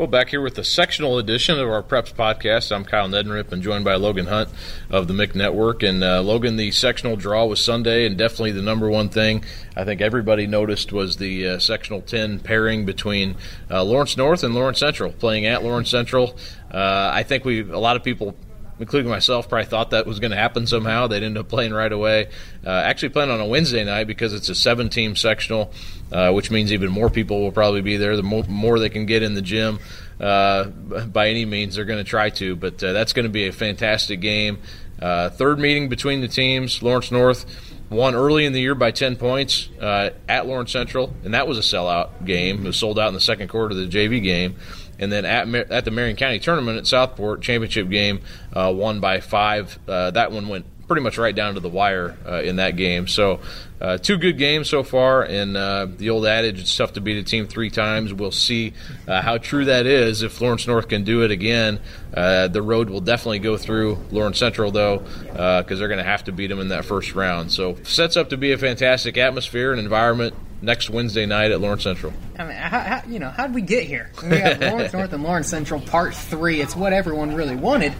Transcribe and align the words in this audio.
Well, 0.00 0.06
back 0.06 0.30
here 0.30 0.40
with 0.40 0.54
the 0.54 0.64
sectional 0.64 1.18
edition 1.18 1.58
of 1.58 1.68
our 1.68 1.82
Preps 1.82 2.14
podcast. 2.14 2.74
I'm 2.74 2.86
Kyle 2.86 3.06
Neddenriep 3.06 3.52
and 3.52 3.62
joined 3.62 3.84
by 3.84 3.96
Logan 3.96 4.28
Hunt 4.28 4.48
of 4.88 5.08
the 5.08 5.12
MIC 5.12 5.34
Network. 5.34 5.82
And 5.82 6.02
uh, 6.02 6.22
Logan, 6.22 6.56
the 6.56 6.70
sectional 6.70 7.16
draw 7.16 7.44
was 7.44 7.62
Sunday, 7.62 8.06
and 8.06 8.16
definitely 8.16 8.52
the 8.52 8.62
number 8.62 8.88
one 8.88 9.10
thing 9.10 9.44
I 9.76 9.84
think 9.84 10.00
everybody 10.00 10.46
noticed 10.46 10.90
was 10.90 11.18
the 11.18 11.46
uh, 11.46 11.58
sectional 11.58 12.00
10 12.00 12.38
pairing 12.40 12.86
between 12.86 13.36
uh, 13.70 13.84
Lawrence 13.84 14.16
North 14.16 14.42
and 14.42 14.54
Lawrence 14.54 14.78
Central, 14.78 15.12
playing 15.12 15.44
at 15.44 15.62
Lawrence 15.62 15.90
Central. 15.90 16.34
Uh, 16.72 17.10
I 17.12 17.22
think 17.22 17.44
we 17.44 17.60
a 17.60 17.78
lot 17.78 17.96
of 17.96 18.02
people 18.02 18.34
including 18.80 19.10
myself, 19.10 19.48
probably 19.48 19.66
thought 19.66 19.90
that 19.90 20.06
was 20.06 20.18
going 20.18 20.30
to 20.30 20.36
happen 20.36 20.66
somehow. 20.66 21.06
They 21.06 21.16
ended 21.16 21.36
up 21.36 21.48
playing 21.48 21.72
right 21.72 21.92
away. 21.92 22.28
Uh, 22.64 22.70
actually, 22.70 23.10
playing 23.10 23.30
on 23.30 23.40
a 23.40 23.46
Wednesday 23.46 23.84
night 23.84 24.06
because 24.06 24.32
it's 24.32 24.48
a 24.48 24.54
seven-team 24.54 25.16
sectional, 25.16 25.72
uh, 26.10 26.32
which 26.32 26.50
means 26.50 26.72
even 26.72 26.90
more 26.90 27.10
people 27.10 27.40
will 27.40 27.52
probably 27.52 27.82
be 27.82 27.96
there. 27.96 28.16
The 28.16 28.22
more, 28.22 28.44
more 28.44 28.78
they 28.78 28.88
can 28.88 29.06
get 29.06 29.22
in 29.22 29.34
the 29.34 29.42
gym, 29.42 29.78
uh, 30.18 30.64
by 30.64 31.28
any 31.28 31.44
means, 31.44 31.76
they're 31.76 31.84
going 31.84 32.02
to 32.02 32.08
try 32.08 32.30
to. 32.30 32.56
But 32.56 32.82
uh, 32.82 32.92
that's 32.92 33.12
going 33.12 33.24
to 33.24 33.30
be 33.30 33.46
a 33.46 33.52
fantastic 33.52 34.20
game. 34.20 34.58
Uh, 35.00 35.30
third 35.30 35.58
meeting 35.58 35.88
between 35.88 36.20
the 36.20 36.28
teams. 36.28 36.82
Lawrence 36.82 37.10
North 37.10 37.46
won 37.90 38.14
early 38.14 38.44
in 38.44 38.52
the 38.52 38.60
year 38.60 38.74
by 38.74 38.90
10 38.90 39.16
points 39.16 39.68
uh, 39.80 40.10
at 40.28 40.46
Lawrence 40.46 40.72
Central, 40.72 41.12
and 41.24 41.34
that 41.34 41.48
was 41.48 41.58
a 41.58 41.62
sellout 41.62 42.24
game. 42.24 42.64
It 42.64 42.66
was 42.66 42.76
sold 42.76 42.98
out 42.98 43.08
in 43.08 43.14
the 43.14 43.20
second 43.20 43.48
quarter 43.48 43.72
of 43.72 43.78
the 43.78 43.88
JV 43.88 44.22
game 44.22 44.56
and 45.00 45.10
then 45.10 45.24
at, 45.24 45.52
at 45.72 45.84
the 45.84 45.90
Marion 45.90 46.16
County 46.16 46.38
tournament 46.38 46.78
at 46.78 46.86
Southport 46.86 47.42
championship 47.42 47.88
game, 47.88 48.20
uh, 48.52 48.72
won 48.74 49.00
by 49.00 49.18
five. 49.20 49.78
Uh, 49.88 50.12
that 50.12 50.30
one 50.30 50.48
went 50.48 50.66
pretty 50.86 51.02
much 51.02 51.18
right 51.18 51.36
down 51.36 51.54
to 51.54 51.60
the 51.60 51.68
wire 51.68 52.16
uh, 52.26 52.42
in 52.42 52.56
that 52.56 52.74
game. 52.74 53.06
So, 53.06 53.38
uh, 53.80 53.96
two 53.96 54.18
good 54.18 54.36
games 54.36 54.68
so 54.68 54.82
far, 54.82 55.22
and 55.22 55.56
uh, 55.56 55.86
the 55.88 56.10
old 56.10 56.26
adage, 56.26 56.60
it's 56.60 56.76
tough 56.76 56.94
to 56.94 57.00
beat 57.00 57.16
a 57.16 57.22
team 57.22 57.46
three 57.46 57.70
times. 57.70 58.12
We'll 58.12 58.32
see 58.32 58.74
uh, 59.06 59.22
how 59.22 59.38
true 59.38 59.66
that 59.66 59.86
is. 59.86 60.22
If 60.22 60.40
Lawrence 60.40 60.66
North 60.66 60.88
can 60.88 61.04
do 61.04 61.22
it 61.22 61.30
again, 61.30 61.78
uh, 62.12 62.48
the 62.48 62.60
road 62.60 62.90
will 62.90 63.00
definitely 63.00 63.38
go 63.38 63.56
through 63.56 64.04
Lawrence 64.10 64.38
Central, 64.38 64.72
though, 64.72 64.98
because 64.98 65.78
they're 65.78 65.88
going 65.88 65.98
to 65.98 66.04
have 66.04 66.24
to 66.24 66.32
beat 66.32 66.48
them 66.48 66.58
in 66.58 66.68
that 66.68 66.84
first 66.84 67.14
round. 67.14 67.52
So, 67.52 67.76
sets 67.84 68.16
up 68.16 68.30
to 68.30 68.36
be 68.36 68.50
a 68.50 68.58
fantastic 68.58 69.16
atmosphere 69.16 69.70
and 69.70 69.80
environment 69.80 70.34
next 70.62 70.90
Wednesday 70.90 71.26
night 71.26 71.50
at 71.50 71.60
Lawrence 71.60 71.84
Central. 71.84 72.12
I 72.38 72.44
mean, 72.44 72.56
how, 72.56 72.80
how, 72.80 73.02
you 73.08 73.18
know, 73.18 73.30
how 73.30 73.46
did 73.46 73.54
we 73.54 73.62
get 73.62 73.84
here? 73.84 74.10
We 74.22 74.38
have 74.38 74.60
Lawrence 74.60 74.92
North 74.92 75.12
and 75.12 75.22
Lawrence 75.22 75.48
Central 75.48 75.80
Part 75.80 76.14
Three. 76.14 76.60
It's 76.60 76.76
what 76.76 76.92
everyone 76.92 77.34
really 77.34 77.56
wanted, 77.56 77.92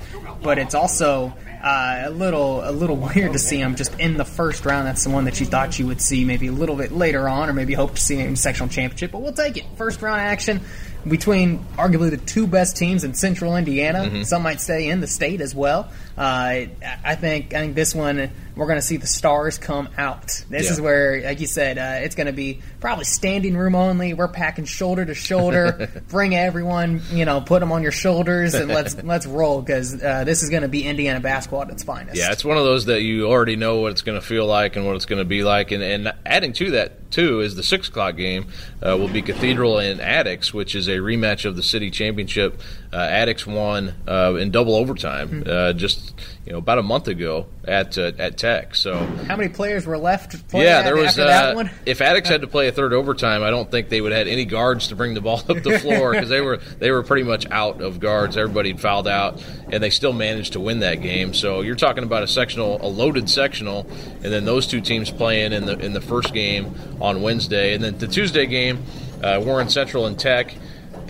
but 0.42 0.58
it's 0.58 0.75
also 0.75 1.33
uh, 1.62 2.03
a 2.06 2.11
little 2.11 2.69
a 2.69 2.72
little 2.72 2.97
weird 3.14 3.33
to 3.33 3.38
see 3.38 3.58
him 3.58 3.75
just 3.75 3.98
in 3.98 4.16
the 4.16 4.25
first 4.25 4.64
round. 4.64 4.86
That's 4.86 5.05
the 5.05 5.11
one 5.11 5.25
that 5.25 5.41
you 5.41 5.47
thought 5.47 5.78
you 5.78 5.86
would 5.86 6.00
see 6.00 6.25
maybe 6.25 6.48
a 6.48 6.53
little 6.53 6.77
bit 6.77 6.92
later 6.92 7.28
on, 7.28 7.48
or 7.48 7.53
maybe 7.53 7.75
hope 7.75 7.94
to 7.94 8.00
see 8.00 8.19
in 8.19 8.36
sectional 8.36 8.69
championship. 8.69 9.12
But 9.12 9.22
we'll 9.22 9.33
take 9.33 9.56
it. 9.56 9.64
First 9.77 10.03
round 10.03 10.20
action 10.20 10.61
between 11.06 11.64
arguably 11.77 12.11
the 12.11 12.19
two 12.19 12.47
best 12.47 12.77
teams 12.77 13.05
in 13.05 13.14
Central 13.14 13.56
Indiana. 13.56 14.00
Mm-hmm. 14.00 14.22
Some 14.22 14.42
might 14.42 14.61
say 14.61 14.88
in 14.88 15.00
the 15.00 15.06
state 15.06 15.41
as 15.41 15.55
well. 15.55 15.91
Uh, 16.16 16.66
I 17.05 17.16
think 17.19 17.55
I 17.55 17.61
think 17.61 17.75
this 17.75 17.94
one 17.94 18.31
we're 18.56 18.66
going 18.66 18.78
to 18.78 18.84
see 18.86 18.96
the 18.96 19.06
stars 19.06 19.58
come 19.58 19.88
out. 19.96 20.26
This 20.48 20.66
yeah. 20.66 20.72
is 20.72 20.80
where, 20.80 21.22
like 21.22 21.40
you 21.40 21.46
said, 21.46 21.78
uh, 21.78 22.04
it's 22.04 22.14
going 22.14 22.26
to 22.26 22.32
be 22.32 22.60
probably 22.80 23.04
standing 23.04 23.56
room 23.56 23.74
only. 23.74 24.14
We're 24.14 24.28
packing 24.28 24.64
shoulder 24.64 25.04
to 25.04 25.14
shoulder. 25.14 26.02
Bring 26.08 26.34
everyone, 26.34 27.02
you 27.12 27.24
know, 27.24 27.40
put 27.40 27.60
them 27.60 27.72
on 27.72 27.82
your 27.82 27.92
shoulders 27.92 28.54
and 28.54 28.68
let's 28.68 28.94
let's 29.02 29.26
roll 29.26 29.62
because 29.62 30.02
uh, 30.02 30.24
this 30.24 30.42
is 30.42 30.50
going 30.50 30.62
to 30.62 30.68
be 30.68 30.86
Indiana 30.86 31.20
basketball 31.20 31.62
at 31.62 31.70
its 31.70 31.82
finest. 31.82 32.16
Yeah, 32.16 32.32
it's 32.32 32.44
one 32.44 32.56
of 32.56 32.64
those 32.64 32.86
that 32.86 33.02
you 33.02 33.28
already 33.28 33.56
know 33.56 33.80
what 33.80 33.92
it's 33.92 34.02
going 34.02 34.20
to 34.20 34.26
feel 34.26 34.46
like 34.46 34.76
and 34.76 34.86
what 34.86 34.96
it's 34.96 35.06
going 35.06 35.20
to 35.20 35.24
be 35.24 35.42
like, 35.42 35.70
and, 35.70 35.82
and 35.82 36.12
adding 36.26 36.52
to 36.54 36.72
that 36.72 37.10
too 37.10 37.40
is 37.40 37.56
the 37.56 37.62
six 37.62 37.88
o'clock 37.88 38.16
game 38.16 38.46
uh, 38.82 38.96
will 38.96 39.08
be 39.08 39.22
Cathedral 39.22 39.78
and 39.78 40.00
Attucks, 40.00 40.54
which 40.54 40.74
is 40.74 40.88
a 40.88 40.98
rematch 40.98 41.44
of 41.44 41.56
the 41.56 41.62
city 41.62 41.90
championship. 41.90 42.60
Uh, 42.92 42.98
Attucks 42.98 43.46
won 43.46 43.94
uh, 44.08 44.34
in 44.34 44.50
double 44.50 44.74
overtime 44.74 45.44
mm-hmm. 45.44 45.78
just 45.78 46.14
you 46.44 46.52
know 46.52 46.58
about 46.58 46.78
a 46.78 46.82
month 46.82 47.08
ago 47.08 47.46
at 47.64 47.96
at 47.98 48.36
Tech. 48.41 48.74
So 48.74 48.96
how 49.28 49.37
many 49.37 49.50
players 49.50 49.87
were 49.87 49.98
left? 49.98 50.34
yeah, 50.54 50.81
there 50.82 50.97
was. 50.97 51.14
that 51.16 51.56
Uh, 51.56 51.69
if 51.84 52.00
Attucks 52.00 52.28
had 52.28 52.41
to 52.41 52.47
play 52.47 52.69
a 52.69 52.72
third 52.72 52.94
overtime, 52.94 53.42
I 53.42 53.50
don't 53.50 53.70
think 53.70 53.91
they 53.91 54.00
would 54.00 54.12
have 54.12 54.26
had 54.26 54.28
any 54.28 54.47
guards 54.47 54.88
to 54.88 54.97
bring 54.97 55.12
the 55.12 55.20
ball 55.20 55.42
up 55.47 55.62
the 55.62 55.78
floor 55.78 56.10
because 56.14 56.31
they 56.31 56.41
were 56.41 56.56
they 56.78 56.91
were 56.91 57.03
pretty 57.03 57.22
much 57.22 57.44
out 57.50 57.82
of 57.82 58.00
guards. 58.00 58.38
Everybody 58.38 58.70
had 58.70 58.81
fouled 58.81 59.06
out, 59.06 59.44
and 59.70 59.82
they 59.82 59.91
still 59.91 60.14
managed 60.14 60.54
to 60.54 60.60
win 60.60 60.81
that 60.81 61.03
game. 61.03 61.34
So 61.34 61.60
you're 61.60 61.76
talking 61.76 62.03
about 62.03 62.22
a 62.22 62.26
sectional, 62.26 62.78
a 62.81 62.88
loaded 62.88 63.28
sectional, 63.28 63.87
and 64.22 64.32
then 64.32 64.47
those 64.47 64.66
two 64.66 64.81
teams 64.81 65.10
playing 65.10 65.53
in 65.53 65.66
the 65.66 65.78
in 65.78 65.93
the 65.93 66.00
first 66.00 66.32
game 66.32 66.75
on 66.98 67.20
Wednesday, 67.20 67.75
and 67.75 67.84
then 67.84 67.98
the 67.98 68.09
Tuesday 68.09 68.47
game, 68.47 68.82
uh, 69.22 69.43
Warren 69.44 69.69
Central 69.69 70.06
and 70.06 70.19
Tech 70.19 70.54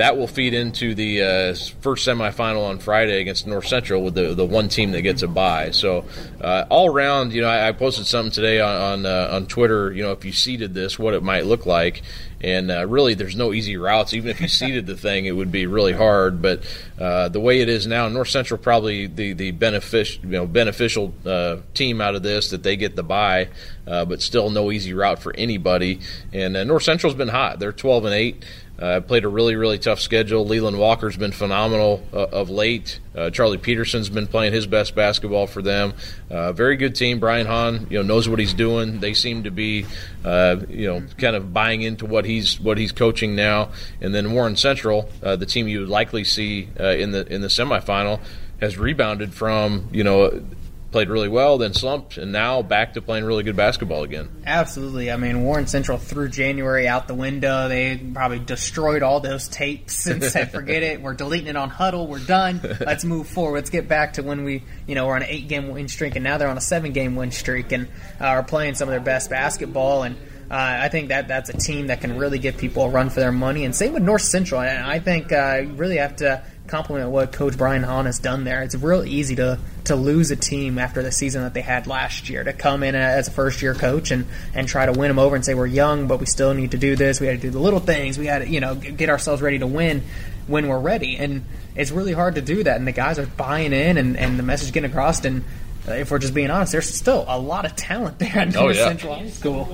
that 0.00 0.16
will 0.16 0.27
feed 0.27 0.55
into 0.55 0.94
the 0.94 1.22
uh, 1.22 1.55
first 1.83 2.09
semifinal 2.09 2.66
on 2.66 2.78
Friday 2.78 3.21
against 3.21 3.47
North 3.47 3.66
Central 3.66 4.03
with 4.03 4.15
the 4.15 4.34
the 4.34 4.47
one 4.47 4.71
team 4.71 4.93
that 4.93 5.03
gets 5.03 5.21
a 5.21 5.28
bye. 5.28 5.72
So 5.72 6.06
uh, 6.41 6.65
all 6.71 6.91
around, 6.91 7.34
you 7.34 7.43
know, 7.43 7.49
I, 7.49 7.69
I 7.69 7.72
posted 7.72 8.06
something 8.06 8.33
today 8.33 8.62
on 8.62 9.05
on, 9.05 9.06
uh, 9.06 9.28
on, 9.31 9.47
Twitter. 9.47 9.93
You 9.93 10.05
know, 10.05 10.12
if 10.12 10.25
you 10.25 10.33
seeded 10.33 10.72
this, 10.72 10.99
what 10.99 11.12
it 11.12 11.22
might 11.22 11.44
look 11.44 11.66
like. 11.66 12.00
And 12.43 12.71
uh, 12.71 12.87
really, 12.87 13.12
there's 13.12 13.37
no 13.37 13.53
easy 13.53 13.77
routes. 13.77 14.15
Even 14.15 14.31
if 14.31 14.41
you 14.41 14.49
seeded 14.49 14.87
the 14.87 14.97
thing, 14.97 15.27
it 15.27 15.33
would 15.33 15.53
be 15.53 15.66
really 15.66 15.93
hard. 15.93 16.41
But 16.41 16.62
uh, 16.99 17.28
the 17.28 17.41
way 17.41 17.60
it 17.60 17.69
is 17.69 17.87
now, 17.87 18.09
North 18.09 18.31
Central 18.31 18.56
probably 18.56 19.06
the 19.06 19.34
the 19.34 19.50
beneficial 19.50 20.25
you 20.25 20.31
know 20.31 20.47
beneficial 20.47 21.12
uh, 21.27 21.59
team 21.75 22.00
out 22.00 22.15
of 22.15 22.22
this 22.22 22.49
that 22.49 22.62
they 22.62 22.78
get 22.78 22.97
the 22.97 23.03
bye, 23.03 23.50
but 23.84 24.22
still 24.22 24.49
no 24.49 24.72
easy 24.72 24.94
route 24.94 25.19
for 25.19 25.37
anybody. 25.37 26.00
And 26.33 26.55
North 26.66 26.84
Central's 26.84 27.15
been 27.15 27.28
hot. 27.28 27.59
They're 27.59 27.71
12 27.71 28.06
and 28.06 28.15
eight. 28.15 28.44
Uh, 28.80 29.00
played 29.00 29.24
a 29.24 29.28
really, 29.28 29.56
really 29.56 29.78
tough 29.78 30.00
schedule. 30.00 30.46
Leland 30.46 30.78
Walker's 30.78 31.16
been 31.16 31.32
phenomenal 31.32 32.02
uh, 32.14 32.28
of 32.28 32.48
late. 32.48 32.98
Uh, 33.14 33.28
Charlie 33.28 33.58
Peterson's 33.58 34.08
been 34.08 34.26
playing 34.26 34.54
his 34.54 34.66
best 34.66 34.94
basketball 34.94 35.46
for 35.46 35.60
them. 35.60 35.92
Uh, 36.30 36.52
very 36.52 36.76
good 36.76 36.94
team. 36.94 37.20
Brian 37.20 37.46
Hahn, 37.46 37.88
you 37.91 37.98
know, 37.98 38.02
knows 38.02 38.26
what 38.26 38.38
he's 38.38 38.54
doing. 38.54 39.00
They 39.00 39.12
seem 39.12 39.42
to 39.42 39.50
be, 39.50 39.84
uh, 40.24 40.56
you 40.70 40.86
know, 40.86 41.02
kind 41.18 41.36
of 41.36 41.52
buying 41.52 41.82
into 41.82 42.06
what 42.06 42.24
he's 42.24 42.58
what 42.58 42.78
he's 42.78 42.92
coaching 42.92 43.36
now. 43.36 43.70
And 44.00 44.14
then 44.14 44.32
Warren 44.32 44.56
Central, 44.56 45.10
uh, 45.22 45.36
the 45.36 45.47
team 45.47 45.68
you 45.68 45.80
would 45.80 45.91
likely 45.91 46.24
see 46.24 46.68
in 46.78 47.10
the 47.10 47.26
in 47.30 47.42
the 47.42 47.48
semifinal, 47.48 48.20
has 48.60 48.78
rebounded 48.78 49.34
from 49.34 49.88
you 49.92 50.04
know 50.04 50.42
played 50.91 51.09
really 51.09 51.28
well, 51.28 51.59
then 51.59 51.73
slumped, 51.73 52.17
and 52.17 52.33
now 52.33 52.62
back 52.62 52.95
to 52.95 53.03
playing 53.03 53.25
really 53.25 53.43
good 53.43 53.56
basketball 53.56 54.03
again. 54.03 54.28
Absolutely. 54.45 55.11
I 55.11 55.17
mean, 55.17 55.43
Warren 55.43 55.67
Central 55.67 55.99
threw 55.99 56.28
January 56.28 56.89
out 56.89 57.09
the 57.09 57.15
window. 57.15 57.69
They 57.69 57.97
probably 57.97 58.41
destroyed 58.41 59.03
all 59.03 59.21
those 59.21 59.49
tapes 59.49 60.06
and 60.06 60.23
said, 60.23 60.51
"Forget 60.53 60.83
it. 60.83 61.01
We're 61.01 61.15
deleting 61.15 61.49
it 61.49 61.56
on 61.56 61.71
Huddle. 61.71 62.06
We're 62.06 62.19
done. 62.19 62.61
Let's 62.81 63.05
move 63.05 63.28
forward. 63.28 63.56
Let's 63.56 63.71
get 63.71 63.89
back 63.89 64.15
to 64.15 64.23
when 64.23 64.45
we, 64.45 64.62
you 64.87 64.95
know, 64.95 65.06
we're 65.06 65.17
on 65.17 65.23
an 65.23 65.28
eight-game 65.28 65.69
win 65.69 65.89
streak, 65.89 66.17
and 66.17 66.25
now 66.25 66.39
they're 66.39 66.49
on 66.49 66.59
a 66.59 66.62
seven-game 66.62 67.17
win 67.17 67.31
streak, 67.31 67.72
and 67.72 67.89
uh, 68.21 68.25
are 68.25 68.43
playing 68.43 68.75
some 68.75 68.89
of 68.89 68.93
their 68.93 69.01
best 69.01 69.31
basketball 69.31 70.03
and." 70.03 70.17
Uh, 70.51 70.81
I 70.83 70.89
think 70.89 71.11
that 71.11 71.28
that's 71.28 71.49
a 71.49 71.57
team 71.57 71.87
that 71.87 72.01
can 72.01 72.19
really 72.19 72.41
give 72.41 72.57
people 72.57 72.83
a 72.83 72.89
run 72.89 73.09
for 73.09 73.21
their 73.21 73.31
money. 73.31 73.65
And 73.65 73.72
same 73.72 73.93
with 73.93 74.03
North 74.03 74.22
Central. 74.22 74.61
I, 74.61 74.95
I 74.95 74.99
think 74.99 75.31
uh, 75.31 75.61
you 75.62 75.75
really 75.75 75.99
have 75.99 76.17
to 76.17 76.43
compliment 76.70 77.10
what 77.10 77.32
Coach 77.32 77.58
Brian 77.58 77.82
Hahn 77.82 78.06
has 78.06 78.19
done 78.19 78.44
there. 78.44 78.62
It's 78.62 78.75
real 78.75 79.04
easy 79.04 79.36
to 79.36 79.58
to 79.84 79.97
lose 79.97 80.31
a 80.31 80.36
team 80.36 80.78
after 80.78 81.03
the 81.03 81.10
season 81.10 81.42
that 81.42 81.53
they 81.53 81.60
had 81.60 81.86
last 81.86 82.28
year 82.28 82.44
to 82.44 82.53
come 82.53 82.82
in 82.82 82.94
as 82.94 83.28
a 83.28 83.31
first 83.31 83.60
year 83.60 83.75
coach 83.75 84.10
and 84.10 84.26
and 84.54 84.69
try 84.69 84.86
to 84.86 84.92
win 84.92 85.09
them 85.09 85.19
over 85.19 85.34
and 85.34 85.44
say 85.44 85.54
we're 85.54 85.66
young 85.66 86.06
but 86.06 86.20
we 86.20 86.26
still 86.26 86.54
need 86.54 86.70
to 86.70 86.78
do 86.78 86.97
this. 86.97 87.20
We 87.20 87.26
got 87.26 87.32
to 87.32 87.38
do 87.38 87.50
the 87.50 87.59
little 87.59 87.80
things. 87.80 88.19
We 88.19 88.25
got 88.25 88.38
to 88.38 88.48
you 88.48 88.60
know 88.60 88.75
get 88.75 89.10
ourselves 89.10 89.42
ready 89.42 89.59
to 89.59 89.66
win 89.66 90.03
when 90.47 90.69
we're 90.69 90.80
ready. 90.80 91.16
And 91.16 91.44
it's 91.75 91.91
really 91.91 92.12
hard 92.12 92.36
to 92.36 92.42
do 92.42 92.62
that. 92.64 92.76
And 92.76 92.86
the 92.86 92.92
guys 92.92 93.19
are 93.19 93.26
buying 93.26 93.72
in 93.72 93.98
and 93.98 94.16
and 94.16 94.38
the 94.38 94.42
message 94.42 94.72
getting 94.72 94.91
across. 94.91 95.25
And 95.25 95.44
uh, 95.88 95.92
if 95.92 96.10
we're 96.10 96.19
just 96.19 96.34
being 96.34 96.50
honest, 96.50 96.72
there's 96.72 96.92
still 96.92 97.25
a 97.26 97.38
lot 97.38 97.64
of 97.64 97.76
talent 97.76 98.19
there 98.19 98.38
at 98.38 98.56
oh, 98.56 98.69
yeah. 98.69 98.84
Central 98.84 99.14
High 99.14 99.28
School. 99.28 99.64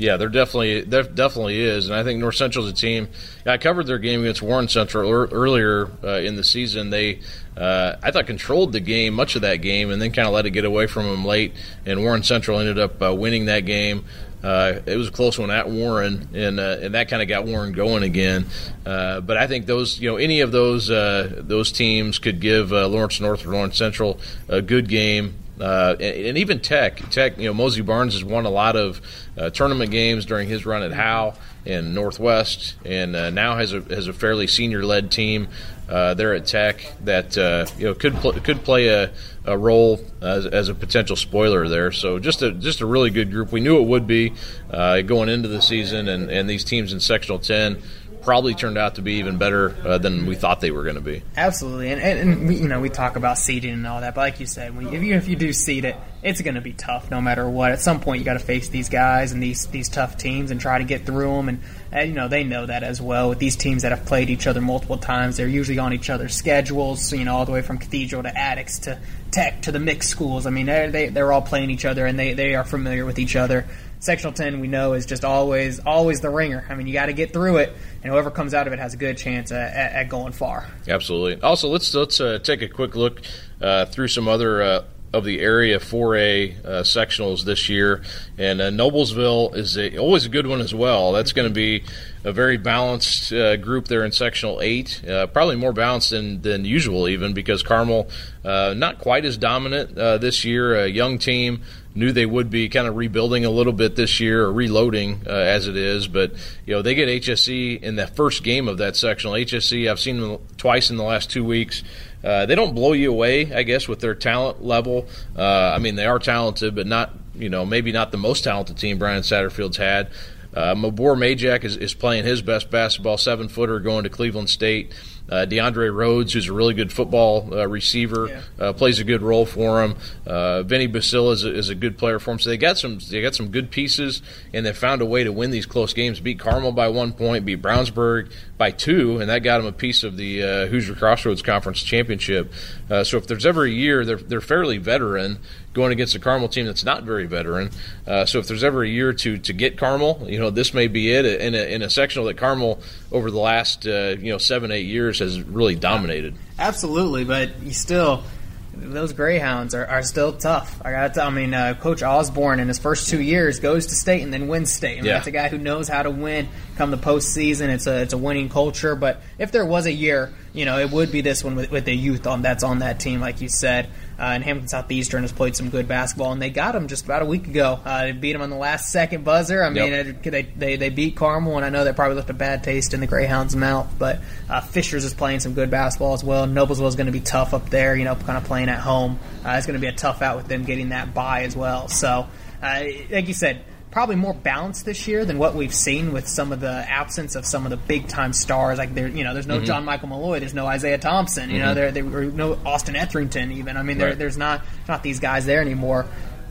Yeah, 0.00 0.16
there 0.16 0.30
definitely 0.30 0.80
there 0.80 1.02
definitely 1.02 1.60
is, 1.60 1.84
and 1.84 1.94
I 1.94 2.02
think 2.02 2.20
North 2.20 2.34
Central's 2.34 2.70
a 2.70 2.72
team. 2.72 3.08
I 3.44 3.58
covered 3.58 3.86
their 3.86 3.98
game 3.98 4.22
against 4.22 4.40
Warren 4.40 4.66
Central 4.66 5.10
earlier 5.10 5.90
uh, 6.02 6.20
in 6.20 6.36
the 6.36 6.42
season. 6.42 6.88
They, 6.88 7.20
uh, 7.54 7.96
I 8.02 8.10
thought, 8.10 8.26
controlled 8.26 8.72
the 8.72 8.80
game 8.80 9.12
much 9.12 9.36
of 9.36 9.42
that 9.42 9.56
game, 9.56 9.90
and 9.90 10.00
then 10.00 10.10
kind 10.12 10.26
of 10.26 10.32
let 10.32 10.46
it 10.46 10.52
get 10.52 10.64
away 10.64 10.86
from 10.86 11.04
them 11.04 11.26
late. 11.26 11.52
And 11.84 12.02
Warren 12.02 12.22
Central 12.22 12.58
ended 12.58 12.78
up 12.78 13.02
uh, 13.02 13.14
winning 13.14 13.44
that 13.44 13.66
game. 13.66 14.06
Uh, 14.42 14.80
it 14.86 14.96
was 14.96 15.08
a 15.08 15.10
close 15.10 15.38
one 15.38 15.50
at 15.50 15.68
Warren, 15.68 16.30
and 16.32 16.58
uh, 16.58 16.78
and 16.80 16.94
that 16.94 17.10
kind 17.10 17.20
of 17.20 17.28
got 17.28 17.44
Warren 17.44 17.72
going 17.72 18.02
again. 18.02 18.46
Uh, 18.86 19.20
but 19.20 19.36
I 19.36 19.48
think 19.48 19.66
those, 19.66 20.00
you 20.00 20.10
know, 20.10 20.16
any 20.16 20.40
of 20.40 20.50
those 20.50 20.86
those 20.88 21.72
teams 21.72 22.18
could 22.18 22.40
give 22.40 22.70
Lawrence 22.70 23.20
North 23.20 23.44
or 23.44 23.50
Lawrence 23.50 23.76
Central 23.76 24.18
a 24.48 24.62
good 24.62 24.88
game. 24.88 25.34
Uh, 25.60 25.94
and, 26.00 26.26
and, 26.26 26.38
even 26.38 26.58
Tech, 26.60 26.96
Tech, 27.10 27.36
you 27.36 27.44
know, 27.44 27.52
Mosey 27.52 27.82
Barnes 27.82 28.14
has 28.14 28.24
won 28.24 28.46
a 28.46 28.50
lot 28.50 28.76
of 28.76 29.00
uh, 29.36 29.50
tournament 29.50 29.90
games 29.90 30.24
during 30.24 30.48
his 30.48 30.64
run 30.64 30.82
at 30.82 30.92
Howe 30.92 31.34
and 31.66 31.94
Northwest, 31.94 32.76
and 32.84 33.14
uh, 33.14 33.30
now 33.30 33.56
has 33.56 33.74
a 33.74 33.80
has 33.82 34.08
a 34.08 34.14
fairly 34.14 34.46
senior 34.46 34.82
led 34.84 35.10
team 35.10 35.48
uh, 35.90 36.14
there 36.14 36.34
at 36.34 36.46
Tech 36.46 36.80
that 37.04 37.36
uh, 37.36 37.66
you 37.76 37.88
know 37.88 37.94
could 37.94 38.14
pl- 38.16 38.32
could 38.40 38.64
play 38.64 38.88
a, 38.88 39.10
a 39.44 39.58
role 39.58 40.00
as, 40.22 40.46
as, 40.46 40.68
a 40.68 40.74
potential 40.74 41.16
spoiler 41.16 41.68
there. 41.68 41.92
So 41.92 42.18
just 42.18 42.40
a 42.42 42.52
just 42.52 42.80
a 42.80 42.86
really 42.86 43.10
good 43.10 43.30
group. 43.30 43.52
We 43.52 43.60
knew 43.60 43.78
it 43.78 43.86
would 43.86 44.06
be 44.06 44.32
uh, 44.70 45.02
going 45.02 45.28
into 45.28 45.48
the 45.48 45.60
season, 45.60 46.08
and, 46.08 46.30
and 46.30 46.48
these 46.48 46.64
teams 46.64 46.92
in 46.92 47.00
sectional 47.00 47.38
ten 47.38 47.82
probably 48.22 48.54
turned 48.54 48.78
out 48.78 48.96
to 48.96 49.02
be 49.02 49.14
even 49.14 49.38
better 49.38 49.74
uh, 49.84 49.98
than 49.98 50.26
we 50.26 50.34
thought 50.34 50.60
they 50.60 50.70
were 50.70 50.84
going 50.84 50.96
to 50.96 51.00
be. 51.00 51.22
Absolutely, 51.36 51.90
and, 51.90 52.00
and, 52.00 52.18
and 52.18 52.48
we, 52.48 52.56
you 52.56 52.68
know 52.68 52.80
we 52.80 52.88
talk 52.88 53.16
about 53.16 53.38
seeding 53.38 53.72
and 53.72 53.86
all 53.86 54.00
that, 54.00 54.14
but 54.14 54.20
like 54.20 54.40
you 54.40 54.46
said, 54.46 54.76
when, 54.76 54.92
if 54.94 55.02
you 55.02 55.14
if 55.14 55.28
you 55.28 55.36
do 55.36 55.52
seed 55.52 55.84
it, 55.84 55.96
it's 56.22 56.40
going 56.42 56.54
to 56.54 56.60
be 56.60 56.72
tough 56.72 57.10
no 57.10 57.20
matter 57.20 57.48
what. 57.48 57.72
At 57.72 57.80
some 57.80 58.00
point, 58.00 58.18
you 58.18 58.24
got 58.24 58.34
to 58.34 58.40
face 58.40 58.68
these 58.68 58.88
guys 58.88 59.32
and 59.32 59.42
these 59.42 59.66
these 59.66 59.88
tough 59.88 60.18
teams 60.18 60.50
and 60.50 60.60
try 60.60 60.78
to 60.78 60.84
get 60.84 61.06
through 61.06 61.34
them. 61.34 61.48
And, 61.48 61.62
and, 61.92 62.08
you 62.08 62.14
know 62.14 62.28
they 62.28 62.44
know 62.44 62.66
that 62.66 62.82
as 62.82 63.00
well. 63.00 63.30
With 63.30 63.38
these 63.38 63.56
teams 63.56 63.82
that 63.82 63.92
have 63.92 64.06
played 64.06 64.30
each 64.30 64.46
other 64.46 64.60
multiple 64.60 64.98
times, 64.98 65.36
they're 65.36 65.48
usually 65.48 65.78
on 65.78 65.92
each 65.92 66.10
other's 66.10 66.34
schedules. 66.34 67.12
You 67.12 67.24
know, 67.24 67.36
all 67.36 67.46
the 67.46 67.52
way 67.52 67.62
from 67.62 67.78
Cathedral 67.78 68.22
to 68.22 68.30
Attucks 68.30 68.80
to 68.80 69.00
Tech 69.30 69.62
to 69.62 69.72
the 69.72 69.78
mixed 69.78 70.10
schools. 70.10 70.46
I 70.46 70.50
mean, 70.50 70.66
they're, 70.66 70.90
they 70.90 71.08
they're 71.08 71.32
all 71.32 71.42
playing 71.42 71.70
each 71.70 71.84
other 71.84 72.04
and 72.04 72.18
they 72.18 72.34
they 72.34 72.54
are 72.54 72.64
familiar 72.64 73.04
with 73.04 73.18
each 73.18 73.36
other. 73.36 73.66
Sectional 74.00 74.32
10, 74.32 74.60
we 74.60 74.66
know, 74.66 74.94
is 74.94 75.04
just 75.04 75.26
always 75.26 75.78
always 75.80 76.20
the 76.20 76.30
ringer. 76.30 76.66
I 76.68 76.74
mean, 76.74 76.86
you 76.86 76.92
got 76.94 77.06
to 77.06 77.12
get 77.12 77.32
through 77.32 77.58
it, 77.58 77.76
and 78.02 78.12
whoever 78.12 78.30
comes 78.30 78.54
out 78.54 78.66
of 78.66 78.72
it 78.72 78.78
has 78.78 78.94
a 78.94 78.96
good 78.96 79.16
chance 79.16 79.52
at, 79.52 79.74
at, 79.74 80.08
going 80.08 80.32
far. 80.32 80.68
Absolutely. 80.88 81.40
Also, 81.42 81.68
let's 81.68 81.92
let's 81.94 82.20
uh, 82.20 82.38
take 82.38 82.62
a 82.62 82.68
quick 82.68 82.96
look 82.96 83.20
uh, 83.60 83.86
through 83.86 84.08
some 84.08 84.28
other 84.28 84.62
uh, 84.62 84.84
of 85.12 85.24
the 85.24 85.40
area 85.40 85.78
4A 85.78 86.64
uh, 86.64 86.68
sectionals 86.82 87.44
this 87.44 87.68
year, 87.68 88.02
and 88.38 88.60
uh, 88.60 88.70
Noblesville 88.70 89.56
is 89.56 89.76
a, 89.76 89.98
always 89.98 90.24
a 90.24 90.28
good 90.28 90.46
one 90.46 90.60
as 90.60 90.72
well. 90.72 91.12
That's 91.12 91.32
going 91.32 91.48
to 91.48 91.54
be 91.54 91.82
a 92.22 92.32
very 92.32 92.56
balanced 92.56 93.32
uh, 93.32 93.56
group 93.56 93.88
there 93.88 94.04
in 94.04 94.12
sectional 94.12 94.60
eight, 94.60 95.02
uh, 95.08 95.26
probably 95.26 95.56
more 95.56 95.72
balanced 95.72 96.10
than, 96.10 96.42
than 96.42 96.64
usual 96.64 97.08
even 97.08 97.32
because 97.32 97.62
Carmel 97.62 98.08
uh, 98.44 98.74
not 98.76 98.98
quite 98.98 99.24
as 99.24 99.36
dominant 99.36 99.98
uh, 99.98 100.18
this 100.18 100.44
year. 100.44 100.76
A 100.76 100.86
young 100.86 101.18
team 101.18 101.62
knew 101.94 102.12
they 102.12 102.26
would 102.26 102.50
be 102.50 102.68
kind 102.68 102.86
of 102.86 102.96
rebuilding 102.96 103.44
a 103.44 103.50
little 103.50 103.72
bit 103.72 103.96
this 103.96 104.20
year 104.20 104.44
or 104.44 104.52
reloading 104.52 105.22
as 105.26 105.66
it 105.66 105.76
is, 105.76 106.06
but 106.06 106.32
you 106.64 106.74
know 106.74 106.82
they 106.82 106.94
get 106.94 107.08
HSE 107.08 107.82
in 107.82 107.96
the 107.96 108.06
first 108.06 108.44
game 108.44 108.68
of 108.68 108.78
that 108.78 108.96
sectional. 108.96 109.34
HSE 109.34 109.90
I've 109.90 110.00
seen 110.00 110.20
them 110.20 110.38
twice 110.56 110.90
in 110.90 110.96
the 110.96 111.02
last 111.02 111.30
two 111.30 111.44
weeks. 111.44 111.82
Uh, 112.22 112.46
they 112.46 112.54
don't 112.54 112.74
blow 112.74 112.92
you 112.92 113.10
away, 113.10 113.52
I 113.52 113.62
guess, 113.62 113.88
with 113.88 114.00
their 114.00 114.14
talent 114.14 114.62
level. 114.62 115.08
Uh, 115.36 115.42
I 115.42 115.78
mean, 115.78 115.94
they 115.94 116.06
are 116.06 116.18
talented, 116.18 116.74
but 116.74 116.86
not, 116.86 117.14
you 117.34 117.48
know, 117.48 117.64
maybe 117.64 117.92
not 117.92 118.12
the 118.12 118.18
most 118.18 118.44
talented 118.44 118.76
team 118.76 118.98
Brian 118.98 119.22
Satterfield's 119.22 119.78
had. 119.78 120.10
Uh, 120.52 120.74
Mabor 120.74 121.16
Majak 121.16 121.64
is, 121.64 121.76
is 121.76 121.94
playing 121.94 122.24
his 122.24 122.42
best 122.42 122.70
basketball, 122.70 123.16
seven 123.16 123.48
footer, 123.48 123.78
going 123.78 124.04
to 124.04 124.10
Cleveland 124.10 124.50
State. 124.50 124.92
Uh, 125.30 125.46
DeAndre 125.46 125.94
Rhodes, 125.94 126.32
who's 126.32 126.48
a 126.48 126.52
really 126.52 126.74
good 126.74 126.92
football 126.92 127.54
uh, 127.54 127.66
receiver, 127.66 128.28
yeah. 128.28 128.42
uh, 128.58 128.72
plays 128.72 128.98
a 128.98 129.04
good 129.04 129.22
role 129.22 129.46
for 129.46 129.82
him. 129.82 129.96
Uh, 130.26 130.62
Vinny 130.62 130.86
Basile 130.86 131.30
is 131.30 131.44
a, 131.44 131.54
is 131.54 131.68
a 131.68 131.74
good 131.74 131.96
player 131.96 132.18
for 132.18 132.32
him. 132.32 132.38
So 132.38 132.50
they 132.50 132.56
got 132.56 132.78
some 132.78 132.98
they 133.10 133.22
got 133.22 133.34
some 133.34 133.50
good 133.50 133.70
pieces, 133.70 134.22
and 134.52 134.66
they 134.66 134.72
found 134.72 135.02
a 135.02 135.06
way 135.06 135.24
to 135.24 135.32
win 135.32 135.50
these 135.50 135.66
close 135.66 135.94
games. 135.94 136.20
Beat 136.20 136.38
Carmel 136.38 136.72
by 136.72 136.88
one 136.88 137.12
point, 137.12 137.44
beat 137.44 137.62
Brownsburg 137.62 138.32
by 138.58 138.70
two, 138.70 139.20
and 139.20 139.30
that 139.30 139.38
got 139.38 139.58
them 139.58 139.66
a 139.66 139.72
piece 139.72 140.02
of 140.02 140.16
the 140.16 140.42
uh, 140.42 140.66
Hoosier 140.66 140.94
Crossroads 140.94 141.42
Conference 141.42 141.82
championship. 141.82 142.52
Uh, 142.90 143.04
so 143.04 143.16
if 143.16 143.26
there's 143.26 143.46
ever 143.46 143.64
a 143.64 143.70
year, 143.70 144.04
they're 144.04 144.16
they're 144.16 144.40
fairly 144.40 144.78
veteran 144.78 145.38
going 145.72 145.92
against 145.92 146.14
a 146.14 146.18
Carmel 146.18 146.48
team 146.48 146.66
that's 146.66 146.84
not 146.84 147.04
very 147.04 147.26
veteran. 147.26 147.70
Uh, 148.06 148.26
so 148.26 148.38
if 148.38 148.48
there's 148.48 148.64
ever 148.64 148.82
a 148.82 148.88
year 148.88 149.12
to 149.12 149.38
to 149.38 149.52
get 149.52 149.78
Carmel, 149.78 150.26
you 150.28 150.38
know 150.38 150.50
this 150.50 150.74
may 150.74 150.88
be 150.88 151.12
it 151.12 151.24
in 151.24 151.54
a, 151.54 151.74
in 151.74 151.82
a 151.82 151.90
sectional 151.90 152.26
that 152.26 152.36
Carmel 152.36 152.80
over 153.12 153.30
the 153.30 153.38
last 153.38 153.86
uh, 153.86 154.16
you 154.18 154.32
know 154.32 154.38
seven 154.38 154.70
eight 154.70 154.86
years 154.86 155.19
has 155.20 155.40
really 155.42 155.76
dominated. 155.76 156.34
Absolutely, 156.58 157.24
but 157.24 157.62
you 157.62 157.72
still 157.72 158.24
those 158.72 159.12
Greyhounds 159.12 159.74
are, 159.74 159.86
are 159.86 160.02
still 160.02 160.32
tough. 160.32 160.80
I 160.84 160.92
got. 160.92 161.14
To, 161.14 161.24
I 161.24 161.30
mean, 161.30 161.52
uh, 161.54 161.74
Coach 161.74 162.02
Osborne 162.02 162.60
in 162.60 162.68
his 162.68 162.78
first 162.78 163.08
two 163.08 163.20
years 163.20 163.60
goes 163.60 163.86
to 163.86 163.94
state 163.94 164.22
and 164.22 164.32
then 164.32 164.48
wins 164.48 164.72
state. 164.72 164.92
I 164.92 164.96
mean, 164.96 165.04
yeah. 165.06 165.14
That's 165.14 165.26
a 165.26 165.32
guy 165.32 165.48
who 165.48 165.58
knows 165.58 165.88
how 165.88 166.02
to 166.02 166.10
win. 166.10 166.48
Come 166.76 166.90
the 166.90 166.98
postseason, 166.98 167.68
it's 167.68 167.86
a 167.86 168.02
it's 168.02 168.12
a 168.12 168.18
winning 168.18 168.48
culture. 168.48 168.94
But 168.94 169.22
if 169.38 169.52
there 169.52 169.66
was 169.66 169.86
a 169.86 169.92
year, 169.92 170.32
you 170.52 170.64
know, 170.64 170.78
it 170.78 170.90
would 170.90 171.10
be 171.10 171.20
this 171.20 171.42
one 171.44 171.56
with, 171.56 171.70
with 171.70 171.84
the 171.84 171.94
youth 171.94 172.26
on 172.26 172.42
that's 172.42 172.62
on 172.62 172.80
that 172.80 173.00
team, 173.00 173.20
like 173.20 173.40
you 173.40 173.48
said. 173.48 173.88
Uh, 174.20 174.34
and 174.34 174.44
Hamilton 174.44 174.68
Southeastern 174.68 175.22
has 175.22 175.32
played 175.32 175.56
some 175.56 175.70
good 175.70 175.88
basketball, 175.88 176.30
and 176.32 176.42
they 176.42 176.50
got 176.50 176.72
them 176.72 176.88
just 176.88 177.06
about 177.06 177.22
a 177.22 177.24
week 177.24 177.46
ago. 177.48 177.80
Uh, 177.82 178.02
they 178.02 178.12
beat 178.12 178.34
them 178.34 178.42
on 178.42 178.50
the 178.50 178.56
last 178.56 178.92
second 178.92 179.24
buzzer. 179.24 179.62
I 179.62 179.70
mean, 179.70 179.92
yep. 179.92 180.06
it, 180.06 180.22
they, 180.22 180.42
they 180.42 180.76
they 180.76 180.90
beat 180.90 181.16
Carmel, 181.16 181.56
and 181.56 181.64
I 181.64 181.70
know 181.70 181.84
that 181.84 181.96
probably 181.96 182.16
left 182.16 182.28
a 182.28 182.34
bad 182.34 182.62
taste 182.62 182.92
in 182.92 183.00
the 183.00 183.06
Greyhounds' 183.06 183.56
mouth. 183.56 183.90
But 183.98 184.20
uh, 184.50 184.60
Fishers 184.60 185.06
is 185.06 185.14
playing 185.14 185.40
some 185.40 185.54
good 185.54 185.70
basketball 185.70 186.12
as 186.12 186.22
well. 186.22 186.46
Noblesville 186.46 186.88
is 186.88 186.96
going 186.96 187.06
to 187.06 187.12
be 187.12 187.20
tough 187.20 187.54
up 187.54 187.70
there, 187.70 187.96
you 187.96 188.04
know, 188.04 188.14
kind 188.14 188.36
of 188.36 188.44
playing 188.44 188.68
at 188.68 188.80
home. 188.80 189.18
Uh, 189.42 189.52
it's 189.52 189.66
going 189.66 189.78
to 189.78 189.80
be 189.80 189.86
a 189.86 189.96
tough 189.96 190.20
out 190.20 190.36
with 190.36 190.48
them 190.48 190.64
getting 190.64 190.90
that 190.90 191.14
bye 191.14 191.44
as 191.44 191.56
well. 191.56 191.88
So, 191.88 192.28
uh, 192.62 192.82
like 193.10 193.26
you 193.26 193.34
said, 193.34 193.64
probably 193.90 194.16
more 194.16 194.34
balanced 194.34 194.84
this 194.84 195.08
year 195.08 195.24
than 195.24 195.38
what 195.38 195.54
we've 195.54 195.74
seen 195.74 196.12
with 196.12 196.28
some 196.28 196.52
of 196.52 196.60
the 196.60 196.70
absence 196.70 197.34
of 197.34 197.44
some 197.44 197.64
of 197.66 197.70
the 197.70 197.76
big 197.76 198.08
time 198.08 198.32
stars. 198.32 198.78
Like 198.78 198.94
there, 198.94 199.08
you 199.08 199.24
know, 199.24 199.34
there's 199.34 199.46
no 199.46 199.56
mm-hmm. 199.56 199.64
John 199.64 199.84
Michael 199.84 200.08
Malloy, 200.08 200.40
there's 200.40 200.54
no 200.54 200.66
Isaiah 200.66 200.98
Thompson, 200.98 201.50
you 201.50 201.56
mm-hmm. 201.56 201.66
know, 201.66 201.74
there 201.74 201.92
there 201.92 202.04
were 202.04 202.24
no 202.24 202.58
Austin 202.64 202.96
Etherington 202.96 203.52
even. 203.52 203.76
I 203.76 203.82
mean, 203.82 203.98
there, 203.98 204.08
right. 204.10 204.18
there's 204.18 204.36
not 204.36 204.64
not 204.88 205.02
these 205.02 205.20
guys 205.20 205.46
there 205.46 205.60
anymore. 205.60 206.06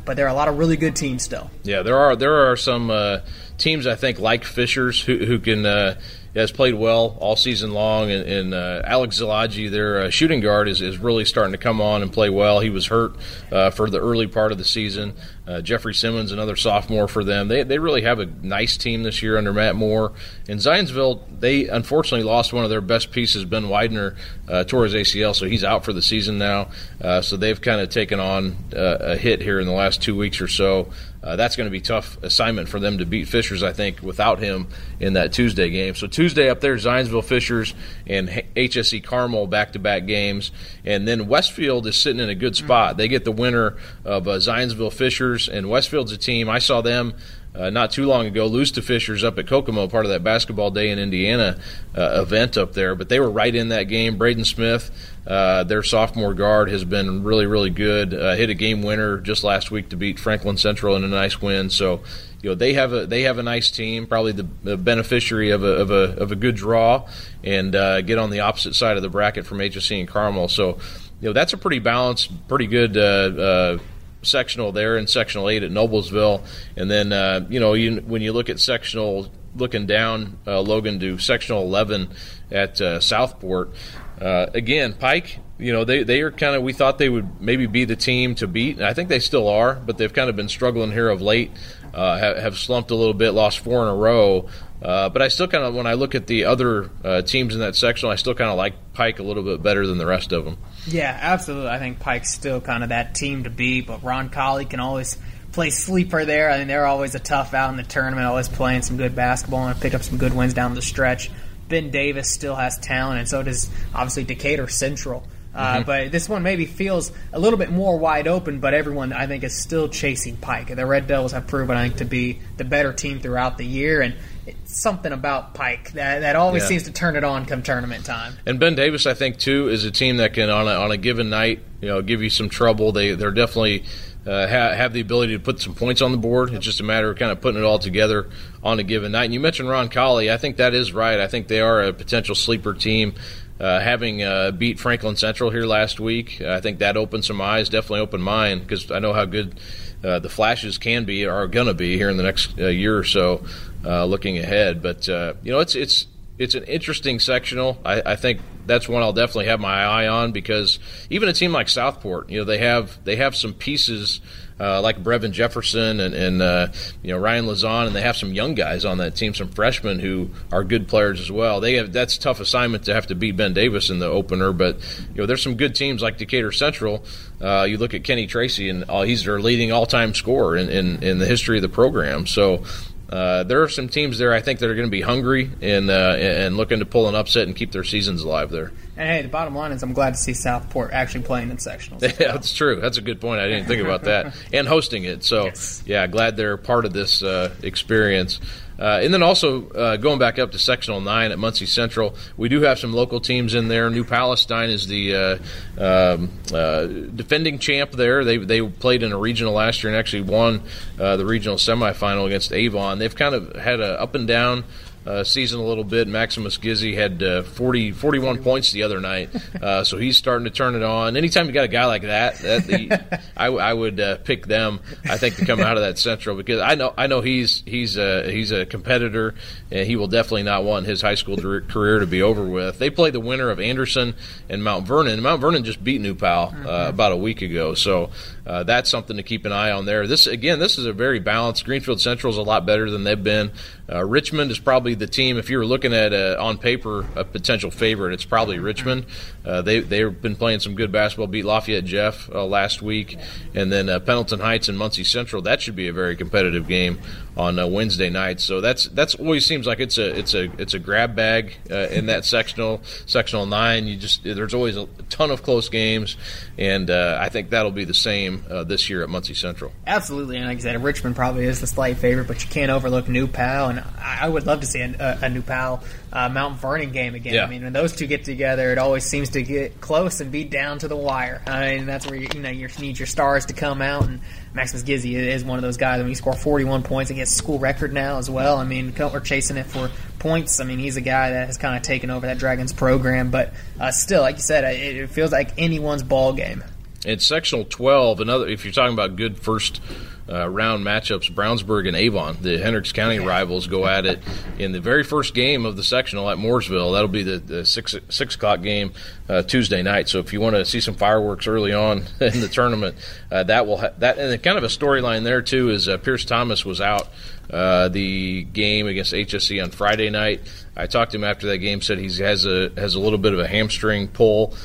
But 0.06 0.15
there 0.15 0.25
are 0.25 0.30
a 0.30 0.33
lot 0.33 0.47
of 0.47 0.57
really 0.57 0.77
good 0.77 0.95
teams 0.95 1.21
still. 1.21 1.51
Yeah, 1.62 1.83
there 1.83 1.95
are 1.95 2.15
there 2.15 2.50
are 2.50 2.56
some 2.56 2.89
uh, 2.89 3.19
teams 3.59 3.85
I 3.85 3.94
think 3.94 4.18
like 4.18 4.44
Fishers 4.44 5.00
who 5.01 5.24
who 5.24 5.39
can. 5.39 5.65
Uh, 5.65 6.00
has 6.36 6.52
played 6.52 6.76
well 6.76 7.18
all 7.20 7.36
season 7.36 7.72
long, 7.72 8.12
and, 8.12 8.28
and 8.28 8.54
uh, 8.54 8.81
Alex 8.86 9.20
Zilagi, 9.20 9.70
their 9.70 10.02
uh, 10.02 10.10
shooting 10.10 10.40
guard, 10.40 10.68
is, 10.68 10.81
is 10.81 10.98
really 10.98 11.26
starting 11.26 11.52
to 11.52 11.58
come 11.58 11.81
on 11.81 12.02
and 12.02 12.12
play 12.12 12.30
well. 12.30 12.60
He 12.60 12.70
was 12.70 12.88
hurt 12.88 13.16
uh, 13.52 13.72
for 13.72 13.90
the 13.90 14.00
early 14.00 14.28
part 14.28 14.52
of 14.52 14.58
the 14.58 14.64
season. 14.64 15.14
Uh, 15.48 15.62
Jeffrey 15.62 15.96
Simmons, 15.96 16.31
another 16.31 16.56
sophomore 16.56 17.08
for 17.08 17.24
them. 17.24 17.48
They, 17.48 17.64
they 17.64 17.80
really 17.80 18.04
have 18.04 18.20
a 18.20 18.28
nice 18.28 18.78
team 18.78 19.02
this 19.02 19.24
year 19.24 19.38
under 19.38 19.52
Matt 19.52 19.76
Moore. 19.76 20.14
In 20.48 20.60
Zionsville, 20.60 21.22
they 21.40 21.68
unfortunately 21.68 22.24
lost 22.24 22.54
one 22.54 22.64
of 22.64 22.70
their 22.70 22.81
best 22.81 23.12
pieces, 23.12 23.46
Ben 23.46 23.68
Widener, 23.68 24.16
uh, 24.48 24.64
tore 24.64 24.84
his 24.84 24.94
ACL, 24.94 25.36
so 25.36 25.48
he's 25.48 25.64
out 25.64 25.84
for 25.84 25.94
the 25.94 26.02
season 26.04 26.38
now. 26.38 26.70
Uh, 27.02 27.22
so 27.22 27.36
they've 27.36 27.60
kind 27.60 27.81
of 27.81 27.90
taken 27.90 28.20
on 28.20 28.56
a 28.72 29.18
hit 29.18 29.42
here 29.42 29.60
in 29.60 29.66
the 29.66 29.74
last 29.74 30.04
two 30.04 30.16
weeks 30.16 30.40
or 30.40 30.48
so. 30.48 30.90
Uh, 31.21 31.36
that's 31.36 31.57
going 31.57 31.68
to 31.68 31.71
be 31.71 31.81
tough 31.81 32.18
assignment 32.24 32.69
for 32.69 32.80
them 32.80 32.98
to 33.00 33.06
beat 33.06 33.27
Fishers, 33.27 33.62
I 33.62 33.74
think, 33.74 34.01
without 34.01 34.39
him 34.39 34.68
in 35.00 35.13
that 35.13 35.33
Tuesday 35.33 35.69
game. 35.69 35.95
So 35.95 36.07
Tuesday 36.07 36.50
up 36.50 36.62
there, 36.62 36.75
Zionsville 36.75 37.25
Fishers 37.25 37.74
and 38.07 38.30
HSE 38.56 39.04
Carmel 39.04 39.45
back-to-back 39.45 40.06
games, 40.06 40.51
and 40.86 41.07
then 41.07 41.27
Westfield 41.27 41.88
is 41.88 41.98
sitting 41.98 42.21
in 42.21 42.30
a 42.30 42.36
good 42.36 42.56
spot. 42.56 42.95
They 42.95 43.10
get 43.10 43.25
the 43.25 43.33
winner 43.33 43.75
of 44.06 44.27
uh, 44.27 44.38
Zionsville 44.38 44.94
Fishers, 44.94 45.50
and 45.50 45.69
Westfield's 45.69 46.13
a 46.13 46.18
team. 46.18 46.50
I 46.50 46.60
saw 46.60 46.81
them 46.81 47.13
uh, 47.59 47.69
not 47.69 47.91
too 47.91 48.06
long 48.06 48.25
ago 48.25 48.45
lose 48.45 48.71
to 48.71 48.81
Fishers 48.81 49.23
up 49.23 49.38
at 49.38 49.45
Kokomo, 49.47 49.88
part 49.88 50.06
of 50.06 50.11
that 50.11 50.23
basketball 50.23 50.71
day 50.71 50.89
in 50.89 50.97
Indiana 50.97 51.59
uh, 51.97 52.21
event 52.21 52.57
up 52.57 52.73
there. 52.73 52.95
But 52.95 53.09
they 53.09 53.19
were 53.19 53.29
right 53.29 53.53
in 53.53 53.69
that 53.69 53.83
game. 53.83 54.17
Braden 54.17 54.45
Smith, 54.45 54.89
uh, 55.28 55.66
their 55.66 55.83
sophomore 55.83 56.33
guard, 56.33 56.69
has 56.69 56.85
been 56.85 57.23
really, 57.23 57.45
really 57.45 57.69
good. 57.69 58.13
Uh, 58.13 58.35
hit 58.35 58.49
a 58.49 58.54
game 58.54 58.81
winner 58.81 59.18
just 59.18 59.44
last 59.44 59.71
week 59.71 59.89
to 59.89 59.97
beat 59.97 60.19
Franklin 60.19 60.56
Central 60.56 60.95
in 60.95 61.04
a 61.04 61.07
nice 61.07 61.42
win. 61.42 61.69
So, 61.69 62.01
you 62.42 62.49
know, 62.51 62.56
they 62.56 62.73
have 62.73 62.94
a 62.94 63.06
they 63.06 63.23
have 63.23 63.37
a 63.37 63.44
nice 63.44 63.69
team, 63.69 64.07
probably 64.07 64.31
the, 64.31 64.47
the 64.63 64.78
beneficiary 64.78 65.49
of 65.49 65.61
a, 65.61 65.68
of 65.68 65.92
a 65.92 66.16
of 66.18 66.31
a 66.31 66.37
good 66.37 66.56
draw, 66.56 67.09
and 67.44 67.75
uh, 67.75 68.01
get 68.01 68.18
on 68.18 68.30
the 68.30 68.39
opposite 68.39 68.75
side 68.75 68.95
of 68.95 69.04
the 69.04 69.09
bracket 69.09 69.45
from 69.45 69.57
HSE 69.57 69.99
and 69.99 70.07
Carmel. 70.07 70.47
So, 70.47 70.78
you 71.19 71.28
know, 71.28 71.33
that's 71.33 71.51
a 71.51 71.57
pretty 71.57 71.80
balanced, 71.80 72.47
pretty 72.47 72.68
good 72.68 72.95
uh, 72.95 73.80
sectional 74.21 74.71
there 74.71 74.97
in 74.97 75.07
sectional 75.07 75.49
eight 75.49 75.64
at 75.64 75.71
Noblesville, 75.71 76.45
and 76.76 76.90
then 76.90 77.14
uh, 77.14 77.45
you 77.49 77.59
know 77.59 77.73
you, 77.73 77.97
when 77.97 78.21
you 78.21 78.33
look 78.33 78.49
at 78.49 78.59
sectional 78.59 79.31
looking 79.56 79.85
down 79.85 80.38
uh, 80.45 80.61
Logan 80.61 80.99
to 80.99 81.18
sectional 81.18 81.64
eleven 81.64 82.09
at 82.52 82.80
uh, 82.81 82.99
Southport. 82.99 83.71
Uh, 84.19 84.47
again, 84.54 84.94
Pike, 84.94 85.40
you 85.57 85.71
know 85.71 85.85
they 85.85 86.04
they 86.04 86.21
are 86.21 86.31
kind 86.31 86.56
of 86.56 86.64
we 86.64 86.73
thought 86.73 86.97
they 86.97 87.09
would 87.09 87.42
maybe 87.42 87.68
be 87.68 87.85
the 87.85 87.95
team 87.95 88.35
to 88.35 88.47
beat. 88.47 88.78
And 88.78 88.85
I 88.85 88.94
think 88.94 89.09
they 89.09 89.19
still 89.19 89.47
are, 89.47 89.76
but 89.76 89.97
they've 89.97 90.14
kind 90.14 90.30
of 90.30 90.35
been 90.35 90.49
struggling 90.49 90.92
here 90.92 91.09
of 91.09 91.21
late. 91.21 91.52
Uh, 91.94 92.18
have, 92.19 92.38
have, 92.38 92.57
slumped 92.57 92.92
a 92.92 92.95
little 92.95 93.16
bit, 93.16 93.31
lost 93.31 93.59
four 93.59 93.81
in 93.81 93.88
a 93.90 93.95
row. 93.95 94.47
Uh, 94.80 95.09
but 95.09 95.23
I 95.23 95.28
still 95.28 95.47
kind 95.47 95.64
of, 95.64 95.73
when 95.73 95.88
I 95.88 95.94
look 95.94 96.14
at 96.14 96.28
the 96.28 96.45
other 96.45 96.92
teams 97.23 97.56
in 97.56 97.61
that 97.61 97.76
section, 97.76 98.09
I 98.09 98.16
still 98.16 98.35
kind 98.35 98.52
of 98.52 98.57
like 98.57 98.94
Pike 98.94 99.18
a 99.18 99.23
little 99.23 99.42
bit 99.42 99.64
better 99.64 99.88
than 99.88 99.97
the 99.97 100.06
rest 100.06 100.31
of 100.31 100.45
them. 100.45 100.57
Yeah, 100.85 101.18
absolutely. 101.19 101.69
I 101.69 101.80
think 101.80 101.99
Pike's 101.99 102.31
still 102.31 102.61
kind 102.61 102.83
of 102.83 102.90
that 102.90 103.16
team 103.16 103.44
to 103.45 103.49
beat, 103.49 103.88
but 103.88 104.02
Roncalli 104.02 104.69
can 104.69 104.80
always 104.80 105.18
play 105.52 105.69
sleeper 105.69 106.26
there. 106.26 106.52
I 106.52 106.59
mean, 106.59 106.68
they're 106.68 106.85
always 106.85 107.16
a 107.16 107.19
tough 107.19 107.54
out 107.54 107.71
in 107.71 107.78
the 107.78 107.83
tournament, 107.83 108.28
always 108.28 108.47
playing 108.47 108.83
some 108.83 108.97
good 108.97 109.16
basketball 109.16 109.68
and 109.68 109.80
pick 109.80 109.94
up 109.94 110.04
some 110.04 110.18
good 110.18 110.33
wins 110.33 110.54
down 110.54 110.76
the 110.76 110.81
stretch. 110.81 111.31
Ben 111.69 111.92
Davis 111.92 112.30
still 112.30 112.56
has 112.56 112.78
talent, 112.80 113.19
and 113.19 113.30
so 113.30 113.44
does 113.44 113.69
obviously 113.94 114.23
Decatur 114.26 114.68
Central. 114.68 115.23
Uh, 115.54 115.76
mm-hmm. 115.76 115.83
But 115.85 116.11
this 116.11 116.30
one 116.30 116.44
maybe 116.44 116.66
feels 116.66 117.11
a 117.33 117.40
little 117.40 117.57
bit 117.57 117.71
more 117.71 117.97
wide 117.97 118.28
open, 118.28 118.59
but 118.59 118.73
everyone 118.73 119.14
I 119.14 119.26
think 119.26 119.44
is 119.44 119.56
still 119.56 119.90
chasing 119.90 120.38
Pike. 120.38 120.76
The 120.76 120.85
Red 120.85 121.07
Devils 121.07 121.31
have 121.31 121.47
proven 121.47 121.76
I 121.76 121.85
think 121.85 121.97
to 121.97 122.06
be 122.06 122.40
the 122.57 122.64
better 122.64 122.94
team 122.94 123.19
throughout 123.19 123.57
the 123.57 123.66
year, 123.66 124.02
and 124.02 124.16
it's 124.45 124.80
something 124.80 125.11
about 125.11 125.56
Pike 125.56 125.92
that, 125.94 126.19
that 126.19 126.35
always 126.35 126.64
yeah. 126.64 126.69
seems 126.69 126.83
to 126.83 126.92
turn 126.92 127.16
it 127.16 127.23
on 127.23 127.45
come 127.45 127.64
tournament 127.64 128.06
time. 128.06 128.33
And 128.45 128.59
Ben 128.59 128.76
Davis, 128.76 129.07
I 129.07 129.16
think 129.16 129.38
too, 129.38 129.69
is 129.69 129.85
a 129.85 129.92
team 129.92 130.18
that 130.18 130.33
can 130.33 130.49
on 130.49 130.68
a, 130.68 130.71
on 130.71 130.92
a 130.92 130.97
given 130.97 131.30
night, 131.30 131.64
you 131.81 131.88
know, 131.88 132.02
give 132.02 132.21
you 132.21 132.30
some 132.30 132.49
trouble. 132.49 132.92
They 132.92 133.16
they're 133.16 133.31
definitely 133.31 133.85
uh, 134.26 134.47
ha- 134.47 134.73
have 134.73 134.94
the 134.94 135.02
ability 135.02 135.33
to 135.33 135.40
put 135.40 135.61
some 135.61 135.76
points 135.76 136.02
on 136.02 136.11
the 136.11 136.18
board. 136.18 136.54
It's 136.54 136.66
just 136.66 136.80
a 136.80 136.83
matter 136.83 137.09
of 137.09 137.18
kind 137.18 137.31
of 137.31 137.42
putting 137.42 137.61
it 137.61 137.66
all 137.66 137.80
together 137.80 138.30
on 138.64 138.80
a 138.80 138.83
given 138.83 139.11
night. 139.11 139.26
And 139.26 139.33
you 139.33 139.40
mentioned 139.40 139.69
Roncalli. 139.69 140.31
I 140.31 140.38
think 140.38 140.57
that 140.57 140.73
is 140.73 140.94
right. 140.94 141.19
I 141.19 141.28
think 141.28 141.47
they 141.47 141.61
are 141.61 141.81
a 141.81 141.94
potential 141.94 142.35
sleeper 142.35 142.73
team. 142.73 143.14
Uh, 143.59 143.80
having 143.81 144.23
uh, 144.23 144.52
beat 144.52 144.80
Franklin 144.80 145.18
Central 145.18 145.49
here 145.49 145.66
last 145.66 145.99
week, 145.99 146.40
I 146.40 146.61
think 146.61 146.80
that 146.80 146.95
opened 146.95 147.26
some 147.26 147.42
eyes, 147.42 147.68
definitely 147.68 147.99
opened 147.99 148.23
mine 148.23 148.59
because 148.59 148.90
I 148.90 148.99
know 148.99 149.11
how 149.11 149.26
good 149.26 149.59
uh, 150.02 150.19
the 150.19 150.30
flashes 150.30 150.78
can 150.78 151.04
be, 151.04 151.26
are 151.26 151.45
going 151.47 151.68
to 151.68 151.73
be 151.73 151.97
here 151.97 152.09
in 152.09 152.16
the 152.16 152.23
next 152.23 152.57
uh, 152.57 152.68
year 152.68 152.97
or 152.97 153.04
so, 153.04 153.44
uh, 153.83 154.06
looking 154.06 154.38
ahead. 154.38 154.81
But 154.81 155.09
uh, 155.09 155.33
you 155.44 155.52
know, 155.52 155.59
it's 155.59 155.76
it's 155.76 156.07
it's 156.38 156.56
an 156.56 156.64
interesting 156.64 157.19
sectional. 157.19 157.78
I, 157.83 158.02
I, 158.06 158.16
think 158.16 158.40
that's 158.69 158.88
one 158.88 159.04
I'll 159.04 159.14
definitely 159.14 159.47
have 159.47 159.59
my 159.59 159.83
eye 159.83 160.07
on 160.07 160.31
because 160.31 160.80
even 161.09 161.28
a 161.28 161.33
team 161.33 161.52
like 161.52 161.68
Southport, 161.68 162.30
you 162.30 162.40
know, 162.40 162.45
they 162.45 162.59
have 162.59 163.04
they 163.04 163.18
have 163.18 163.35
some 163.35 163.54
pieces 163.54 164.21
uh, 164.59 164.81
like 164.81 165.02
Brevin 165.02 165.31
Jefferson 165.31 165.99
and, 165.99 166.14
and 166.14 166.42
uh, 166.42 166.68
you 167.02 167.11
know 167.11 167.18
Ryan 167.18 167.47
Lazon, 167.47 167.88
and 167.88 167.95
they 167.95 168.02
have 168.02 168.18
some 168.18 168.33
young 168.33 168.56
guys 168.56 168.85
on 168.85 168.97
that 168.97 169.16
team, 169.16 169.33
some 169.33 169.49
freshmen 169.49 169.99
who 169.99 170.30
are 170.52 170.64
good 170.64 170.88
players 170.88 171.19
as 171.21 171.31
well. 171.31 171.61
They 171.61 171.76
have 171.76 171.94
that's 171.94 172.18
a 172.18 172.19
tough 172.19 172.40
assignment 172.40 172.85
to 172.85 172.94
have 172.94 173.07
to 173.07 173.16
beat 173.16 173.38
Ben 173.38 173.54
Davis 173.54 173.90
in 173.90 173.99
the 173.99 174.07
opener, 174.07 174.52
but 174.52 174.76
you 175.14 175.21
know 175.21 175.26
there's 175.26 175.42
some 175.42 175.56
good 175.56 175.76
teams 175.76 176.02
like 176.02 176.18
Decatur 176.18 176.52
Central. 176.52 177.04
Uh, 177.42 177.66
you 177.69 177.78
look 177.78 177.94
at 177.94 178.04
Kenny 178.04 178.28
Tracy, 178.28 178.69
and 178.69 178.83
uh, 178.90 179.04
he's 179.04 179.23
their 179.23 179.40
leading 179.40 179.71
all-time 179.71 180.14
scorer 180.14 180.57
in, 180.57 180.69
in, 180.69 181.02
in 181.02 181.19
the 181.19 181.26
history 181.26 181.57
of 181.57 181.61
the 181.61 181.69
program. 181.69 182.28
So 182.28 182.66
uh, 183.09 183.44
there 183.44 183.63
are 183.63 183.69
some 183.69 183.89
teams 183.89 184.19
there 184.19 184.33
I 184.33 184.42
think 184.42 184.59
that 184.59 184.69
are 184.69 184.75
going 184.75 184.87
to 184.87 184.92
be 184.92 185.01
hungry 185.01 185.49
and 185.61 185.89
uh, 185.89 186.16
and 186.18 186.57
looking 186.57 186.80
to 186.80 186.85
pull 186.85 187.09
an 187.09 187.16
upset 187.16 187.47
and 187.47 187.56
keep 187.56 187.71
their 187.71 187.83
seasons 187.83 188.21
alive 188.21 188.51
there. 188.51 188.71
And 188.97 189.09
hey, 189.09 189.21
the 189.23 189.30
bottom 189.30 189.56
line 189.56 189.71
is 189.71 189.81
I'm 189.81 189.94
glad 189.94 190.13
to 190.13 190.19
see 190.19 190.33
Southport 190.33 190.92
actually 190.92 191.23
playing 191.23 191.49
in 191.49 191.57
sectionals. 191.57 192.01
Yeah, 192.19 192.28
well. 192.28 192.33
that's 192.33 192.54
true. 192.54 192.80
That's 192.80 192.97
a 192.97 193.01
good 193.01 193.19
point. 193.19 193.42
I 193.42 193.47
didn't 193.47 193.66
think 193.66 193.81
about 193.81 194.04
that. 194.04 194.35
and 194.54 194.68
hosting 194.68 195.06
it. 195.06 195.23
So 195.23 195.45
yes. 195.45 195.81
yeah, 195.85 196.06
glad 196.06 196.37
they're 196.37 196.57
part 196.57 196.85
of 196.85 196.94
this 196.94 197.23
uh, 197.23 197.54
experience. 197.63 198.39
Uh, 198.80 199.00
and 199.04 199.14
then 199.14 199.21
also 199.21 199.69
uh, 199.71 199.98
going 199.98 200.19
back 200.19 200.40
up 200.40 200.52
to 200.52 200.59
sectional 200.59 201.02
nine 201.02 201.31
at 201.31 201.40
Muncie 201.40 201.66
Central, 201.66 202.16
we 202.38 202.48
do 202.48 202.62
have 202.62 202.80
some 202.80 202.94
local 202.94 203.19
teams 203.19 203.54
in 203.54 203.68
there. 203.68 203.90
New 203.90 204.06
Palestine 204.06 204.69
is 204.69 204.88
the 204.88 205.16
uh, 205.16 205.38
um, 205.78 206.30
uh, 206.54 206.86
defending 206.86 207.59
champ 207.59 207.92
there. 207.92 208.24
They 208.24 208.38
they 208.38 208.62
played 208.62 209.04
in 209.04 209.12
a 209.12 209.18
regional 209.18 209.54
last 209.54 209.83
year 209.83 209.92
and 209.92 210.00
actually 210.00 210.21
won 210.21 210.64
uh, 211.00 211.18
the 211.18 211.26
regional 211.26 211.57
semifinal 211.57 212.26
against 212.26 212.54
Avon. 212.54 213.00
They've 213.00 213.14
kind 213.14 213.36
of 213.36 213.56
had 213.56 213.81
a 213.81 214.00
up 214.00 214.16
and 214.16 214.28
down 214.28 214.64
uh, 215.06 215.23
season 215.23 215.59
a 215.59 215.63
little 215.63 215.83
bit. 215.83 216.07
Maximus 216.07 216.57
Gizzi 216.57 216.95
had 216.95 217.23
uh, 217.23 217.44
40, 217.44 217.91
41 217.91 218.44
points 218.44 218.71
the 218.71 218.83
other 218.83 218.99
night, 218.99 219.29
uh, 219.61 219.83
so 219.83 219.97
he's 219.97 220.18
starting 220.18 220.45
to 220.45 220.51
turn 220.51 220.75
it 220.75 220.83
on. 220.83 221.18
Anytime 221.18 221.47
you 221.47 221.51
got 221.51 221.65
a 221.65 221.69
guy 221.69 221.85
like 221.85 222.03
that, 222.03 222.37
that 222.39 222.65
the, 222.65 223.21
I, 223.37 223.47
I, 223.47 223.73
would 223.73 223.99
uh, 223.99 224.18
pick 224.18 224.45
them. 224.45 224.79
I 225.06 225.18
think 225.18 225.35
to 225.35 225.45
come 225.45 225.59
out 225.59 225.77
of 225.77 225.83
that 225.83 225.97
Central 225.97 226.35
because 226.35 226.61
I 226.61 226.75
know 226.75 226.94
I 226.97 227.07
know 227.07 227.21
he's 227.21 227.63
he's 227.65 227.97
a 227.97 228.31
he's 228.31 228.51
a 228.51 228.65
competitor 228.65 229.35
and 229.71 229.85
he 229.87 229.95
will 229.95 230.07
definitely 230.07 230.44
not 230.44 230.63
want 230.63 230.85
his 230.85 231.01
high 231.01 231.15
school 231.15 231.37
career 231.37 231.99
to 231.99 232.07
be 232.07 232.21
over 232.21 232.44
with. 232.44 232.79
They 232.79 232.89
play 232.89 233.11
the 233.11 233.19
winner 233.19 233.49
of 233.49 233.59
Anderson 233.59 234.15
and 234.49 234.63
Mount 234.63 234.87
Vernon. 234.87 235.21
Mount 235.21 235.41
Vernon 235.41 235.63
just 235.63 235.83
beat 235.83 236.01
New 236.01 236.15
Pal 236.15 236.47
uh, 236.47 236.51
mm-hmm. 236.51 236.89
about 236.89 237.11
a 237.11 237.18
week 237.18 237.41
ago, 237.41 237.73
so 237.73 238.11
uh, 238.49 238.63
that's 238.63 238.89
something 238.89 239.18
to 239.18 239.21
keep 239.21 239.45
an 239.45 239.51
eye 239.51 239.69
on 239.69 239.85
there. 239.85 240.07
This 240.07 240.25
again, 240.25 240.57
this 240.57 240.79
is 240.79 240.87
a 240.87 240.91
very 240.91 241.19
balanced. 241.19 241.65
Greenfield 241.65 242.01
Central 242.01 242.31
is 242.31 242.37
a 242.37 242.41
lot 242.41 242.65
better 242.65 242.89
than 242.89 243.03
they've 243.03 243.23
been. 243.23 243.51
Uh, 243.87 244.03
Richmond 244.03 244.49
is 244.49 244.57
probably 244.57 244.95
the 244.95 245.06
team. 245.06 245.37
If 245.37 245.51
you 245.51 245.59
were 245.59 245.65
looking 245.68 245.94
at 245.94 246.13
a, 246.13 246.39
on 246.39 246.57
paper 246.57 247.06
a 247.15 247.23
potential 247.23 247.69
favorite, 247.69 248.13
it's 248.13 248.25
probably 248.25 248.57
Richmond. 248.57 249.06
Uh, 249.45 249.61
they 249.61 249.81
they've 249.81 250.19
been 250.19 250.35
playing 250.35 250.61
some 250.61 250.73
good 250.73 250.91
basketball. 250.91 251.27
Beat 251.27 251.45
Lafayette 251.45 251.85
Jeff 251.85 252.27
uh, 252.29 252.44
last 252.44 252.81
week, 252.81 253.18
and 253.53 253.71
then 253.71 253.87
uh, 253.87 253.99
Pendleton 253.99 254.39
Heights 254.39 254.68
and 254.68 254.79
Muncie 254.79 255.03
Central. 255.03 255.44
That 255.44 255.61
should 255.61 255.75
be 255.75 255.87
a 255.87 255.94
very 255.94 256.15
competitive 256.15 256.68
game 256.68 256.99
on 257.37 257.59
uh, 257.59 257.68
Wednesday 257.68 258.09
night. 258.09 258.41
So 258.41 258.61
that's 258.61 258.85
that's 258.85 259.13
always 259.13 259.45
seems 259.45 259.68
like 259.68 259.79
it's 259.79 259.99
a 259.99 260.18
it's 260.18 260.33
a 260.33 260.51
it's 260.59 260.73
a 260.73 260.79
grab 260.79 261.15
bag 261.15 261.56
uh, 261.69 261.87
in 261.91 262.07
that 262.07 262.25
sectional 262.25 262.81
sectional 263.06 263.45
nine. 263.45 263.85
You 263.85 263.95
just 263.95 264.23
there's 264.23 264.56
always 264.56 264.75
a 264.75 264.87
ton 265.09 265.29
of 265.29 265.44
close 265.44 265.69
games, 265.69 266.18
and 266.57 266.89
I 266.89 267.29
think 267.29 267.51
that'll 267.51 267.71
be 267.71 267.85
the 267.85 267.94
same 267.94 268.39
this 268.48 268.90
year 268.90 269.04
at 269.04 269.10
Muncie 269.10 269.34
Central. 269.34 269.72
Absolutely, 269.86 270.38
and 270.38 270.48
like 270.48 270.58
I 270.58 270.62
said, 270.62 270.84
Richmond 270.84 271.16
probably 271.16 271.46
is 271.46 271.62
the 271.62 271.68
slight 271.68 271.98
favorite, 271.98 272.28
but 272.28 272.44
you 272.44 272.50
can't 272.50 272.72
overlook 272.72 273.08
New 273.08 273.28
Pal 273.28 273.69
and 273.69 273.84
I 274.02 274.28
would 274.28 274.46
love 274.46 274.62
to 274.62 274.68
see 274.68 274.81
a, 274.81 275.19
a 275.22 275.30
New 275.30 275.42
Pal 275.42 275.84
uh, 276.12 276.30
Mount 276.30 276.60
Vernon 276.60 276.92
game 276.92 277.16
again. 277.16 277.34
Yeah. 277.34 277.46
I 277.46 277.50
mean, 277.50 277.64
when 277.64 277.74
those 277.74 277.96
two 277.96 278.08
get 278.08 278.26
together, 278.26 278.72
it 278.72 278.78
always 278.78 279.06
seems 279.06 279.30
to 279.30 279.42
get 279.42 279.80
close 279.80 280.22
and 280.22 280.31
be 280.31 280.44
down 280.44 280.80
to 280.80 280.88
the 280.88 280.96
wire. 280.96 281.42
I 281.46 281.76
mean, 281.76 281.86
that's 281.86 282.08
where 282.08 282.16
you, 282.16 282.28
you 282.34 282.42
know 282.42 282.50
you 282.50 282.68
need 282.80 282.98
your 282.98 283.08
stars 283.08 283.48
to 283.48 283.54
come 283.54 283.81
out, 283.81 284.08
and 284.08 284.22
Maximus 284.54 284.84
Gizzi 284.84 285.14
is 285.14 285.44
one 285.44 285.58
of 285.58 285.62
those 285.62 285.78
guys. 285.78 285.96
I 285.96 286.00
mean, 286.00 286.10
he 286.10 286.16
scored 286.16 286.38
41 286.38 286.84
points 286.84 287.12
against 287.12 287.38
school 287.38 287.60
record 287.60 287.94
now 287.94 288.18
as 288.18 288.30
well. 288.30 288.58
I 288.58 288.66
mean, 288.66 288.94
we're 288.98 289.19
chasing 289.19 289.58
it 289.58 289.66
for 289.66 289.92
points. 290.18 290.60
I 290.60 290.64
mean, 290.64 290.80
he's 290.80 290.98
a 290.98 291.02
guy 291.02 291.31
that 291.31 291.48
has 291.48 291.58
kind 291.58 291.76
of 291.76 291.84
taken 291.84 292.10
over 292.10 292.28
that 292.28 292.38
Dragons 292.38 292.74
program, 292.74 293.31
but 293.31 293.54
uh, 293.80 293.92
still, 293.92 294.22
like 294.22 294.38
you 294.38 294.42
said, 294.42 294.64
it, 294.64 294.98
it 294.98 295.10
feels 295.10 295.31
like 295.31 295.52
anyone's 295.58 296.04
ball 296.04 296.34
game. 296.34 296.64
It's 297.06 297.25
sectional 297.25 297.65
12. 297.65 298.19
Another, 298.19 298.47
if 298.47 298.65
you're 298.65 298.73
talking 298.73 298.94
about 298.94 299.15
good 299.15 299.39
first 299.39 299.81
uh, 300.29 300.47
round 300.47 300.85
matchups, 300.85 301.33
Brownsburg 301.33 301.87
and 301.87 301.95
Avon, 301.95 302.37
the 302.41 302.59
Hendricks 302.59 302.91
County 302.91 303.19
rivals, 303.19 303.68
go 303.68 303.87
at 303.87 304.06
it 304.06 304.19
in 304.59 304.73
the 304.73 304.79
very 304.79 305.03
first 305.03 305.33
game 305.33 305.65
of 305.65 305.75
the 305.75 305.83
sectional 305.83 306.29
at 306.29 306.37
Mooresville. 306.37 306.94
That'll 306.94 307.07
be 307.07 307.23
the, 307.23 307.39
the 307.39 307.65
six 307.65 307.95
six 308.09 308.35
o'clock 308.35 308.61
game 308.61 308.94
uh, 309.27 309.41
Tuesday 309.44 309.81
night. 309.81 310.07
So 310.07 310.19
if 310.19 310.31
you 310.31 310.39
want 310.39 310.56
to 310.56 310.65
see 310.65 310.81
some 310.81 310.95
fireworks 310.95 311.47
early 311.47 311.73
on 311.73 311.99
in 312.19 312.41
the 312.41 312.49
tournament, 312.51 312.95
uh, 313.31 313.44
that 313.44 313.65
will 313.65 313.77
ha- 313.77 313.94
that 313.97 314.19
and 314.19 314.44
kind 314.44 314.57
of 314.57 314.63
a 314.63 314.68
storyline 314.68 315.23
there 315.23 315.41
too 315.41 315.69
is 315.69 315.87
uh, 315.87 315.97
Pierce 315.97 316.25
Thomas 316.25 316.63
was 316.63 316.79
out 316.79 317.07
uh, 317.49 317.89
the 317.89 318.44
game 318.44 318.85
against 318.85 319.13
HSE 319.13 319.63
on 319.63 319.71
Friday 319.71 320.09
night. 320.11 320.41
I 320.75 320.85
talked 320.85 321.13
to 321.13 321.18
him 321.18 321.23
after 321.23 321.47
that 321.47 321.57
game. 321.57 321.81
Said 321.81 321.97
he 321.97 322.11
has 322.21 322.45
a 322.45 322.71
has 322.77 322.94
a 322.94 322.99
little 322.99 323.18
bit 323.18 323.33
of 323.33 323.39
a 323.39 323.47
hamstring 323.47 324.07
pull. 324.09 324.56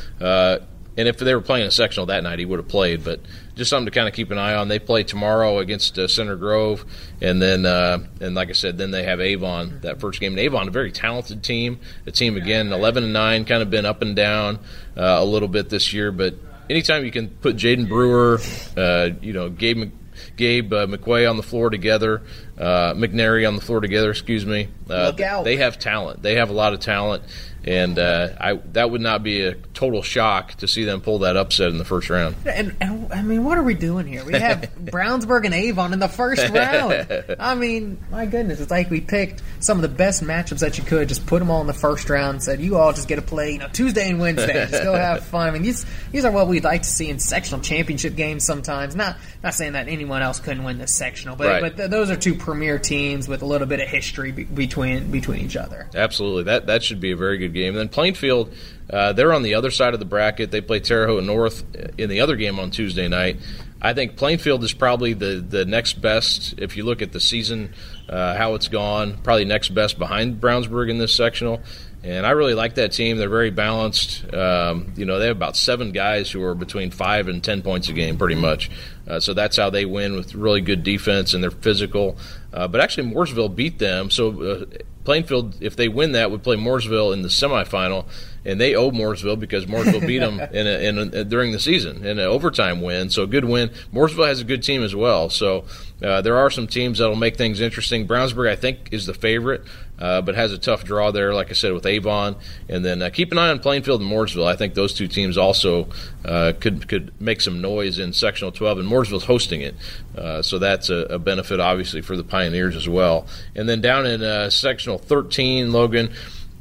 And 0.96 1.08
if 1.08 1.18
they 1.18 1.34
were 1.34 1.40
playing 1.40 1.66
a 1.66 1.70
sectional 1.72 2.06
that 2.06 2.22
night, 2.22 2.38
he 2.38 2.44
would 2.44 2.60
have 2.60 2.68
played. 2.68 3.04
But 3.04 3.20
just 3.56 3.70
something 3.70 3.86
to 3.86 3.90
kind 3.90 4.08
of 4.08 4.14
keep 4.14 4.30
an 4.30 4.38
eye 4.38 4.54
on. 4.54 4.68
They 4.68 4.78
play 4.78 5.02
tomorrow 5.02 5.58
against 5.58 5.98
uh, 5.98 6.06
Center 6.06 6.36
Grove, 6.36 6.84
and 7.20 7.42
then 7.42 7.66
uh, 7.66 7.98
and 8.20 8.34
like 8.34 8.48
I 8.48 8.52
said, 8.52 8.78
then 8.78 8.90
they 8.90 9.02
have 9.04 9.20
Avon 9.20 9.80
that 9.82 10.00
first 10.00 10.20
game. 10.20 10.32
And 10.32 10.40
Avon, 10.40 10.68
a 10.68 10.70
very 10.70 10.92
talented 10.92 11.42
team. 11.42 11.80
A 12.06 12.12
team 12.12 12.36
again, 12.36 12.72
eleven 12.72 13.02
and 13.04 13.12
nine, 13.12 13.44
kind 13.44 13.62
of 13.62 13.70
been 13.70 13.86
up 13.86 14.02
and 14.02 14.14
down 14.14 14.60
uh, 14.96 15.18
a 15.18 15.24
little 15.24 15.48
bit 15.48 15.68
this 15.68 15.92
year. 15.92 16.12
But 16.12 16.34
anytime 16.70 17.04
you 17.04 17.10
can 17.10 17.28
put 17.28 17.56
Jaden 17.56 17.88
Brewer, 17.88 18.40
uh, 18.76 19.10
you 19.20 19.32
know 19.32 19.48
Gabe. 19.50 19.92
Gabe 20.36 20.72
uh, 20.72 20.86
McQuay 20.86 21.28
on 21.28 21.36
the 21.36 21.42
floor 21.42 21.70
together, 21.70 22.22
uh, 22.56 22.94
McNary 22.94 23.46
on 23.48 23.56
the 23.56 23.60
floor 23.60 23.80
together. 23.80 24.10
Excuse 24.10 24.46
me. 24.46 24.68
Uh, 24.88 25.10
they 25.42 25.56
have 25.56 25.76
talent. 25.76 26.22
They 26.22 26.36
have 26.36 26.50
a 26.50 26.52
lot 26.52 26.72
of 26.72 26.78
talent, 26.78 27.24
and 27.66 27.98
uh, 27.98 28.28
I 28.38 28.54
that 28.72 28.90
would 28.90 29.00
not 29.00 29.22
be 29.22 29.42
a 29.42 29.54
total 29.54 30.02
shock 30.02 30.54
to 30.54 30.68
see 30.68 30.84
them 30.84 31.00
pull 31.00 31.20
that 31.20 31.36
upset 31.36 31.70
in 31.70 31.78
the 31.78 31.84
first 31.84 32.10
round. 32.10 32.36
And, 32.46 32.76
and 32.80 33.12
I 33.12 33.22
mean, 33.22 33.44
what 33.44 33.58
are 33.58 33.62
we 33.62 33.74
doing 33.74 34.06
here? 34.06 34.24
We 34.24 34.34
have 34.34 34.70
Brownsburg 34.80 35.44
and 35.46 35.54
Avon 35.54 35.92
in 35.92 35.98
the 35.98 36.08
first 36.08 36.48
round. 36.50 37.36
I 37.38 37.54
mean, 37.54 37.98
my 38.10 38.26
goodness, 38.26 38.60
it's 38.60 38.70
like 38.70 38.90
we 38.90 39.00
picked 39.00 39.42
some 39.60 39.78
of 39.78 39.82
the 39.82 39.88
best 39.88 40.22
matchups 40.22 40.60
that 40.60 40.76
you 40.78 40.84
could, 40.84 41.08
just 41.08 41.26
put 41.26 41.38
them 41.38 41.50
all 41.50 41.60
in 41.60 41.66
the 41.66 41.72
first 41.72 42.10
round. 42.10 42.42
Said 42.42 42.60
you 42.60 42.76
all 42.76 42.92
just 42.92 43.08
get 43.08 43.16
to 43.16 43.22
play, 43.22 43.52
you 43.52 43.58
know, 43.58 43.68
Tuesday 43.72 44.10
and 44.10 44.20
Wednesday. 44.20 44.66
Just 44.68 44.82
go 44.82 44.94
have 44.94 45.24
fun. 45.24 45.48
I 45.48 45.50
mean, 45.50 45.62
these 45.62 45.86
these 46.12 46.24
are 46.24 46.32
what 46.32 46.48
we'd 46.48 46.64
like 46.64 46.82
to 46.82 46.88
see 46.88 47.08
in 47.08 47.18
sectional 47.18 47.60
championship 47.60 48.14
games. 48.14 48.44
Sometimes, 48.44 48.94
not 48.94 49.16
not 49.42 49.54
saying 49.54 49.72
that 49.72 49.88
anyone 49.88 50.20
else 50.22 50.38
couldn't 50.40 50.64
win 50.64 50.78
this 50.78 50.94
sectional, 50.94 51.36
but 51.36 51.46
right. 51.46 51.62
but 51.62 51.76
th- 51.76 51.90
those 51.90 52.10
are 52.10 52.16
two 52.16 52.34
premier 52.34 52.78
teams 52.78 53.26
with 53.26 53.42
a 53.42 53.46
little 53.46 53.66
bit 53.66 53.80
of 53.80 53.88
history 53.88 54.32
be- 54.32 54.44
between 54.44 55.10
between 55.10 55.40
each 55.40 55.56
other. 55.56 55.88
Absolutely, 55.94 56.44
that 56.44 56.66
that 56.66 56.82
should 56.82 57.00
be 57.00 57.12
a 57.12 57.16
very 57.16 57.38
good 57.38 57.53
game. 57.54 57.68
And 57.68 57.78
then 57.78 57.88
Plainfield, 57.88 58.52
uh, 58.90 59.12
they're 59.12 59.32
on 59.32 59.42
the 59.42 59.54
other 59.54 59.70
side 59.70 59.94
of 59.94 60.00
the 60.00 60.06
bracket. 60.06 60.50
They 60.50 60.60
play 60.60 60.80
Terre 60.80 61.06
Haute 61.06 61.24
North 61.24 61.64
in 61.96 62.10
the 62.10 62.20
other 62.20 62.36
game 62.36 62.58
on 62.58 62.70
Tuesday 62.70 63.08
night. 63.08 63.38
I 63.80 63.92
think 63.92 64.16
Plainfield 64.16 64.64
is 64.64 64.72
probably 64.72 65.12
the, 65.12 65.44
the 65.46 65.66
next 65.66 66.00
best 66.00 66.54
if 66.58 66.76
you 66.76 66.84
look 66.84 67.02
at 67.02 67.12
the 67.12 67.20
season, 67.20 67.74
uh, 68.08 68.34
how 68.34 68.54
it's 68.54 68.68
gone. 68.68 69.18
Probably 69.18 69.44
next 69.44 69.74
best 69.74 69.98
behind 69.98 70.40
Brownsburg 70.40 70.88
in 70.88 70.98
this 70.98 71.14
sectional. 71.14 71.60
And 72.04 72.26
I 72.26 72.32
really 72.32 72.52
like 72.52 72.74
that 72.74 72.92
team. 72.92 73.16
They're 73.16 73.30
very 73.30 73.50
balanced. 73.50 74.32
Um, 74.34 74.92
you 74.94 75.06
know, 75.06 75.18
they 75.18 75.28
have 75.28 75.36
about 75.36 75.56
seven 75.56 75.90
guys 75.90 76.30
who 76.30 76.42
are 76.42 76.54
between 76.54 76.90
five 76.90 77.28
and 77.28 77.42
ten 77.42 77.62
points 77.62 77.88
a 77.88 77.94
game, 77.94 78.18
pretty 78.18 78.34
much. 78.34 78.70
Uh, 79.08 79.20
so 79.20 79.32
that's 79.32 79.56
how 79.56 79.70
they 79.70 79.86
win 79.86 80.14
with 80.14 80.34
really 80.34 80.60
good 80.60 80.82
defense 80.82 81.32
and 81.32 81.42
they're 81.42 81.50
physical. 81.50 82.18
Uh, 82.52 82.68
but 82.68 82.82
actually, 82.82 83.10
Mooresville 83.10 83.54
beat 83.54 83.78
them. 83.78 84.10
So 84.10 84.42
uh, 84.42 84.64
Plainfield, 85.04 85.56
if 85.60 85.76
they 85.76 85.88
win 85.88 86.12
that, 86.12 86.30
would 86.30 86.42
play 86.42 86.56
Mooresville 86.56 87.12
in 87.12 87.22
the 87.22 87.28
semifinal. 87.28 88.06
and 88.44 88.60
they 88.60 88.74
owe 88.74 88.90
Mooresville 88.90 89.38
because 89.38 89.66
Mooresville 89.66 90.06
beat 90.06 90.18
them 90.18 90.40
in, 90.52 90.66
a, 90.66 90.88
in 90.88 90.98
a, 90.98 91.24
during 91.24 91.52
the 91.52 91.58
season 91.60 91.98
in 92.04 92.18
an 92.18 92.26
overtime 92.26 92.80
win. 92.80 93.10
So 93.10 93.22
a 93.22 93.26
good 93.26 93.44
win. 93.44 93.70
Mooresville 93.92 94.26
has 94.26 94.40
a 94.40 94.44
good 94.44 94.62
team 94.62 94.82
as 94.82 94.94
well. 94.94 95.28
So 95.30 95.64
uh, 96.02 96.22
there 96.22 96.36
are 96.36 96.50
some 96.50 96.66
teams 96.66 96.98
that'll 96.98 97.16
make 97.16 97.36
things 97.36 97.60
interesting. 97.60 98.06
Brownsburg, 98.06 98.50
I 98.50 98.56
think, 98.56 98.88
is 98.92 99.04
the 99.06 99.14
favorite, 99.14 99.62
uh, 99.98 100.20
but 100.22 100.34
has 100.34 100.52
a 100.52 100.58
tough 100.58 100.84
draw 100.84 101.10
there, 101.10 101.34
like 101.34 101.50
I 101.50 101.54
said, 101.54 101.72
with 101.72 101.86
Avon. 101.86 102.36
And 102.68 102.84
then 102.84 103.02
uh, 103.02 103.10
keep 103.10 103.32
an 103.32 103.38
eye 103.38 103.50
on 103.50 103.58
Plainfield 103.60 104.00
and 104.00 104.10
Mooresville. 104.10 104.46
I 104.46 104.56
think 104.56 104.74
those 104.74 104.94
two 104.94 105.08
teams 105.08 105.38
also 105.38 105.88
uh, 106.24 106.52
could 106.58 106.88
could 106.88 107.12
make 107.20 107.40
some 107.40 107.60
noise 107.60 107.98
in 107.98 108.12
Sectional 108.12 108.52
12, 108.52 108.80
and 108.80 108.88
Mooresville's 108.88 109.24
hosting 109.24 109.60
it, 109.60 109.74
uh, 110.16 110.42
so 110.42 110.58
that's 110.58 110.90
a, 110.90 110.96
a, 111.10 111.18
benefit 111.18 111.60
obviously 111.60 112.00
for 112.00 112.16
the 112.16 112.24
Pioneers 112.24 112.76
as 112.76 112.88
well. 112.88 113.26
And 113.54 113.68
then 113.68 113.80
down 113.80 114.06
in 114.06 114.22
uh, 114.22 114.50
Sectional 114.50 114.98
13, 114.98 115.72
Logan. 115.72 116.12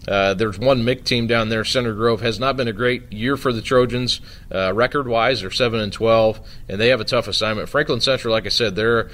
Uh, 0.08 0.34
there's 0.34 0.60
one 0.60 0.84
MIC 0.84 1.04
team 1.06 1.28
down 1.28 1.50
there. 1.50 1.64
Center 1.64 1.94
Grove 1.94 2.22
has 2.22 2.40
not 2.40 2.58
been 2.58 2.68
a 2.68 2.74
great 2.74 3.12
year 3.12 3.38
for 3.38 3.54
the 3.54 3.62
Trojans, 3.62 4.20
uh, 4.54 4.74
record-wise. 4.74 5.42
They're 5.42 5.52
seven 5.52 5.80
and 5.80 5.94
twelve, 5.94 6.40
and 6.68 6.80
they 6.80 6.90
have 6.90 7.02
a 7.02 7.06
tough 7.06 7.28
assignment. 7.28 7.70
Franklin 7.70 8.02
Central, 8.02 8.34
like 8.34 8.46
I 8.46 8.50
said, 8.50 8.76
they 8.76 8.84
uh, 8.84 9.06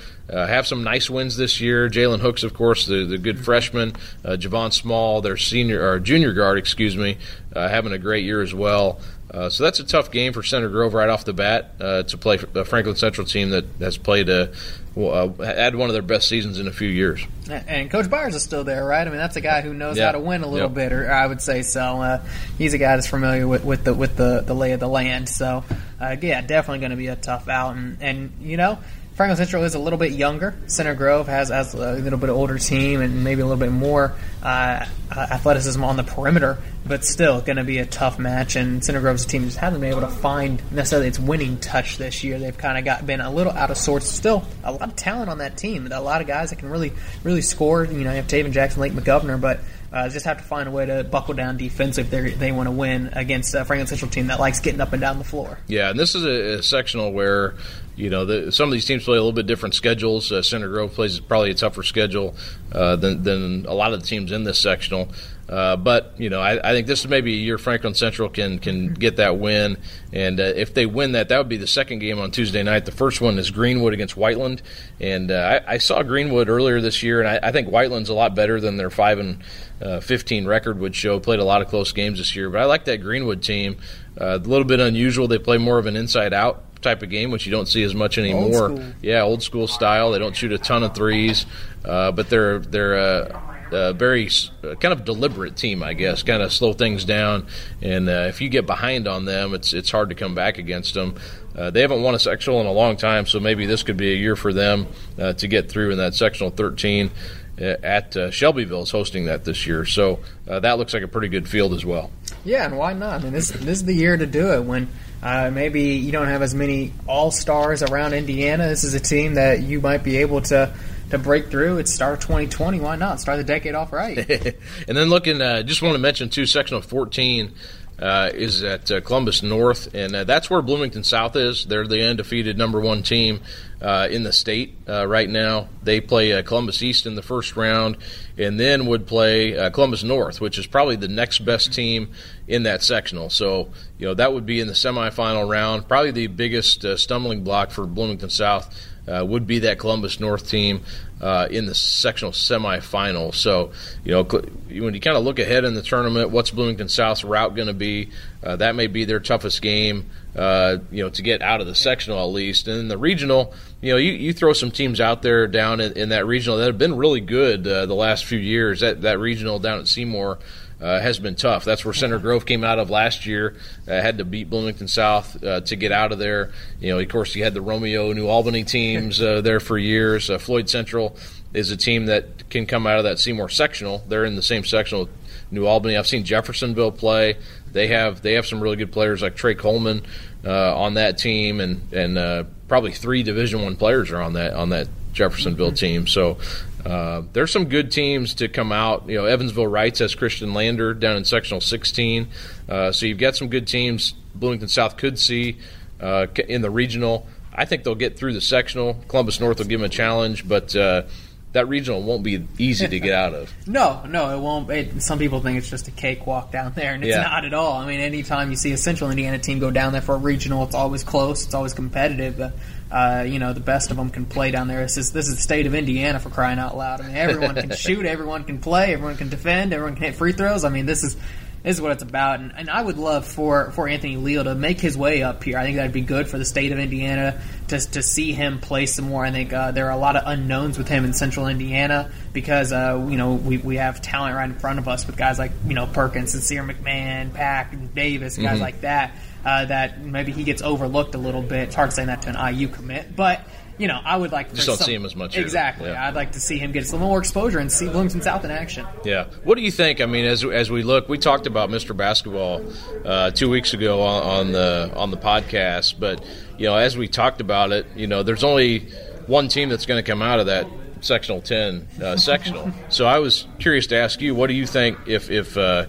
have 0.48 0.66
some 0.66 0.84
nice 0.84 1.10
wins 1.10 1.38
this 1.38 1.62
year. 1.62 1.90
Jalen 1.90 2.20
Hooks, 2.20 2.44
of 2.44 2.54
course, 2.54 2.86
the, 2.86 3.06
the 3.06 3.18
good 3.18 3.44
freshman. 3.44 3.94
Uh, 4.26 4.32
Javon 4.32 4.74
Small, 4.74 5.22
their 5.22 5.38
senior 5.38 5.88
or 5.88 6.00
junior 6.00 6.34
guard, 6.34 6.58
excuse 6.58 6.98
me, 6.98 7.18
uh, 7.56 7.68
having 7.68 7.94
a 7.94 8.00
great 8.00 8.26
year 8.26 8.42
as 8.42 8.54
well. 8.54 9.00
Uh, 9.32 9.50
so 9.50 9.64
that's 9.64 9.80
a 9.80 9.84
tough 9.84 10.10
game 10.12 10.34
for 10.34 10.42
Center 10.42 10.70
Grove 10.70 10.94
right 10.94 11.10
off 11.10 11.24
the 11.24 11.34
bat 11.34 11.76
uh, 11.80 12.04
to 12.04 12.18
play 12.18 12.40
a 12.56 12.66
Franklin 12.66 12.96
Central 12.96 13.28
team 13.28 13.52
that 13.52 13.66
has 13.80 13.98
played 13.98 14.28
a 14.28 14.52
uh, 14.98 15.30
had 15.44 15.76
one 15.76 15.88
of 15.90 15.94
their 15.94 16.02
best 16.02 16.28
seasons 16.28 16.60
in 16.60 16.68
a 16.68 16.72
few 16.72 16.90
years. 16.90 17.26
And 17.50 17.90
Coach 17.90 18.10
Byers 18.10 18.36
is 18.36 18.44
still 18.44 18.64
there, 18.64 18.84
right? 18.84 19.06
I 19.06 19.10
mean, 19.10 19.20
that's 19.20 19.36
a 19.36 19.42
guy 19.42 19.62
who 19.62 19.74
knows 19.74 19.98
yeah. 19.98 20.08
how 20.08 20.12
to 20.14 20.20
win 20.20 20.44
a 20.44 20.48
little 20.48 20.70
yep. 20.70 20.76
bit, 20.76 20.92
or 20.92 21.12
I 21.12 21.26
would 21.26 21.42
say 21.42 21.62
so. 21.62 22.02
Uh, 22.02 22.24
he's 22.58 22.74
a 22.74 22.78
guy 22.78 22.96
that's 22.96 23.08
familiar 23.08 23.48
with, 23.48 23.64
with 23.64 23.84
the 23.84 23.94
with 23.94 24.16
the, 24.16 24.42
the 24.42 24.54
lay 24.54 24.72
of 24.72 24.80
the 24.80 24.90
land. 24.90 25.30
So, 25.30 25.64
uh, 26.02 26.16
yeah, 26.20 26.42
definitely 26.42 26.80
going 26.80 26.92
to 26.92 26.98
be 26.98 27.08
a 27.08 27.16
tough 27.16 27.48
out. 27.48 27.76
And, 27.76 27.98
and 28.02 28.32
you 28.42 28.58
know, 28.58 28.80
Franklin 29.20 29.36
Central 29.36 29.66
is 29.66 29.76
a 29.76 29.80
little 29.80 30.00
bit 30.00 30.14
younger. 30.14 30.56
Center 30.68 30.96
Grove 30.96 31.28
has, 31.28 31.50
has 31.50 31.74
a 31.74 31.92
little 31.96 32.18
bit 32.18 32.30
older 32.30 32.58
team 32.58 33.02
and 33.02 33.22
maybe 33.22 33.42
a 33.42 33.46
little 33.46 33.60
bit 33.60 33.70
more 33.70 34.14
uh, 34.42 34.86
athleticism 35.12 35.84
on 35.84 35.98
the 35.98 36.06
perimeter, 36.06 36.58
but 36.86 37.04
still 37.04 37.42
going 37.42 37.58
to 37.58 37.66
be 37.66 37.80
a 37.80 37.86
tough 37.86 38.18
match. 38.18 38.56
And 38.56 38.82
Center 38.82 39.02
Grove's 39.02 39.26
team 39.26 39.44
just 39.44 39.58
hasn't 39.58 39.82
been 39.82 39.92
able 39.92 40.08
to 40.08 40.08
find 40.08 40.62
necessarily 40.72 41.10
its 41.10 41.20
winning 41.20 41.58
touch 41.60 41.98
this 41.98 42.24
year. 42.24 42.40
They've 42.40 42.58
kind 42.58 42.78
of 42.78 42.86
got 42.86 43.06
been 43.06 43.20
a 43.20 43.30
little 43.30 43.52
out 43.52 43.72
of 43.72 43.78
sorts. 43.78 44.08
Still, 44.08 44.46
a 44.64 44.72
lot 44.72 44.84
of 44.84 44.96
talent 44.96 45.30
on 45.30 45.40
that 45.40 45.58
team. 45.58 45.92
A 45.92 46.00
lot 46.00 46.22
of 46.22 46.28
guys 46.28 46.52
that 46.52 46.60
can 46.60 46.70
really 46.70 46.94
really 47.26 47.42
score. 47.42 47.84
You 47.84 48.06
know, 48.06 48.12
you 48.12 48.16
have 48.16 48.28
Taven 48.28 48.54
Jackson, 48.54 48.80
Lake 48.80 48.94
McGovern, 48.94 49.42
but 49.42 49.60
uh, 49.92 50.08
just 50.08 50.26
have 50.28 50.38
to 50.38 50.44
find 50.44 50.70
a 50.70 50.72
way 50.72 50.86
to 50.86 51.04
buckle 51.04 51.34
down 51.34 51.58
defensive 51.58 52.14
if 52.14 52.40
they 52.40 52.52
want 52.52 52.68
to 52.68 52.72
win 52.72 53.10
against 53.14 53.54
a 53.56 53.66
Franklin 53.66 53.88
Central 53.88 54.10
team 54.10 54.28
that 54.28 54.40
likes 54.40 54.60
getting 54.60 54.82
up 54.82 54.94
and 54.94 55.02
down 55.02 55.18
the 55.18 55.26
floor. 55.26 55.60
Yeah, 55.68 55.90
and 55.90 56.00
this 56.00 56.16
is 56.16 56.24
a, 56.24 56.60
a 56.60 56.64
sectional 56.64 57.12
where 57.12 57.56
you 58.00 58.10
know, 58.10 58.24
the, 58.24 58.52
some 58.52 58.70
of 58.70 58.74
these 58.74 58.86
teams 58.86 59.04
play 59.04 59.18
a 59.18 59.20
little 59.20 59.34
bit 59.34 59.46
different 59.46 59.76
schedules. 59.76 60.32
Uh, 60.32 60.42
Center 60.42 60.70
Grove 60.70 60.94
plays 60.94 61.20
probably 61.20 61.52
a 61.52 61.54
tougher 61.54 61.84
schedule 61.84 62.34
uh, 62.72 62.96
than, 62.96 63.24
than 63.24 63.66
a 63.66 63.74
lot 63.74 63.94
of 63.94 64.00
the 64.00 64.08
teams 64.08 64.32
in 64.32 64.46
this 64.46 64.58
sectional. 64.58 65.10
Uh, 65.50 65.76
but 65.76 66.14
you 66.18 66.30
know, 66.30 66.40
I, 66.40 66.70
I, 66.70 66.74
think 66.74 66.86
this 66.86 67.00
is 67.00 67.08
maybe 67.08 67.34
a 67.34 67.38
year 67.38 67.58
Franklin 67.58 67.96
Central 67.96 68.30
can 68.30 68.60
can 68.60 68.94
get 68.94 69.16
that 69.16 69.40
win, 69.40 69.78
and 70.14 70.40
uh, 70.40 70.44
if 70.44 70.76
they 70.76 70.86
win 70.86 71.14
that, 71.14 71.30
that 71.30 71.40
would 71.40 71.50
be 71.50 71.58
the 71.58 71.66
second 71.66 72.00
game 72.00 72.20
on 72.20 72.30
Tuesday 72.30 72.62
night. 72.62 72.86
The 72.86 72.92
first 72.92 73.20
one 73.20 73.40
is 73.40 73.50
Greenwood 73.50 73.94
against 73.94 74.16
Whiteland, 74.16 74.62
and 75.00 75.32
uh, 75.32 75.60
I, 75.68 75.74
I, 75.74 75.78
saw 75.80 76.04
Greenwood 76.04 76.50
earlier 76.50 76.82
this 76.82 77.02
year, 77.02 77.20
and 77.20 77.28
I, 77.28 77.48
I, 77.50 77.52
think 77.52 77.68
Whiteland's 77.68 78.10
a 78.10 78.14
lot 78.14 78.36
better 78.36 78.62
than 78.62 78.78
their 78.78 78.92
five 78.92 79.18
and 79.18 79.44
uh, 79.82 80.02
fifteen 80.02 80.46
record 80.46 80.78
would 80.78 80.96
show. 80.96 81.20
Played 81.20 81.40
a 81.40 81.46
lot 81.46 81.64
of 81.64 81.68
close 81.68 81.94
games 81.94 82.20
this 82.20 82.36
year, 82.36 82.52
but 82.52 82.62
I 82.62 82.66
like 82.66 82.86
that 82.86 82.98
Greenwood 82.98 83.42
team. 83.42 83.78
Uh, 84.22 84.36
a 84.36 84.38
little 84.38 84.66
bit 84.66 84.80
unusual. 84.80 85.28
They 85.28 85.40
play 85.40 85.58
more 85.58 85.80
of 85.80 85.88
an 85.88 85.96
inside 85.96 86.32
out 86.32 86.64
type 86.82 87.04
of 87.04 87.10
game, 87.10 87.32
which 87.32 87.46
you 87.46 87.52
don't 87.52 87.68
see 87.68 87.84
as 87.84 87.94
much 87.94 88.18
anymore. 88.18 88.72
Old 88.72 88.94
yeah, 89.02 89.22
old 89.22 89.44
school 89.44 89.68
style. 89.68 90.12
They 90.12 90.20
don't 90.20 90.36
shoot 90.36 90.52
a 90.52 90.58
ton 90.58 90.84
of 90.84 90.96
threes, 90.96 91.46
uh, 91.86 92.12
but 92.12 92.30
they're 92.30 92.60
they're 92.60 92.96
a, 92.96 93.68
a 93.72 93.94
very 93.94 94.30
uh, 94.64 94.76
kind 94.76 94.94
of 94.94 95.06
deliberate 95.06 95.56
team, 95.56 95.84
I 95.84 95.94
guess. 95.94 96.24
Kind 96.24 96.42
of 96.42 96.52
slow 96.54 96.74
things 96.74 97.06
down, 97.06 97.48
and 97.82 98.10
uh, 98.10 98.28
if 98.30 98.42
you 98.42 98.50
get 98.50 98.66
behind 98.66 99.08
on 99.08 99.26
them, 99.26 99.54
it's 99.54 99.74
it's 99.74 99.92
hard 99.92 100.10
to 100.10 100.16
come 100.16 100.36
back 100.36 100.58
against 100.58 100.94
them. 100.94 101.16
Uh, 101.56 101.70
they 101.70 101.82
haven't 101.82 102.02
won 102.02 102.16
a 102.16 102.20
sectional 102.20 102.62
in 102.62 102.68
a 102.68 102.72
long 102.72 102.96
time, 102.96 103.26
so 103.26 103.40
maybe 103.40 103.66
this 103.66 103.84
could 103.84 103.98
be 103.98 104.14
a 104.14 104.16
year 104.16 104.36
for 104.36 104.54
them 104.54 104.88
uh, 105.18 105.34
to 105.34 105.48
get 105.48 105.70
through 105.70 105.92
in 105.92 105.98
that 105.98 106.14
sectional 106.14 106.52
13 106.52 107.08
uh, 107.08 107.12
at 107.60 108.16
uh, 108.16 108.32
Shelbyville 108.32 108.84
is 108.84 108.92
hosting 108.92 109.26
that 109.26 109.44
this 109.46 109.68
year. 109.68 109.86
So 109.86 110.20
uh, 110.48 110.60
that 110.62 110.78
looks 110.78 110.94
like 110.94 111.04
a 111.04 111.08
pretty 111.08 111.28
good 111.28 111.48
field 111.48 111.74
as 111.74 111.86
well. 111.86 112.12
Yeah, 112.46 112.66
and 112.66 112.78
why 112.78 112.94
not? 112.94 113.22
I 113.22 113.24
mean, 113.24 113.34
this 113.34 113.50
this 113.50 113.80
is 113.80 113.86
the 113.86 113.94
year 113.94 114.16
to 114.16 114.26
do 114.26 114.54
it 114.54 114.64
when 114.64 114.90
uh, 115.22 115.52
maybe 115.52 115.82
you 115.82 116.12
don't 116.12 116.28
have 116.28 116.42
as 116.42 116.56
many 116.56 116.94
all 117.08 117.32
stars 117.32 117.84
around 117.84 118.14
Indiana. 118.14 118.68
This 118.68 118.84
is 118.84 118.94
a 118.94 119.00
team 119.00 119.34
that 119.36 119.62
you 119.62 119.82
might 119.82 120.04
be 120.04 120.18
able 120.18 120.42
to 120.44 120.74
to 121.10 121.18
break 121.18 121.50
through. 121.50 121.78
It's 121.80 121.94
start 121.94 122.22
2020. 122.22 122.80
Why 122.80 122.96
not 122.96 123.20
start 123.20 123.38
the 123.38 123.44
decade 123.44 123.76
off 123.76 123.92
right? 123.92 124.18
and 124.88 124.98
then 124.98 125.10
looking, 125.10 125.42
uh, 125.42 125.64
just 125.64 125.82
want 125.82 125.96
to 125.96 126.00
mention 126.00 126.30
too, 126.30 126.46
section 126.46 126.78
of 126.78 126.86
14. 126.86 127.54
Uh, 128.02 128.30
is 128.34 128.64
at 128.64 128.90
uh, 128.90 129.02
Columbus 129.02 129.44
North, 129.44 129.94
and 129.94 130.16
uh, 130.16 130.24
that's 130.24 130.50
where 130.50 130.62
Bloomington 130.62 131.04
South 131.04 131.36
is. 131.36 131.66
They're 131.66 131.86
the 131.86 132.08
undefeated 132.10 132.58
number 132.58 132.80
one 132.80 133.04
team 133.04 133.42
uh, 133.82 134.08
in 134.10 134.24
the 134.24 134.32
state 134.32 134.78
uh, 134.88 135.06
right 135.06 135.30
now. 135.30 135.68
They 135.84 136.00
play 136.00 136.42
Columbus 136.44 136.82
East 136.82 137.06
in 137.06 137.16
the 137.16 137.22
first 137.22 137.58
round, 137.58 137.98
and 138.38 138.58
then 138.58 138.86
would 138.86 139.06
play 139.06 139.52
Columbus 139.72 140.04
North, 140.04 140.40
which 140.40 140.58
is 140.58 140.66
probably 140.66 140.96
the 140.96 141.10
next 141.10 141.40
best 141.40 141.74
team 141.74 142.14
in 142.48 142.64
that 142.64 142.84
sectional. 142.84 143.30
So, 143.30 143.70
you 143.98 144.08
know, 144.08 144.14
that 144.14 144.34
would 144.34 144.46
be 144.46 144.62
in 144.62 144.68
the 144.68 144.74
semifinal 144.74 145.50
round. 145.50 145.88
Probably 145.88 146.12
the 146.12 146.28
biggest 146.28 146.86
uh, 146.86 146.96
stumbling 146.96 147.44
block 147.44 147.72
for 147.72 147.86
Bloomington 147.86 148.30
South 148.30 148.74
uh, 149.10 149.26
would 149.26 149.48
be 149.48 149.60
that 149.60 149.80
Columbus 149.80 150.20
North 150.20 150.50
team 150.50 150.82
uh, 151.22 151.48
in 151.50 151.66
the 151.66 151.76
sectional 151.76 152.32
semifinal. 152.32 153.34
So, 153.34 153.72
you 154.04 154.12
know, 154.12 154.24
when 154.24 154.94
you 154.94 155.00
kind 155.00 155.18
of 155.18 155.24
look 155.24 155.40
ahead 155.40 155.66
in 155.66 155.74
the 155.74 155.82
tournament, 155.82 156.30
what's 156.30 156.52
Bloomington 156.52 156.90
South's 156.90 157.24
route 157.24 157.56
going 157.56 157.68
to 157.68 157.74
be? 157.74 158.10
Uh, 158.44 158.56
that 158.58 158.76
may 158.76 158.88
be 158.88 159.06
their 159.06 159.20
toughest 159.20 159.62
game. 159.62 160.10
Uh, 160.36 160.78
you 160.92 161.04
know, 161.04 161.10
to 161.10 161.22
get 161.24 161.42
out 161.42 161.60
of 161.60 161.68
the 161.68 161.74
sectional 161.74 162.20
at 162.20 162.32
least, 162.32 162.68
and 162.68 162.80
in 162.80 162.88
the 162.88 162.98
regional, 162.98 163.52
you 163.82 163.92
know, 163.92 163.98
you, 163.98 164.12
you 164.12 164.32
throw 164.32 164.54
some 164.54 164.70
teams 164.70 165.02
out 165.02 165.24
there 165.24 165.48
down 165.48 165.82
in, 165.82 165.94
in 165.94 166.10
that 166.10 166.28
regional 166.28 166.58
that 166.60 166.68
have 166.68 166.78
been 166.78 166.96
really 166.96 167.20
good 167.20 167.68
uh, 167.68 167.88
the 167.88 167.96
last 167.96 168.26
few 168.26 168.38
years. 168.38 168.82
That 168.82 169.02
that 169.02 169.20
regional 169.20 169.58
down 169.58 169.80
at 169.80 169.88
Seymour 169.88 170.38
uh, 170.82 171.00
has 171.00 171.20
been 171.20 171.36
tough. 171.36 171.66
That's 171.66 171.84
where 171.84 171.94
Center 171.94 172.20
Grove 172.20 172.46
came 172.46 172.64
out 172.64 172.80
of 172.80 172.90
last 172.90 173.26
year. 173.26 173.56
Uh, 173.88 174.02
had 174.02 174.18
to 174.20 174.26
beat 174.26 174.50
Bloomington 174.50 174.88
South 174.88 175.42
uh, 175.44 175.62
to 175.62 175.76
get 175.76 175.92
out 175.92 176.12
of 176.12 176.20
there. 176.20 176.52
You 176.80 176.90
know, 176.90 177.00
of 177.00 177.10
course, 177.10 177.36
you 177.36 177.44
had 177.44 177.54
the 177.54 177.62
Romeo 177.62 178.14
New 178.14 178.28
Albany 178.28 178.64
teams 178.64 179.22
uh, 179.22 179.42
there 179.42 179.60
for 179.60 179.78
years. 179.78 180.30
Uh, 180.30 180.38
Floyd 180.38 180.70
Central 180.70 181.18
is 181.54 181.72
a 181.72 181.78
team 181.78 182.06
that 182.06 182.50
can 182.50 182.66
come 182.66 182.88
out 182.88 182.98
of 182.98 183.04
that 183.04 183.20
Seymour 183.20 183.50
sectional. 183.50 184.04
They're 184.08 184.26
in 184.26 184.36
the 184.36 184.42
same 184.42 184.64
sectional 184.64 185.06
with 185.06 185.14
New 185.52 185.66
Albany. 185.66 185.98
I've 185.98 186.08
seen 186.08 186.24
Jeffersonville 186.24 186.92
play. 186.92 187.38
They 187.72 187.88
have 187.88 188.22
they 188.22 188.34
have 188.34 188.46
some 188.48 188.62
really 188.62 188.78
good 188.78 188.92
players 188.92 189.22
like 189.22 189.36
Trey 189.36 189.56
Coleman 189.56 190.04
uh, 190.46 190.76
on 190.76 190.96
that 190.96 191.18
team, 191.18 191.60
and 191.60 191.92
and 191.94 192.48
probably 192.68 192.92
three 192.92 193.22
Division 193.24 193.62
One 193.62 193.76
players 193.76 194.12
are 194.12 194.22
on 194.22 194.34
that 194.34 194.54
on 194.54 194.70
that 194.70 194.88
Jeffersonville 195.12 195.68
mm-hmm. 195.68 195.76
team. 195.76 196.08
So 196.08 196.38
uh, 196.86 197.24
there's 197.34 197.52
some 197.52 197.66
good 197.66 197.92
teams 197.92 198.36
to 198.36 198.48
come 198.48 198.72
out. 198.72 199.08
You 199.08 199.18
know, 199.18 199.26
Evansville 199.26 199.66
Reitz 199.66 200.00
has 200.00 200.16
Khristian 200.16 200.54
Lander 200.54 200.94
down 200.94 201.18
in 201.18 201.26
sectional 201.26 201.62
16. 201.62 202.28
Uh, 202.68 202.92
so 202.92 203.06
you've 203.06 203.18
got 203.18 203.36
some 203.36 203.50
good 203.50 203.68
teams. 203.68 204.14
Bloomington 204.36 204.70
South 204.70 204.98
could 204.98 205.20
see 205.20 205.58
uh, 206.00 206.28
in 206.48 206.62
the 206.62 206.70
regional. 206.70 207.28
I 207.54 207.66
think 207.66 207.84
they'll 207.84 207.96
get 207.96 208.18
through 208.18 208.34
the 208.34 208.42
sectional. 208.42 208.96
Columbus 209.08 209.40
North 209.40 209.58
will 209.58 209.66
give 209.66 209.80
them 209.82 209.86
a 209.86 209.90
challenge, 209.90 210.48
but 210.48 210.74
uh, 210.76 211.04
that 211.52 211.68
regional 211.68 212.02
won't 212.02 212.24
be 212.24 212.48
easy 212.58 212.88
to 212.88 213.00
get 213.00 213.14
out 213.14 213.34
of. 213.34 213.52
no, 213.68 214.04
no, 214.08 214.38
it 214.38 214.40
won't. 214.40 214.70
It, 214.70 215.02
some 215.02 215.20
people 215.20 215.42
think 215.42 215.58
it's 215.58 215.70
just 215.70 215.88
a 215.88 215.92
cakewalk 215.92 216.52
down 216.52 216.74
there, 216.74 216.94
and 216.94 217.04
it's 217.04 217.16
yeah. 217.16 217.24
not 217.24 217.44
at 217.44 217.54
all. 217.54 217.74
I 217.74 217.88
mean, 217.88 218.00
anytime 218.00 218.52
you 218.52 218.56
see 218.56 218.72
a 218.72 218.78
Central 218.78 219.10
Indiana 219.10 219.40
team 219.40 219.60
go 219.60 219.72
down 219.72 219.92
there 219.92 220.02
for 220.02 220.16
a 220.16 220.20
regional, 220.20 220.64
it's 220.64 220.76
always 220.76 221.04
close. 221.04 221.46
It's 221.46 221.54
always 221.54 221.74
competitive. 221.74 222.54
Uh, 222.92 223.24
you 223.28 223.38
know, 223.38 223.54
the 223.54 223.60
best 223.60 223.92
of 223.92 223.98
them 223.98 224.10
can 224.10 224.26
play 224.26 224.50
down 224.52 224.68
there. 224.68 224.82
This 224.82 224.98
is, 224.98 225.12
this 225.12 225.28
is 225.28 225.36
the 225.36 225.42
state 225.42 225.68
of 225.68 225.76
Indiana 225.76 226.20
for 226.20 226.30
crying 226.30 226.58
out 226.58 226.76
loud. 226.76 227.02
I 227.02 227.08
mean, 227.08 227.16
everyone 227.16 227.56
can 227.56 227.72
shoot, 227.76 228.06
everyone 228.06 228.46
can 228.46 228.60
play, 228.60 228.94
everyone 228.94 229.16
can 229.16 229.30
defend, 229.30 229.74
everyone 229.74 229.96
can 229.96 230.06
hit 230.06 230.16
free 230.16 230.32
throws. 230.32 230.64
I 230.64 230.70
mean, 230.70 230.88
this 230.88 231.04
is 231.04 231.16
this 231.64 231.76
is 231.76 231.82
what 231.82 231.92
it's 231.92 232.04
about. 232.04 232.40
And, 232.40 232.54
and 232.56 232.70
I 232.70 232.82
would 232.82 232.98
love 232.98 233.26
for, 233.26 233.72
for 233.72 233.88
Anthony 233.88 234.18
Leal 234.18 234.44
to 234.46 234.56
make 234.56 234.80
his 234.80 234.98
way 234.98 235.24
up 235.24 235.44
here. 235.44 235.58
I 235.58 235.64
think 235.64 235.76
that'd 235.76 235.92
be 235.92 236.02
good 236.02 236.28
for 236.28 236.38
the 236.38 236.46
state 236.46 236.72
of 236.72 236.80
Indiana 236.80 237.42
to, 237.68 237.80
to 237.80 238.02
see 238.02 238.32
him 238.32 238.60
play 238.60 238.86
some 238.86 239.06
more. 239.06 239.26
I 239.26 239.32
think 239.32 239.52
uh, 239.52 239.72
there 239.72 239.88
are 239.88 239.92
a 239.92 239.98
lot 239.98 240.16
of 240.16 240.24
unknowns 240.26 240.78
with 240.78 240.88
him 240.88 241.04
in 241.04 241.14
Central 241.14 241.48
Indiana 241.48 242.12
because 242.32 242.72
uh, 242.72 243.06
you 243.10 243.18
know 243.18 243.34
we, 243.34 243.58
we 243.58 243.76
have 243.76 244.02
talent 244.02 244.36
right 244.36 244.50
in 244.50 244.58
front 244.58 244.80
of 244.80 244.88
us 244.88 245.06
with 245.06 245.18
guys 245.18 245.38
like 245.38 245.52
you 245.68 245.74
know 245.74 245.86
Perkins, 245.86 246.32
Sincere 246.32 246.64
McMahon, 246.64 247.34
Pack, 247.34 247.74
and 247.74 247.94
Davis, 247.94 248.38
guys 248.38 248.54
mm-hmm. 248.54 248.62
like 248.62 248.82
that 248.82 249.12
uh, 249.46 249.66
that 249.66 250.02
maybe 250.02 250.32
he 250.32 250.44
gets 250.44 250.62
overlooked 250.62 251.16
a 251.16 251.18
little 251.18 251.42
bit. 251.42 251.68
It's 251.68 251.76
hard 251.76 251.94
saying 251.94 252.08
that 252.08 252.22
to 252.24 252.30
an 252.30 252.56
IU 252.56 252.68
commit, 252.68 253.16
but 253.16 253.42
you 253.80 253.88
know, 253.88 254.00
I 254.04 254.18
would 254.18 254.32
like 254.32 254.54
just 254.54 254.68
don't 254.68 254.78
some, 254.78 254.86
see 254.86 254.94
him 254.94 255.06
as 255.06 255.16
much. 255.16 255.38
Exactly. 255.38 255.90
Yeah. 255.90 256.06
I'd 256.06 256.14
like 256.14 256.34
to 256.34 256.40
see 256.42 256.58
him 256.58 256.74
get 256.74 256.86
some 256.86 257.00
more 257.00 257.18
exposure 257.18 257.60
and 257.60 257.72
see 257.72 257.88
Bloomington 257.88 258.22
South 258.22 258.44
in 258.44 258.52
action. 258.52 258.86
Yeah. 259.06 259.28
What 259.46 259.56
do 259.56 259.62
you 259.62 259.72
think? 259.72 260.02
I 260.02 260.06
mean, 260.06 260.26
as 260.26 260.44
as 260.44 260.70
we 260.70 260.84
look, 260.84 261.08
we 261.08 261.18
talked 261.18 261.48
about 261.48 261.70
Mr. 261.70 261.96
Basketball 261.96 262.72
uh, 263.06 263.32
two 263.32 263.50
weeks 263.50 263.74
ago 263.74 264.02
on, 264.02 264.24
on 264.24 264.52
the 264.52 264.92
on 264.96 265.12
the 265.12 265.18
podcast, 265.18 265.96
but 265.98 266.24
you 266.58 266.66
know, 266.66 266.76
as 266.76 266.98
we 266.98 267.08
talked 267.08 267.40
about 267.40 267.72
it, 267.72 267.88
you 267.96 268.06
know, 268.06 268.22
there's 268.22 268.44
only 268.44 268.90
one 269.28 269.48
team 269.48 269.70
that's 269.70 269.86
going 269.86 270.04
to 270.04 270.12
come 270.12 270.22
out 270.22 270.42
of 270.42 270.48
that 270.48 270.68
sectional 271.02 271.42
10 271.42 271.88
uh, 272.04 272.18
sectional. 272.18 272.72
So 272.90 273.06
I 273.06 273.20
was 273.20 273.48
curious 273.60 273.88
to 273.88 273.96
ask 273.96 274.20
you, 274.20 274.36
what 274.36 274.48
do 274.48 274.54
you 274.54 274.68
think 274.68 274.98
if 275.08 275.30
if 275.30 275.56
uh, 275.58 275.86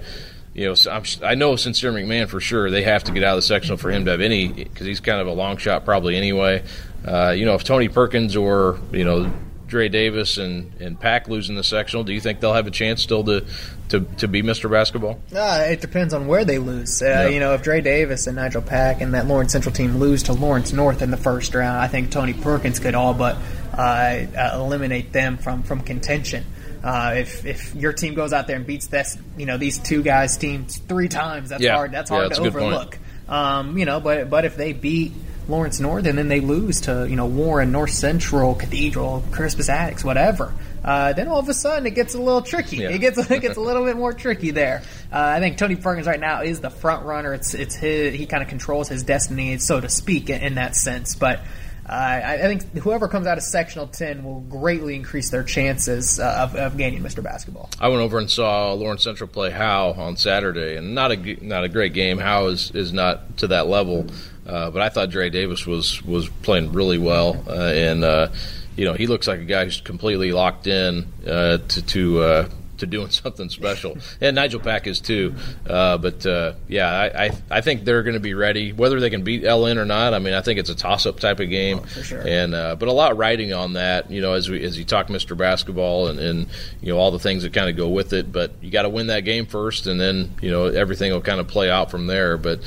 you 0.61 0.67
know, 0.67 0.75
I'm, 0.91 1.05
i 1.23 1.35
know 1.35 1.57
Sincere 1.57 1.91
McMahon 1.91 2.29
for 2.29 2.39
sure. 2.39 2.71
They 2.71 2.83
have 2.83 3.05
to 3.05 3.13
get 3.13 3.25
out 3.25 3.31
of 3.31 3.39
the 3.39 3.43
sectional 3.47 3.79
for 3.79 3.91
him 3.91 4.05
to 4.05 4.11
have 4.11 4.21
any, 4.21 4.49
because 4.49 4.87
he's 4.87 5.01
kind 5.01 5.19
of 5.19 5.27
a 5.27 5.33
long 5.33 5.57
shot 5.57 5.87
probably 5.87 6.17
anyway. 6.17 6.63
Uh, 7.03 7.31
you 7.31 7.47
know, 7.47 7.55
if 7.55 7.65
Tony 7.65 7.89
Perkins 7.89 8.37
or 8.37 8.79
you 8.93 9.05
know 9.05 9.33
Dre 9.69 9.89
Davis 9.89 10.37
and, 10.37 10.71
and 10.79 11.01
Pack 11.01 11.29
losing 11.29 11.57
the 11.57 11.65
sectional, 11.65 12.05
do 12.05 12.13
you 12.13 12.21
think 12.21 12.41
they'll 12.41 12.53
have 12.53 12.67
a 12.67 12.71
chance 12.71 13.01
still 13.01 13.25
to 13.25 13.47
to, 13.89 14.01
to 14.19 14.29
be 14.29 14.43
Mr. 14.43 14.71
Basketball? 14.71 15.19
Uh, 15.35 15.65
it 15.67 15.81
depends 15.81 16.13
on 16.13 16.27
where 16.27 16.45
they 16.45 16.59
lose. 16.59 17.01
Uh, 17.01 17.07
yeah. 17.07 17.29
You 17.29 17.41
know, 17.41 17.55
if 17.55 17.63
Dre 17.63 17.81
Davis 17.81 18.27
and 18.27 18.37
Nigel 18.37 18.61
Pack 18.61 19.01
and 19.01 19.15
that 19.15 19.27
Lawrence 19.27 19.53
Central 19.53 19.75
team 19.75 19.97
lose 19.97 20.25
to 20.25 20.35
Lawrence 20.35 20.75
North 20.75 21.01
in 21.01 21.11
the 21.11 21.17
first 21.17 21.55
round, 21.55 21.79
I 21.79 21.89
think 21.89 22.11
Tony 22.11 22.35
Perkins 22.35 22.79
could 22.81 22.95
all 22.95 23.15
but 23.15 23.39
uh 23.73 24.27
eliminate 24.53 25.15
them 25.15 25.39
from 25.39 25.63
from 25.63 25.81
contention. 25.81 26.45
Uh, 26.83 27.15
if 27.17 27.45
if 27.45 27.75
your 27.75 27.93
team 27.93 28.15
goes 28.15 28.33
out 28.33 28.47
there 28.47 28.57
and 28.57 28.67
beats 28.67 28.87
this, 28.87 29.19
you 29.37 29.47
know 29.47 29.59
these 29.59 29.79
two 29.79 30.03
guys' 30.03 30.37
teams 30.39 30.79
three 30.79 31.09
times, 31.09 31.51
that's 31.51 31.63
yeah. 31.63 31.75
hard. 31.75 31.93
That's 31.93 32.09
hard 32.09 32.25
yeah, 32.25 32.29
that's 32.29 32.41
to 32.41 32.47
overlook. 32.47 32.99
Um, 33.29 33.77
you 33.77 33.85
know, 33.85 34.01
but 34.01 34.31
but 34.31 34.45
if 34.45 34.57
they 34.57 34.73
beat 34.73 35.13
Lawrence 35.49 35.81
North 35.81 36.07
and 36.07 36.17
then 36.17 36.29
they 36.29 36.41
lose 36.41 36.83
to 36.83 37.07
you 37.09 37.17
know 37.17 37.27
Warren, 37.27 37.71
North 37.71 37.91
Central, 37.91 38.55
Cathedral, 38.55 39.23
Crispus 39.31 39.69
Attucks, 39.69 40.05
whatever, 40.05 40.55
uh, 40.83 41.13
then 41.13 41.29
all 41.29 41.39
of 41.39 41.49
a 41.49 41.55
sudden 41.55 41.87
it 41.87 41.95
gets 41.95 42.15
a 42.15 42.19
little 42.19 42.43
tricky. 42.43 42.79
Yeah. 42.79 42.91
It 42.91 42.99
gets 42.99 43.19
it 43.31 43.43
gets 43.43 43.57
a 43.57 43.61
little 43.61 43.85
bit 43.85 43.97
more 43.97 44.13
tricky 44.13 44.51
there. 44.51 44.83
Uh, 45.13 45.19
I 45.19 45.41
think 45.41 45.59
Tony 45.59 45.77
Perkins 45.77 46.07
right 46.07 46.21
now 46.21 46.43
is 46.43 46.61
the 46.61 46.71
front 46.71 47.05
runner. 47.05 47.35
It's 47.35 47.55
it's 47.55 47.75
his 47.75 48.15
he 48.15 48.27
kind 48.27 48.43
of 48.43 48.49
controls 48.49 48.89
his 48.89 49.03
destiny, 49.03 49.59
so 49.59 49.81
to 49.81 49.89
speak, 49.89 50.31
in, 50.31 50.41
in 50.41 50.55
that 50.55 50.77
sense, 50.77 51.15
but. 51.15 51.41
I, 51.87 52.35
I, 52.35 52.39
think 52.39 52.79
whoever 52.79 53.09
comes 53.09 53.27
out 53.27 53.37
of 53.37 53.43
sectional 53.43 53.87
10 53.87 54.23
will 54.23 54.41
greatly 54.41 54.95
increase 54.95 55.31
their 55.31 55.43
chances 55.43 56.21
uh, 56.21 56.49
of, 56.49 56.55
of, 56.55 56.77
gaining 56.77 57.03
Mr. 57.03 57.23
Basketball. 57.23 57.69
I 57.81 57.89
went 57.89 58.01
over 58.01 58.19
and 58.19 58.31
saw 58.31 58.73
Lawrence 58.75 59.03
Central 59.03 59.29
play 59.29 59.51
Howe 59.51 59.93
on 59.93 60.17
Saturday, 60.17 60.77
and 60.77 60.95
not 60.95 61.11
a 61.11 61.45
not 61.45 61.65
a 61.65 61.69
great 61.69 61.93
game. 61.93 62.19
Howe 62.19 62.47
is, 62.47 62.71
is 62.73 62.93
not 62.93 63.39
to 63.39 63.49
that 63.49 63.67
level, 63.67 64.07
uh, 64.47 64.71
but 64.71 64.83
I 64.83 64.89
thought 64.89 65.11
Dre 65.11 65.31
Davis 65.31 65.67
was 65.67 66.03
was 66.03 66.29
playing 66.29 66.73
really 66.73 66.99
well, 66.99 67.43
uh, 67.49 67.53
and 67.53 68.05
uh, 68.05 68.29
you 68.77 68.85
know 68.85 68.95
he 68.95 69.07
looks 69.07 69.27
like 69.27 69.41
a 69.41 69.45
guy 69.45 69.65
who's 69.65 69.81
completely 69.81 70.33
locked 70.33 70.67
in 70.67 71.13
uh, 71.27 71.59
to 71.59 71.83
to 71.83 72.49
to 72.81 72.87
doing 72.87 73.11
something 73.11 73.49
special. 73.49 73.97
and 74.21 74.37
Nigel 74.37 74.61
Pack 74.61 74.87
is 74.87 75.01
too. 75.01 75.35
Uh, 75.67 75.99
but 75.99 76.27
uh, 76.27 76.55
yeah, 76.69 76.89
I, 76.89 77.25
I, 77.25 77.31
I 77.51 77.61
think 77.61 77.85
they're 77.85 78.03
going 78.03 78.15
to 78.15 78.21
be 78.21 78.35
ready, 78.35 78.73
whether 78.73 79.01
they 79.01 79.11
can 79.11 79.23
beat 79.23 79.43
LN 79.43 79.77
or 79.77 79.85
not. 79.85 80.15
I 80.15 80.19
mean, 80.19 80.35
I 80.35 80.41
think 80.41 80.59
it's 80.59 80.71
a 80.71 80.75
toss 80.75 81.07
up 81.07 81.21
type 81.21 81.41
of 81.41 81.49
game. 81.49 81.81
Oh, 81.83 81.87
for 81.87 82.03
sure. 82.03 82.27
And 82.27 82.55
uh, 82.55 82.77
but 82.77 82.89
a 82.89 82.93
lot 82.93 83.17
riding 83.17 83.53
on 83.53 83.75
that. 83.75 84.11
You 84.11 84.21
know, 84.21 84.35
as 84.35 84.49
we 84.49 84.63
as 84.65 84.79
you 84.79 84.85
talk 84.85 85.09
Mr. 85.09 85.37
Basketball 85.37 86.09
and, 86.09 86.19
and 86.19 86.47
you 86.81 86.93
know 86.93 86.99
all 86.99 87.11
the 87.11 87.19
things 87.19 87.43
that 87.43 87.53
kind 87.53 87.71
of 87.71 87.77
go 87.77 87.89
with 87.89 88.13
it. 88.13 88.33
But 88.33 88.53
you 88.61 88.71
got 88.71 88.83
to 88.83 88.89
win 88.89 89.09
that 89.09 89.21
game 89.21 89.47
first, 89.47 89.87
and 89.87 90.01
then 90.01 90.35
you 90.41 90.51
know 90.51 90.67
everything 90.67 91.13
will 91.13 91.21
kind 91.21 91.41
of 91.41 91.49
play 91.49 91.71
out 91.71 91.91
from 91.91 92.07
there. 92.07 92.37
But 92.37 92.61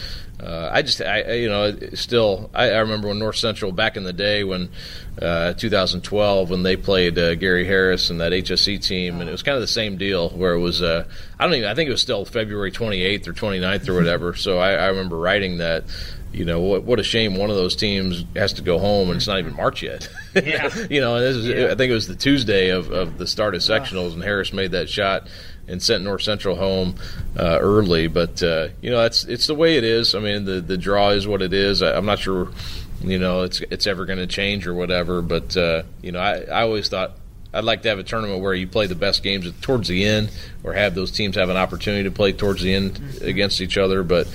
uh, 0.44 0.70
I 0.74 0.82
just, 0.82 1.02
I, 1.02 1.34
you 1.34 1.48
know, 1.48 1.78
still, 1.94 2.50
I, 2.54 2.72
I, 2.72 2.80
remember 2.80 3.08
when 3.08 3.20
North 3.20 3.38
Central 3.38 3.72
back 3.72 3.96
in 3.96 4.04
the 4.04 4.12
day 4.12 4.44
when 4.44 4.70
uh, 5.22 5.54
2012 5.54 6.50
when 6.50 6.64
they 6.64 6.76
played 6.76 7.18
uh, 7.18 7.36
Gary 7.36 7.66
Harris 7.66 8.10
and 8.10 8.20
that 8.20 8.34
HSE 8.34 8.84
team, 8.84 9.22
and 9.22 9.30
it 9.30 9.32
was 9.32 9.42
kind 9.42 9.56
of 9.56 9.62
the 9.62 9.68
same 9.68 9.98
deal 9.98 10.30
where 10.30 10.54
it 10.54 10.60
was, 10.60 10.82
uh, 10.82 11.06
I 11.40 11.46
don't 11.46 11.54
even, 11.54 11.70
I 11.70 11.76
think 11.76 11.88
it 11.88 11.92
was 11.92 12.02
still 12.02 12.26
February 12.26 12.72
28th 12.72 13.28
or 13.28 13.34
29th 13.34 13.88
or 13.88 13.94
whatever. 13.94 14.34
so 14.36 14.58
I, 14.58 14.74
I 14.74 14.88
remember 14.88 15.18
writing 15.18 15.60
that 15.60 15.86
you 16.34 16.46
know 16.46 16.60
what, 16.60 16.84
what 16.84 17.00
a 17.00 17.04
shame 17.04 17.38
one 17.38 17.50
of 17.50 17.56
those 17.56 17.76
teams 17.76 18.26
has 18.36 18.54
to 18.54 18.62
go 18.62 18.80
home 18.80 19.10
and 19.10 19.18
it's 19.18 19.28
not 19.28 19.40
even 19.40 19.56
March 19.56 19.84
yet. 19.84 20.10
Yeah. 20.36 20.76
you 20.90 21.00
know, 21.00 21.20
this 21.20 21.36
is, 21.36 21.48
yeah. 21.48 21.66
I 21.66 21.76
think 21.76 21.92
it 21.92 21.94
was 21.94 22.08
the 22.08 22.16
Tuesday 22.16 22.70
of, 22.70 22.90
of 22.90 23.20
the 23.20 23.28
start 23.28 23.54
of 23.54 23.62
sectionals, 23.62 24.14
and 24.14 24.24
Harris 24.24 24.52
made 24.52 24.72
that 24.72 24.90
shot 24.90 25.28
and 25.68 25.82
sent 25.82 26.04
North 26.04 26.22
Central 26.22 26.56
home 26.56 26.96
uh, 27.38 27.58
early. 27.60 28.08
But 28.08 28.42
uh, 28.42 28.70
you 28.82 28.90
know, 28.90 29.02
that's 29.02 29.26
it's 29.26 29.48
the 29.48 29.56
way 29.56 29.78
it 29.78 29.84
is. 29.84 30.16
I 30.16 30.20
mean, 30.20 30.46
the 30.46 30.62
the 30.62 30.78
draw 30.78 31.10
is 31.10 31.28
what 31.28 31.42
it 31.42 31.54
is. 31.54 31.82
I, 31.82 31.98
am 31.98 32.06
not 32.06 32.20
sure, 32.20 32.50
you 33.02 33.20
know, 33.20 33.44
it's 33.44 33.62
it's 33.62 33.88
ever 33.88 34.06
going 34.06 34.20
to 34.20 34.28
change 34.28 34.68
or 34.68 34.74
whatever. 34.74 35.22
But 35.22 35.56
uh, 35.56 35.84
you 36.02 36.12
know, 36.12 36.20
I, 36.20 36.42
I 36.42 36.62
always 36.64 36.90
thought. 36.90 37.18
I'd 37.56 37.66
like 37.66 37.84
to 37.84 37.90
have 37.90 38.00
a 38.00 38.04
tournament 38.04 38.42
where 38.42 38.56
you 38.56 38.66
play 38.66 38.88
the 38.88 38.96
best 38.96 39.22
games 39.22 39.48
towards 39.62 39.88
the 39.88 40.04
end, 40.04 40.32
or 40.64 40.74
have 40.74 40.96
those 40.96 41.12
teams 41.12 41.36
have 41.36 41.50
an 41.50 41.56
opportunity 41.56 42.06
to 42.06 42.10
play 42.10 42.32
towards 42.34 42.64
the 42.64 42.74
end 42.74 42.96
mm-hmm. 42.96 43.26
against 43.26 43.62
each 43.62 43.78
other. 43.78 44.02
But 44.02 44.28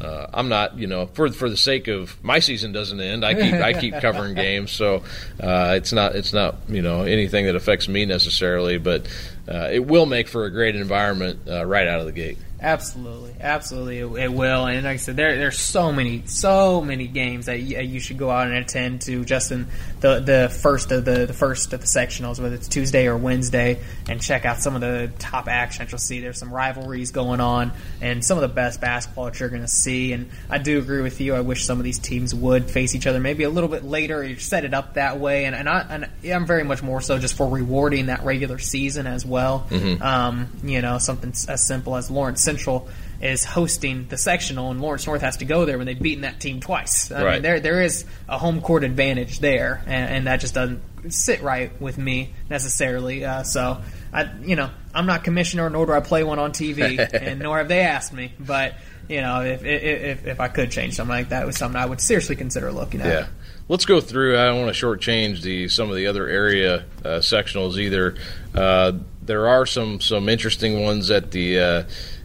uh, 0.00 0.26
I'm 0.32 0.48
not, 0.48 0.78
you 0.78 0.86
know, 0.86 1.06
for 1.06 1.30
for 1.30 1.50
the 1.50 1.56
sake 1.56 1.88
of 1.88 2.22
my 2.24 2.38
season 2.38 2.72
doesn't 2.72 3.00
end. 3.00 3.24
I 3.24 3.34
keep 3.34 3.54
I 3.54 3.72
keep 3.74 3.94
covering 4.00 4.34
games, 4.46 4.70
so 4.70 5.02
uh, 5.40 5.74
it's 5.76 5.92
not 5.92 6.14
it's 6.14 6.32
not 6.32 6.56
you 6.68 6.82
know 6.82 7.02
anything 7.02 7.46
that 7.46 7.54
affects 7.54 7.86
me 7.86 8.06
necessarily, 8.06 8.78
but 8.78 9.06
uh, 9.46 9.68
it 9.70 9.86
will 9.86 10.06
make 10.06 10.28
for 10.28 10.44
a 10.44 10.50
great 10.50 10.76
environment 10.76 11.40
uh, 11.48 11.66
right 11.66 11.86
out 11.86 12.00
of 12.00 12.06
the 12.06 12.12
gate. 12.12 12.38
Absolutely, 12.62 13.34
absolutely, 13.40 13.98
it, 13.98 14.24
it, 14.24 14.32
will. 14.32 14.66
And 14.66 14.84
like 14.84 14.94
I 14.94 14.96
said, 14.96 15.16
there 15.16 15.36
there's 15.36 15.58
so 15.58 15.92
many, 15.92 16.26
so 16.26 16.82
many 16.82 17.06
games 17.06 17.46
that 17.46 17.60
you, 17.60 17.78
you, 17.80 18.00
should 18.00 18.18
go 18.18 18.30
out 18.30 18.48
and 18.48 18.56
attend 18.56 19.02
to. 19.02 19.24
Just 19.24 19.50
in 19.50 19.66
the 20.00 20.20
the 20.20 20.48
first 20.48 20.92
of 20.92 21.04
the 21.04 21.26
the 21.26 21.32
first 21.32 21.72
of 21.72 21.80
the 21.80 21.86
sectionals, 21.86 22.40
whether 22.40 22.54
it's 22.54 22.68
Tuesday 22.68 23.06
or 23.06 23.16
Wednesday, 23.16 23.80
and 24.08 24.20
check 24.20 24.44
out 24.44 24.60
some 24.60 24.74
of 24.74 24.80
the 24.80 25.10
top 25.18 25.48
action 25.48 25.84
that 25.84 25.92
you'll 25.92 25.98
see. 25.98 26.20
There's 26.20 26.38
some 26.38 26.52
rivalries 26.52 27.10
going 27.10 27.40
on, 27.40 27.72
and 28.00 28.24
some 28.24 28.38
of 28.38 28.42
the 28.42 28.48
best 28.48 28.80
basketball 28.80 29.26
that 29.26 29.38
you're 29.40 29.48
going 29.48 29.62
to 29.62 29.68
see. 29.68 30.12
And 30.12 30.30
I 30.48 30.58
do 30.58 30.78
agree 30.78 31.02
with 31.02 31.20
you. 31.20 31.34
I 31.34 31.40
wish 31.40 31.64
some 31.64 31.78
of 31.78 31.84
these 31.84 31.98
teams 31.98 32.34
would 32.34 32.70
face 32.70 32.94
each 32.94 33.06
other 33.06 33.20
maybe 33.20 33.44
a 33.44 33.50
little 33.50 33.68
bit 33.68 33.84
later. 33.84 34.24
You 34.24 34.36
set 34.36 34.64
it 34.64 34.74
up 34.74 34.94
that 34.94 35.20
way, 35.20 35.44
and 35.44 35.54
and, 35.54 35.68
I, 35.68 35.80
and 35.88 36.08
I'm 36.32 36.46
very 36.46 36.64
much 36.64 36.82
more 36.82 37.00
so 37.00 37.18
just 37.18 37.34
for 37.36 37.48
rewarding 37.48 38.06
that 38.06 38.24
regular 38.24 38.58
season 38.58 39.06
as 39.06 39.26
well. 39.26 39.66
Mm-hmm. 39.70 40.02
Um, 40.02 40.48
you 40.64 40.80
know, 40.80 40.98
something 40.98 41.34
as 41.48 41.66
simple 41.66 41.96
as 41.96 42.10
Lawrence 42.10 42.40
Central 42.40 42.88
is 43.20 43.44
hosting 43.44 44.06
the 44.08 44.16
sectional, 44.16 44.70
and 44.70 44.80
Lawrence 44.80 45.06
North 45.06 45.20
has 45.22 45.38
to 45.38 45.44
go 45.44 45.64
there 45.64 45.76
when 45.76 45.86
they've 45.86 46.00
beaten 46.00 46.22
that 46.22 46.40
team 46.40 46.60
twice. 46.60 47.12
I 47.12 47.22
right. 47.22 47.32
mean, 47.34 47.42
there 47.42 47.60
there 47.60 47.82
is 47.82 48.04
a 48.28 48.38
home 48.38 48.60
court 48.62 48.84
advantage 48.84 49.40
there, 49.40 49.82
and, 49.86 50.14
and 50.14 50.26
that 50.26 50.40
just 50.40 50.54
doesn't 50.54 50.82
sit 51.08 51.42
right 51.42 51.78
with 51.80 51.98
me 51.98 52.34
necessarily. 52.48 53.24
Uh, 53.24 53.42
so, 53.42 53.80
I 54.12 54.30
you 54.42 54.56
know 54.56 54.70
I'm 54.94 55.06
not 55.06 55.24
commissioner, 55.24 55.68
nor 55.68 55.86
do 55.86 55.92
I 55.92 56.00
play 56.00 56.24
one 56.24 56.38
on 56.38 56.52
TV, 56.52 56.98
and 57.14 57.40
nor 57.40 57.58
have 57.58 57.68
they 57.68 57.80
asked 57.80 58.12
me. 58.12 58.32
But 58.38 58.74
you 59.08 59.20
know, 59.20 59.42
if 59.42 59.64
if 59.64 60.26
if 60.26 60.40
I 60.40 60.48
could 60.48 60.70
change 60.70 60.94
something 60.94 61.14
like 61.14 61.28
that, 61.28 61.42
it 61.42 61.46
was 61.46 61.58
something 61.58 61.80
I 61.80 61.86
would 61.86 62.00
seriously 62.00 62.36
consider 62.36 62.72
looking 62.72 63.00
at. 63.00 63.06
Yeah. 63.06 63.26
Let's 63.68 63.84
go 63.84 64.00
through. 64.00 64.36
I 64.36 64.46
don't 64.46 64.62
want 64.62 64.74
to 64.74 64.86
shortchange 64.86 65.42
the 65.42 65.68
some 65.68 65.90
of 65.90 65.96
the 65.96 66.08
other 66.08 66.26
area 66.26 66.86
uh, 67.04 67.20
sectionals 67.20 67.76
either. 67.76 68.16
Uh, 68.54 68.92
there 69.22 69.46
are 69.46 69.66
some 69.66 70.00
some 70.00 70.28
interesting 70.28 70.82
ones 70.82 71.10
at 71.10 71.30
the 71.30 71.60
uh, 71.60 71.82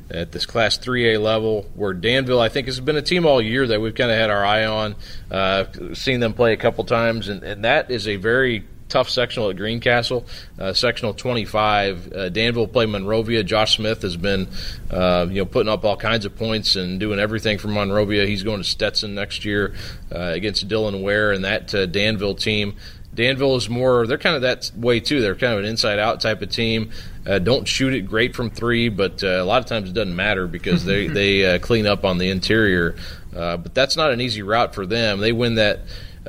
at 0.10 0.32
this 0.32 0.46
Class 0.46 0.78
3A 0.78 1.22
level, 1.22 1.66
where 1.76 1.94
Danville, 1.94 2.40
I 2.40 2.50
think, 2.50 2.68
has 2.68 2.80
been 2.80 2.96
a 2.96 3.02
team 3.02 3.26
all 3.26 3.42
year 3.42 3.66
that 3.68 3.82
we've 3.82 3.96
kind 3.96 4.12
of 4.12 4.18
had 4.18 4.30
our 4.30 4.46
eye 4.46 4.66
on, 4.66 4.96
uh, 5.32 5.66
seen 5.94 6.20
them 6.20 6.34
play 6.34 6.54
a 6.54 6.58
couple 6.58 6.84
times, 6.84 7.28
and, 7.30 7.44
and, 7.44 7.66
that 7.66 7.90
is 7.90 8.08
a 8.08 8.16
very 8.18 8.66
tough 8.90 9.10
sectional 9.10 9.50
at 9.50 9.58
Greencastle. 9.58 10.26
Uh, 10.60 10.74
sectional 10.74 11.14
25, 11.14 12.14
uh, 12.14 12.30
Danville 12.30 12.68
played 12.68 12.90
Monrovia. 12.90 13.44
Josh 13.44 13.78
Smith 13.78 14.02
has 14.04 14.16
been, 14.16 14.48
uh, 14.92 15.26
you 15.30 15.42
know, 15.42 15.46
putting 15.46 15.72
up 15.72 15.84
all 15.84 15.98
kinds 15.98 16.26
of 16.26 16.36
points 16.36 16.76
and 16.76 17.00
doing 17.00 17.20
everything 17.20 17.58
for 17.58 17.68
Monrovia. 17.68 18.26
He's 18.26 18.44
going 18.44 18.60
to 18.60 18.64
Stetson 18.64 19.16
next 19.16 19.46
year 19.46 19.74
uh, 20.14 20.20
against 20.20 20.68
Dylan 20.68 21.02
Ware 21.02 21.32
and 21.32 21.44
that 21.44 21.74
uh, 21.74 21.86
Danville 21.88 22.36
team. 22.36 22.76
Danville 23.16 23.56
is 23.56 23.70
more, 23.70 24.06
they're 24.06 24.18
kind 24.18 24.36
of 24.36 24.42
that 24.44 24.72
way 24.76 25.00
too. 25.00 25.22
They're 25.22 25.36
kind 25.36 25.54
of 25.54 25.60
an 25.60 25.66
inside 25.66 26.00
out 26.00 26.22
type 26.22 26.42
of 26.42 26.50
team. 26.50 26.92
Uh, 27.26 27.40
don't 27.40 27.68
shoot 27.68 27.94
it 27.94 28.02
great 28.02 28.36
from 28.36 28.50
three, 28.50 28.90
but 28.90 29.24
uh, 29.24 29.28
a 29.28 29.46
lot 29.46 29.60
of 29.60 29.66
times 29.66 29.90
it 29.90 29.94
doesn't 29.94 30.16
matter 30.16 30.48
because 30.48 30.84
they, 30.86 31.08
they 31.16 31.56
uh, 31.56 31.60
clean 31.60 31.88
up 31.88 32.04
on 32.04 32.18
the 32.18 32.30
interior. 32.30 32.96
Uh, 33.36 33.58
but 33.58 33.74
that's 33.74 33.96
not 33.96 34.12
an 34.12 34.22
easy 34.22 34.42
route 34.42 34.76
for 34.76 34.86
them. 34.86 35.20
They 35.20 35.32
win 35.32 35.56
that 35.56 35.80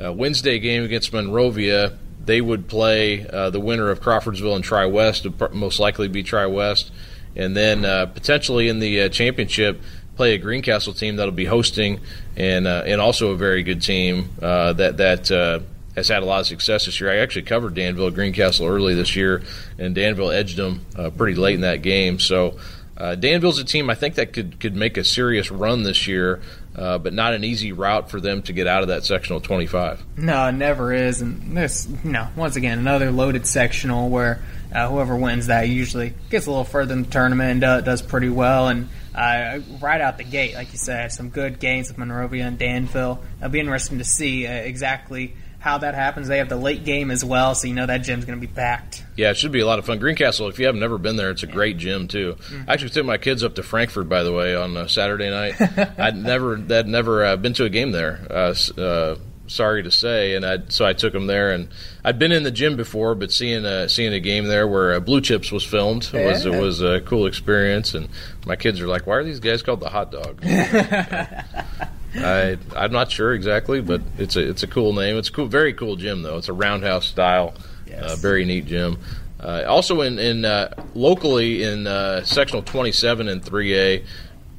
uh, 0.01 0.13
Wednesday 0.13 0.59
game 0.59 0.83
against 0.83 1.11
Monrovia. 1.13 1.97
They 2.23 2.41
would 2.41 2.67
play 2.67 3.27
uh, 3.27 3.49
the 3.49 3.59
winner 3.59 3.89
of 3.89 4.01
Crawfordsville 4.01 4.55
and 4.55 4.63
Tri 4.63 4.85
West, 4.85 5.25
would 5.25 5.53
most 5.53 5.79
likely 5.79 6.07
be 6.07 6.23
Tri 6.23 6.45
West. 6.45 6.91
And 7.35 7.55
then 7.55 7.83
potentially 8.13 8.67
in 8.67 8.79
the 8.79 9.09
championship, 9.09 9.79
play 10.15 10.33
a 10.33 10.39
Greencastle 10.39 10.93
team 10.93 11.17
that'll 11.17 11.31
be 11.31 11.45
hosting, 11.45 11.99
and 12.35 12.65
and 12.65 12.99
also 12.99 13.29
a 13.29 13.37
very 13.37 13.61
good 13.61 13.83
team 13.83 14.29
that 14.39 14.97
that 14.97 15.61
has 15.97 16.07
had 16.07 16.23
a 16.23 16.25
lot 16.25 16.39
of 16.39 16.47
success 16.47 16.85
this 16.85 17.01
year. 17.01 17.11
I 17.11 17.17
actually 17.17 17.41
covered 17.41 17.73
Danville 17.73 18.11
Greencastle 18.11 18.65
early 18.65 18.95
this 18.95 19.15
year, 19.15 19.41
and 19.77 19.93
Danville 19.93 20.31
edged 20.31 20.55
them 20.57 20.85
uh, 20.95 21.09
pretty 21.09 21.35
late 21.35 21.55
in 21.55 21.61
that 21.61 21.81
game. 21.81 22.19
So 22.19 22.57
Uh, 22.97 23.13
Danville's 23.13 23.59
a 23.59 23.63
team 23.63 23.91
I 23.91 23.95
think 23.95 24.15
that 24.15 24.33
could 24.33 24.59
could 24.59 24.75
make 24.75 24.97
a 24.97 25.03
serious 25.03 25.51
run 25.51 25.83
this 25.83 26.07
year, 26.07 26.39
uh, 26.75 26.97
but 26.97 27.13
not 27.13 27.35
an 27.35 27.43
easy 27.43 27.71
route 27.71 28.09
for 28.09 28.19
them 28.19 28.41
to 28.41 28.53
get 28.53 28.65
out 28.65 28.81
of 28.81 28.87
that 28.87 29.05
sectional 29.05 29.39
25. 29.39 30.03
No, 30.17 30.47
it 30.47 30.53
never 30.53 30.91
is. 30.91 31.21
And 31.21 31.55
this, 31.55 31.87
you 32.03 32.11
know, 32.11 32.27
once 32.35 32.55
again, 32.55 32.79
another 32.79 33.11
loaded 33.11 33.45
sectional 33.45 34.09
where 34.09 34.39
uh, 34.73 34.89
whoever 34.89 35.15
wins 35.15 35.45
that 35.45 35.69
usually 35.69 36.15
gets 36.31 36.47
a 36.47 36.49
little 36.49 36.63
further 36.63 36.93
in 36.93 37.03
the 37.03 37.09
tournament 37.11 37.63
and 37.63 37.85
does 37.85 38.01
pretty 38.01 38.29
well. 38.29 38.67
And 38.67 38.89
uh, 39.13 39.59
right 39.79 40.01
out 40.01 40.17
the 40.17 40.23
gate, 40.23 40.55
like 40.55 40.71
you 40.71 40.79
said, 40.79 41.11
some 41.11 41.29
good 41.29 41.59
games 41.59 41.89
with 41.89 41.99
Monrovia 41.99 42.47
and 42.47 42.57
Danville. 42.57 43.21
It'll 43.37 43.49
be 43.49 43.59
interesting 43.59 43.99
to 43.99 44.03
see 44.05 44.47
uh, 44.47 44.51
exactly 44.51 45.35
how 45.67 45.77
that 45.79 45.95
happens. 45.95 46.29
They 46.29 46.37
have 46.37 46.47
the 46.47 46.55
late 46.55 46.85
game 46.85 47.11
as 47.11 47.25
well, 47.25 47.53
so 47.53 47.67
you 47.67 47.73
know 47.73 47.85
that 47.85 47.97
gym's 47.97 48.23
going 48.23 48.39
to 48.39 48.47
be 48.47 48.51
packed. 48.51 49.03
Yeah, 49.17 49.31
it 49.31 49.37
should 49.37 49.51
be 49.51 49.59
a 49.59 49.65
lot 49.65 49.79
of 49.79 49.85
fun. 49.85 49.99
Greencastle, 49.99 50.47
if 50.47 50.59
you 50.59 50.65
have 50.65 50.75
never 50.75 50.97
been 50.97 51.17
there, 51.17 51.29
it's 51.29 51.43
a 51.43 51.47
great 51.47 51.77
gym 51.77 52.07
too. 52.07 52.37
Mm-hmm. 52.39 52.69
I 52.69 52.73
actually 52.73 52.91
took 52.91 53.05
my 53.05 53.17
kids 53.17 53.43
up 53.43 53.55
to 53.55 53.63
Frankfort, 53.63 54.07
by 54.07 54.23
the 54.23 54.31
way, 54.31 54.55
on 54.55 54.77
uh, 54.77 54.87
Saturday 54.87 55.29
night. 55.29 55.55
I'd 55.99 56.15
never, 56.15 56.55
had 56.55 56.87
never 56.87 57.25
uh, 57.25 57.35
been 57.35 57.51
to 57.53 57.65
a 57.65 57.69
game 57.69 57.91
there. 57.91 58.25
Uh, 58.29 58.55
uh, 58.79 59.17
sorry 59.47 59.83
to 59.83 59.91
say, 59.91 60.35
and 60.35 60.45
I 60.45 60.59
so 60.69 60.85
I 60.85 60.93
took 60.93 61.11
them 61.11 61.27
there, 61.27 61.51
and 61.51 61.67
I'd 62.01 62.17
been 62.17 62.31
in 62.31 62.43
the 62.43 62.51
gym 62.51 62.77
before, 62.77 63.13
but 63.13 63.33
seeing 63.33 63.65
a, 63.65 63.89
seeing 63.89 64.13
a 64.13 64.21
game 64.21 64.45
there 64.45 64.69
where 64.69 64.93
uh, 64.93 64.99
Blue 65.01 65.19
Chips 65.19 65.51
was 65.51 65.65
filmed 65.65 66.09
yeah. 66.13 66.31
was 66.31 66.45
was 66.45 66.81
a 66.81 67.01
cool 67.01 67.25
experience, 67.25 67.93
and 67.93 68.07
my 68.45 68.55
kids 68.55 68.79
are 68.79 68.87
like, 68.87 69.05
"Why 69.05 69.17
are 69.17 69.23
these 69.25 69.41
guys 69.41 69.63
called 69.63 69.81
the 69.81 69.89
Hot 69.89 70.13
Dog?" 70.13 70.41
I 72.15 72.57
I'm 72.75 72.91
not 72.91 73.11
sure 73.11 73.33
exactly, 73.33 73.81
but 73.81 74.01
it's 74.17 74.35
a 74.35 74.49
it's 74.49 74.63
a 74.63 74.67
cool 74.67 74.93
name. 74.93 75.17
It's 75.17 75.29
a 75.29 75.31
cool, 75.31 75.47
very 75.47 75.73
cool 75.73 75.95
gym 75.95 76.21
though. 76.21 76.37
It's 76.37 76.49
a 76.49 76.53
roundhouse 76.53 77.05
style, 77.05 77.53
yes. 77.87 78.03
uh, 78.03 78.15
very 78.15 78.45
neat 78.45 78.65
gym. 78.65 78.97
Uh, 79.39 79.63
also 79.67 80.01
in 80.01 80.17
in 80.17 80.45
uh, 80.45 80.73
locally 80.95 81.63
in 81.63 81.85
uh, 81.85 82.23
sectional 82.23 82.63
27 82.63 83.27
and 83.27 83.43
3A, 83.43 84.03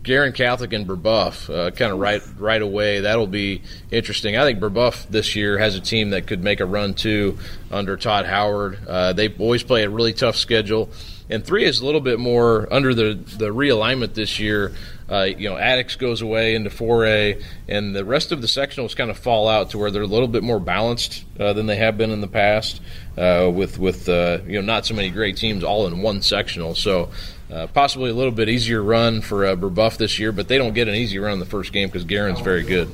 Guerin 0.05 0.33
Catholic 0.33 0.73
and 0.73 0.87
Brebeuf, 0.87 1.53
uh, 1.53 1.71
kind 1.73 1.93
of 1.93 1.99
right 1.99 2.23
right 2.39 2.63
away. 2.63 3.01
That'll 3.01 3.27
be 3.27 3.63
interesting. 3.91 4.37
I 4.37 4.45
think 4.45 4.61
Brebeuf 4.61 5.09
this 5.09 5.35
year 5.35 5.59
has 5.59 5.75
a 5.75 5.81
team 5.81 6.11
that 6.11 6.27
could 6.27 6.43
make 6.43 6.61
a 6.61 6.67
run 6.67 6.95
too 6.95 7.39
under 7.71 7.97
Todd 7.97 8.25
Howard. 8.27 8.79
Uh, 8.87 9.13
they 9.13 9.29
always 9.37 9.63
play 9.63 9.83
a 9.83 9.91
really 9.91 10.13
tough 10.13 10.37
schedule, 10.37 10.91
and 11.29 11.45
three 11.45 11.65
is 11.65 11.81
a 11.81 11.87
little 11.87 12.01
bit 12.01 12.21
more 12.21 12.73
under 12.73 12.95
the 12.95 13.15
the 13.15 13.49
realignment 13.53 14.15
this 14.15 14.39
year. 14.39 14.73
Uh, 15.11 15.23
you 15.23 15.49
know, 15.49 15.57
Attucks 15.57 15.97
goes 15.97 16.21
away 16.21 16.55
into 16.55 16.69
4A, 16.69 17.43
and 17.67 17.97
the 17.97 18.05
rest 18.05 18.31
of 18.31 18.43
the 18.43 18.47
sectionals 18.47 18.95
kind 18.95 19.11
of 19.11 19.17
fall 19.17 19.49
out 19.49 19.71
to 19.71 19.79
where 19.79 19.91
they're 19.91 20.03
a 20.03 20.07
little 20.07 20.29
bit 20.29 20.43
more 20.43 20.61
balanced 20.61 21.25
uh, 21.41 21.53
than 21.55 21.67
they 21.67 21.77
have 21.77 21.97
been 21.97 22.11
in 22.11 22.21
the 22.21 22.29
past, 22.29 22.83
uh, 23.17 23.51
with 23.53 23.79
with 23.79 24.09
uh, 24.09 24.39
you 24.47 24.61
know 24.61 24.67
not 24.67 24.85
so 24.85 24.95
many 24.95 25.09
great 25.09 25.37
teams 25.37 25.65
all 25.65 25.87
in 25.87 26.03
one 26.03 26.21
sectional. 26.21 26.75
So 26.75 27.11
uh, 27.51 27.67
possibly 27.69 28.11
a 28.11 28.15
little 28.15 28.33
bit 28.33 28.49
easier 28.49 28.83
run 28.83 29.23
for 29.23 29.47
uh, 29.47 29.57
Brebeuf 29.57 29.97
this 29.97 30.19
year, 30.19 30.33
but 30.33 30.49
they 30.49 30.59
don't 30.59 30.75
get 30.75 30.89
an 30.89 30.95
easy 30.95 31.19
run 31.19 31.33
in 31.33 31.39
the 31.39 31.47
first 31.47 31.73
game 31.73 31.89
because 31.89 32.05
Guerin's 32.05 32.41
very 32.41 32.63
good. 32.63 32.91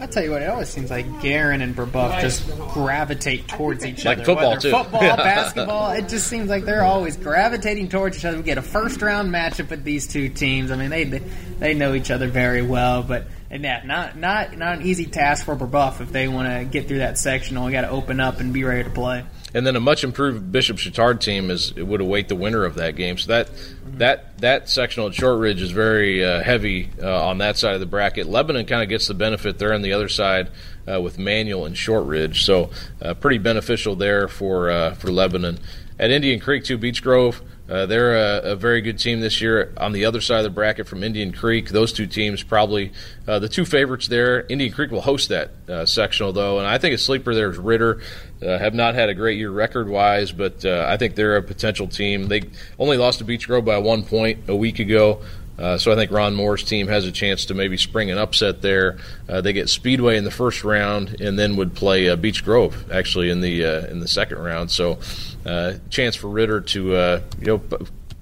I 0.00 0.06
tell 0.06 0.22
you 0.22 0.30
what, 0.30 0.42
it 0.42 0.48
always 0.48 0.68
seems 0.68 0.90
like 0.90 1.20
Guerin 1.20 1.60
and 1.60 1.74
Brebeuf 1.74 2.20
just 2.20 2.48
gravitate 2.72 3.48
towards 3.48 3.84
each 3.84 4.04
like 4.04 4.18
other. 4.18 4.34
Like 4.34 4.38
football 4.38 4.56
too. 4.58 4.70
Football, 4.70 5.00
basketball, 5.16 5.90
it 5.92 6.08
just 6.08 6.28
seems 6.28 6.48
like 6.48 6.64
they're 6.64 6.84
always 6.84 7.16
gravitating 7.16 7.88
towards 7.88 8.16
each 8.18 8.24
other. 8.24 8.36
We 8.36 8.44
get 8.44 8.58
a 8.58 8.62
first 8.62 9.02
round 9.02 9.32
matchup 9.32 9.70
with 9.70 9.82
these 9.84 10.06
two 10.06 10.28
teams. 10.28 10.70
I 10.70 10.76
mean, 10.76 10.90
they 10.90 11.04
they 11.04 11.74
know 11.74 11.94
each 11.94 12.10
other 12.10 12.28
very 12.28 12.62
well, 12.62 13.02
but 13.02 13.26
and 13.50 13.64
yeah, 13.64 13.82
not 13.84 14.16
not 14.16 14.56
not 14.56 14.78
an 14.78 14.86
easy 14.86 15.06
task 15.06 15.44
for 15.44 15.56
Brebeuf 15.56 16.00
if 16.00 16.12
they 16.12 16.28
want 16.28 16.48
to 16.48 16.64
get 16.64 16.86
through 16.86 16.98
that 16.98 17.18
sectional. 17.18 17.66
We 17.66 17.72
got 17.72 17.82
to 17.82 17.90
open 17.90 18.20
up 18.20 18.40
and 18.40 18.52
be 18.52 18.64
ready 18.64 18.84
to 18.84 18.90
play. 18.90 19.24
And 19.54 19.66
then 19.66 19.76
a 19.76 19.80
much 19.80 20.04
improved 20.04 20.52
Bishop 20.52 20.76
Chatard 20.76 21.20
team 21.20 21.50
is 21.50 21.74
would 21.74 22.00
await 22.00 22.28
the 22.28 22.34
winner 22.34 22.64
of 22.64 22.74
that 22.74 22.96
game. 22.96 23.16
So 23.16 23.28
that 23.28 23.50
that 23.96 24.38
that 24.38 24.68
sectional 24.68 25.08
at 25.08 25.14
Shortridge 25.14 25.62
is 25.62 25.70
very 25.70 26.24
uh, 26.24 26.42
heavy 26.42 26.90
uh, 27.02 27.26
on 27.26 27.38
that 27.38 27.56
side 27.56 27.74
of 27.74 27.80
the 27.80 27.86
bracket. 27.86 28.26
Lebanon 28.26 28.66
kind 28.66 28.82
of 28.82 28.88
gets 28.88 29.06
the 29.06 29.14
benefit 29.14 29.58
there 29.58 29.72
on 29.72 29.82
the 29.82 29.92
other 29.92 30.08
side 30.08 30.50
uh, 30.86 31.00
with 31.00 31.18
Manual 31.18 31.64
and 31.64 31.76
Shortridge, 31.76 32.44
so 32.44 32.70
uh, 33.00 33.14
pretty 33.14 33.38
beneficial 33.38 33.96
there 33.96 34.28
for 34.28 34.70
uh, 34.70 34.94
for 34.94 35.10
Lebanon. 35.10 35.58
At 35.98 36.10
Indian 36.12 36.38
Creek, 36.38 36.62
too, 36.62 36.78
Beech 36.78 37.02
Grove 37.02 37.42
uh, 37.68 37.84
they're 37.86 38.16
a, 38.16 38.52
a, 38.52 38.56
very 38.56 38.80
good 38.80 38.98
team 38.98 39.20
this 39.20 39.42
year. 39.42 39.72
On 39.76 39.92
the 39.92 40.06
other 40.06 40.22
side 40.22 40.38
of 40.38 40.44
the 40.44 40.50
bracket 40.50 40.86
from 40.86 41.02
Indian 41.02 41.32
Creek, 41.32 41.68
those 41.68 41.92
two 41.92 42.06
teams 42.06 42.42
probably 42.42 42.92
uh, 43.26 43.38
the 43.38 43.48
two 43.48 43.66
favorites 43.66 44.08
there. 44.08 44.46
Indian 44.48 44.72
Creek 44.72 44.90
will 44.90 45.02
host 45.02 45.28
that 45.28 45.50
uh, 45.68 45.84
sectional 45.84 46.32
though, 46.32 46.58
and 46.58 46.66
I 46.66 46.78
think 46.78 46.94
a 46.94 46.98
sleeper 46.98 47.34
there 47.34 47.50
is 47.50 47.58
Ritter. 47.58 48.00
Uh, 48.40 48.56
have 48.56 48.72
not 48.72 48.94
had 48.94 49.08
a 49.08 49.14
great 49.14 49.36
year 49.36 49.50
record 49.50 49.88
wise, 49.88 50.32
but 50.32 50.64
uh, 50.64 50.86
I 50.88 50.96
think 50.96 51.16
they're 51.16 51.36
a 51.36 51.42
potential 51.42 51.88
team. 51.88 52.28
They 52.28 52.42
only 52.78 52.96
lost 52.96 53.18
to 53.18 53.24
Beech 53.24 53.48
Grove 53.48 53.64
by 53.64 53.78
one 53.78 54.04
point 54.04 54.48
a 54.48 54.54
week 54.56 54.78
ago. 54.78 55.20
Uh, 55.58 55.76
so 55.76 55.90
I 55.90 55.96
think 55.96 56.12
Ron 56.12 56.34
Moore's 56.34 56.62
team 56.62 56.86
has 56.88 57.04
a 57.04 57.12
chance 57.12 57.46
to 57.46 57.54
maybe 57.54 57.76
spring 57.76 58.10
an 58.10 58.18
upset 58.18 58.62
there. 58.62 58.98
Uh, 59.28 59.40
they 59.40 59.52
get 59.52 59.68
Speedway 59.68 60.16
in 60.16 60.24
the 60.24 60.30
first 60.30 60.62
round, 60.62 61.20
and 61.20 61.38
then 61.38 61.56
would 61.56 61.74
play 61.74 62.08
uh, 62.08 62.16
Beech 62.16 62.44
Grove 62.44 62.90
actually 62.92 63.30
in 63.30 63.40
the 63.40 63.64
uh, 63.64 63.86
in 63.86 64.00
the 64.00 64.08
second 64.08 64.38
round. 64.38 64.70
So 64.70 64.98
uh, 65.44 65.74
chance 65.90 66.14
for 66.14 66.28
Ritter 66.28 66.60
to 66.60 66.94
uh, 66.94 67.22
you 67.40 67.46
know 67.46 67.78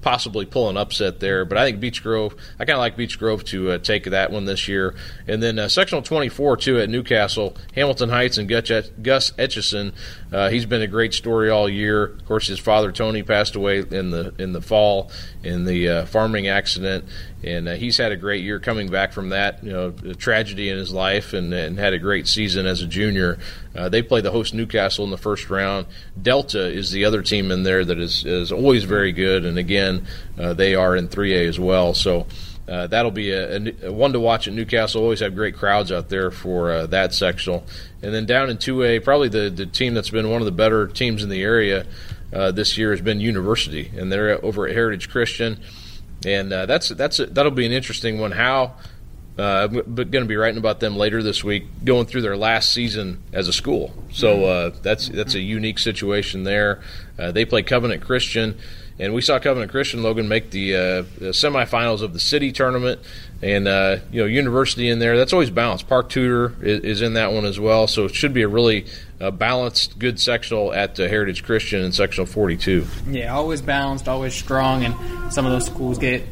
possibly 0.07 0.47
pull 0.47 0.71
an 0.71 0.77
upset 0.77 1.19
there. 1.19 1.45
But 1.45 1.59
I 1.59 1.65
think 1.65 1.81
Beech 1.81 2.01
Grove, 2.01 2.37
I 2.61 2.65
kind 2.65 2.77
of 2.77 2.79
like 2.79 2.97
Beech 2.97 3.19
Grove 3.19 3.43
to 3.47 3.73
uh, 3.73 3.79
take 3.79 4.05
that 4.05 4.31
one 4.31 4.45
this 4.45 4.69
year. 4.69 4.95
And 5.27 5.43
then 5.43 5.59
uh, 5.59 5.69
sectional 5.69 6.01
24 6.01 6.59
too 6.59 6.79
at 6.79 6.89
Newcastle, 6.89 7.57
Hamilton 7.75 8.11
Heights 8.11 8.39
and 8.39 8.49
Gus 8.49 8.69
Etchison. 9.33 9.95
Uh, 10.33 10.49
he's 10.49 10.65
been 10.65 10.81
a 10.81 10.87
great 10.87 11.13
story 11.13 11.51
all 11.51 11.69
year. 11.69 12.05
Of 12.05 12.25
course, 12.25 12.47
his 12.47 12.61
father 12.61 12.93
Tony 12.93 13.25
passed 13.25 13.57
away 13.57 13.81
in 13.81 14.13
the 14.13 14.33
in 14.39 14.53
the 14.53 14.61
fall 14.61 15.11
in 15.43 15.65
the 15.65 15.89
uh, 15.89 16.07
farming 16.07 16.47
accident, 16.47 17.05
and 17.45 17.69
uh, 17.69 17.75
he's 17.75 17.97
had 17.97 18.13
a 18.13 18.17
great 18.17 18.43
year 18.43 18.59
coming 18.59 18.89
back 18.89 19.13
from 19.13 19.31
that. 19.31 19.63
You 19.63 19.73
know, 19.73 19.91
tragedy 20.15 20.69
in 20.69 20.79
his 20.79 20.93
life, 20.93 21.33
and, 21.33 21.53
and 21.53 21.79
had 21.79 21.93
a 21.93 21.99
great 21.99 22.27
season 22.27 22.67
as 22.67 22.83
a 22.83 22.87
junior. 22.87 23.39
Uh, 23.75 23.89
they 23.89 24.03
play 24.03 24.21
the 24.21 24.31
host 24.31 24.55
Newcastle 24.55 25.05
in 25.05 25.11
the 25.11 25.19
first 25.19 25.51
round. 25.51 25.87
Delta 26.21 26.67
is 26.67 26.91
the 26.91 27.05
other 27.05 27.23
team 27.23 27.51
in 27.51 27.63
there 27.63 27.85
that 27.85 27.99
is 27.99 28.25
is 28.25 28.53
always 28.53 28.85
very 28.85 29.13
good, 29.13 29.45
and 29.45 29.59
again, 29.59 30.07
uh, 30.39 30.55
they 30.55 30.75
are 30.75 30.97
in 30.97 31.09
3A 31.09 31.49
as 31.49 31.59
well. 31.59 31.95
So. 31.95 32.27
Uh, 32.69 32.89
that'll 32.89 33.13
be 33.13 33.31
a, 33.31 33.87
a, 33.87 33.93
one 33.93 34.13
to 34.13 34.19
watch 34.19 34.49
at 34.49 34.53
Newcastle. 34.53 35.01
Always 35.01 35.21
have 35.21 35.37
great 35.37 35.55
crowds 35.55 35.93
out 35.93 36.09
there 36.09 36.33
for 36.33 36.73
uh, 36.73 36.87
that 36.87 37.15
sectional. 37.15 37.65
And 38.03 38.13
then 38.13 38.27
down 38.27 38.51
in 38.51 38.57
2A, 38.57 39.05
probably 39.05 39.29
the, 39.29 39.51
the 39.51 39.67
team 39.67 39.95
that's 39.95 40.11
been 40.11 40.29
one 40.31 40.43
of 40.43 40.47
the 40.47 40.51
better 40.51 40.89
teams 40.89 41.23
in 41.23 41.29
the 41.29 41.43
area 41.43 41.87
uh, 42.33 42.51
this 42.51 42.77
year 42.77 42.91
has 42.91 43.01
been 43.01 43.21
University, 43.21 43.93
and 43.97 44.11
they're 44.11 44.45
over 44.45 44.67
at 44.67 44.75
Heritage 44.75 45.11
Christian, 45.11 45.61
and 46.25 46.53
uh, 46.53 46.67
that's 46.67 46.89
that's 46.91 47.19
a, 47.19 47.27
that'll 47.27 47.53
be 47.53 47.67
an 47.67 47.73
interesting 47.73 48.19
one. 48.19 48.33
How 48.33 48.75
uh, 49.39 49.69
but 49.69 50.11
going 50.11 50.25
to 50.25 50.29
be 50.29 50.37
writing 50.37 50.59
about 50.59 50.81
them 50.81 50.97
later 50.97 51.23
this 51.23 51.45
week, 51.45 51.67
going 51.85 52.07
through 52.07 52.23
their 52.23 52.37
last 52.37 52.73
season 52.73 53.23
as 53.35 53.49
a 53.49 53.53
school. 53.53 53.93
So 54.11 54.45
uh, 54.45 54.71
that's 54.83 55.09
that's 55.09 55.35
a 55.35 55.41
unique 55.41 55.79
situation 55.79 56.45
there. 56.45 56.81
Uh, 57.19 57.33
they 57.33 57.45
play 57.45 57.63
Covenant 57.63 58.03
Christian, 58.03 58.59
and 58.99 59.13
we 59.15 59.21
saw 59.21 59.39
Covenant 59.39 59.71
Christian 59.71 60.03
Logan 60.03 60.29
make 60.29 60.51
the, 60.51 60.75
uh, 60.75 60.79
the 61.19 61.33
semifinals 61.33 62.03
of 62.03 62.13
the 62.13 62.21
city 62.21 62.53
tournament, 62.53 63.01
and 63.43 63.69
uh, 63.69 63.99
you 64.11 64.21
know 64.21 64.27
University 64.27 64.89
in 64.89 64.99
there. 64.99 65.17
That's 65.17 65.33
always 65.33 65.51
balanced. 65.51 65.89
Park 65.89 66.09
Tudor 66.09 66.55
is, 66.63 66.81
is 66.81 67.03
in 67.03 67.15
that 67.15 67.33
one 67.33 67.45
as 67.45 67.61
well, 67.61 67.87
so 67.87 68.07
it 68.07 68.15
should 68.15 68.33
be 68.33 68.43
a 68.43 68.49
really 68.49 68.87
uh, 69.21 69.31
balanced, 69.31 69.99
good 69.99 70.19
sectional 70.19 70.73
at 70.73 70.97
Heritage 70.97 71.45
Christian 71.45 71.83
in 71.83 71.93
sectional 71.93 72.27
42. 72.27 72.87
Yeah, 73.09 73.35
always 73.35 73.61
balanced, 73.61 74.09
always 74.09 74.35
strong, 74.35 74.85
and 74.85 75.33
some 75.33 75.45
of 75.45 75.53
those 75.53 75.67
schools 75.67 75.99
get 75.99 76.27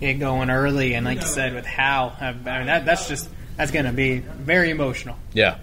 get 0.00 0.18
going 0.18 0.50
early, 0.50 0.94
and 0.94 1.04
like 1.04 1.20
you 1.20 1.26
said, 1.26 1.54
with 1.54 1.66
Howe, 1.66 2.12
I 2.20 2.32
mean 2.32 2.66
that 2.66 2.84
that's 2.84 3.08
just 3.08 3.28
that's 3.56 3.70
going 3.70 3.86
to 3.86 3.92
be 3.92 4.18
very 4.18 4.70
emotional. 4.70 5.16
Yeah, 5.32 5.58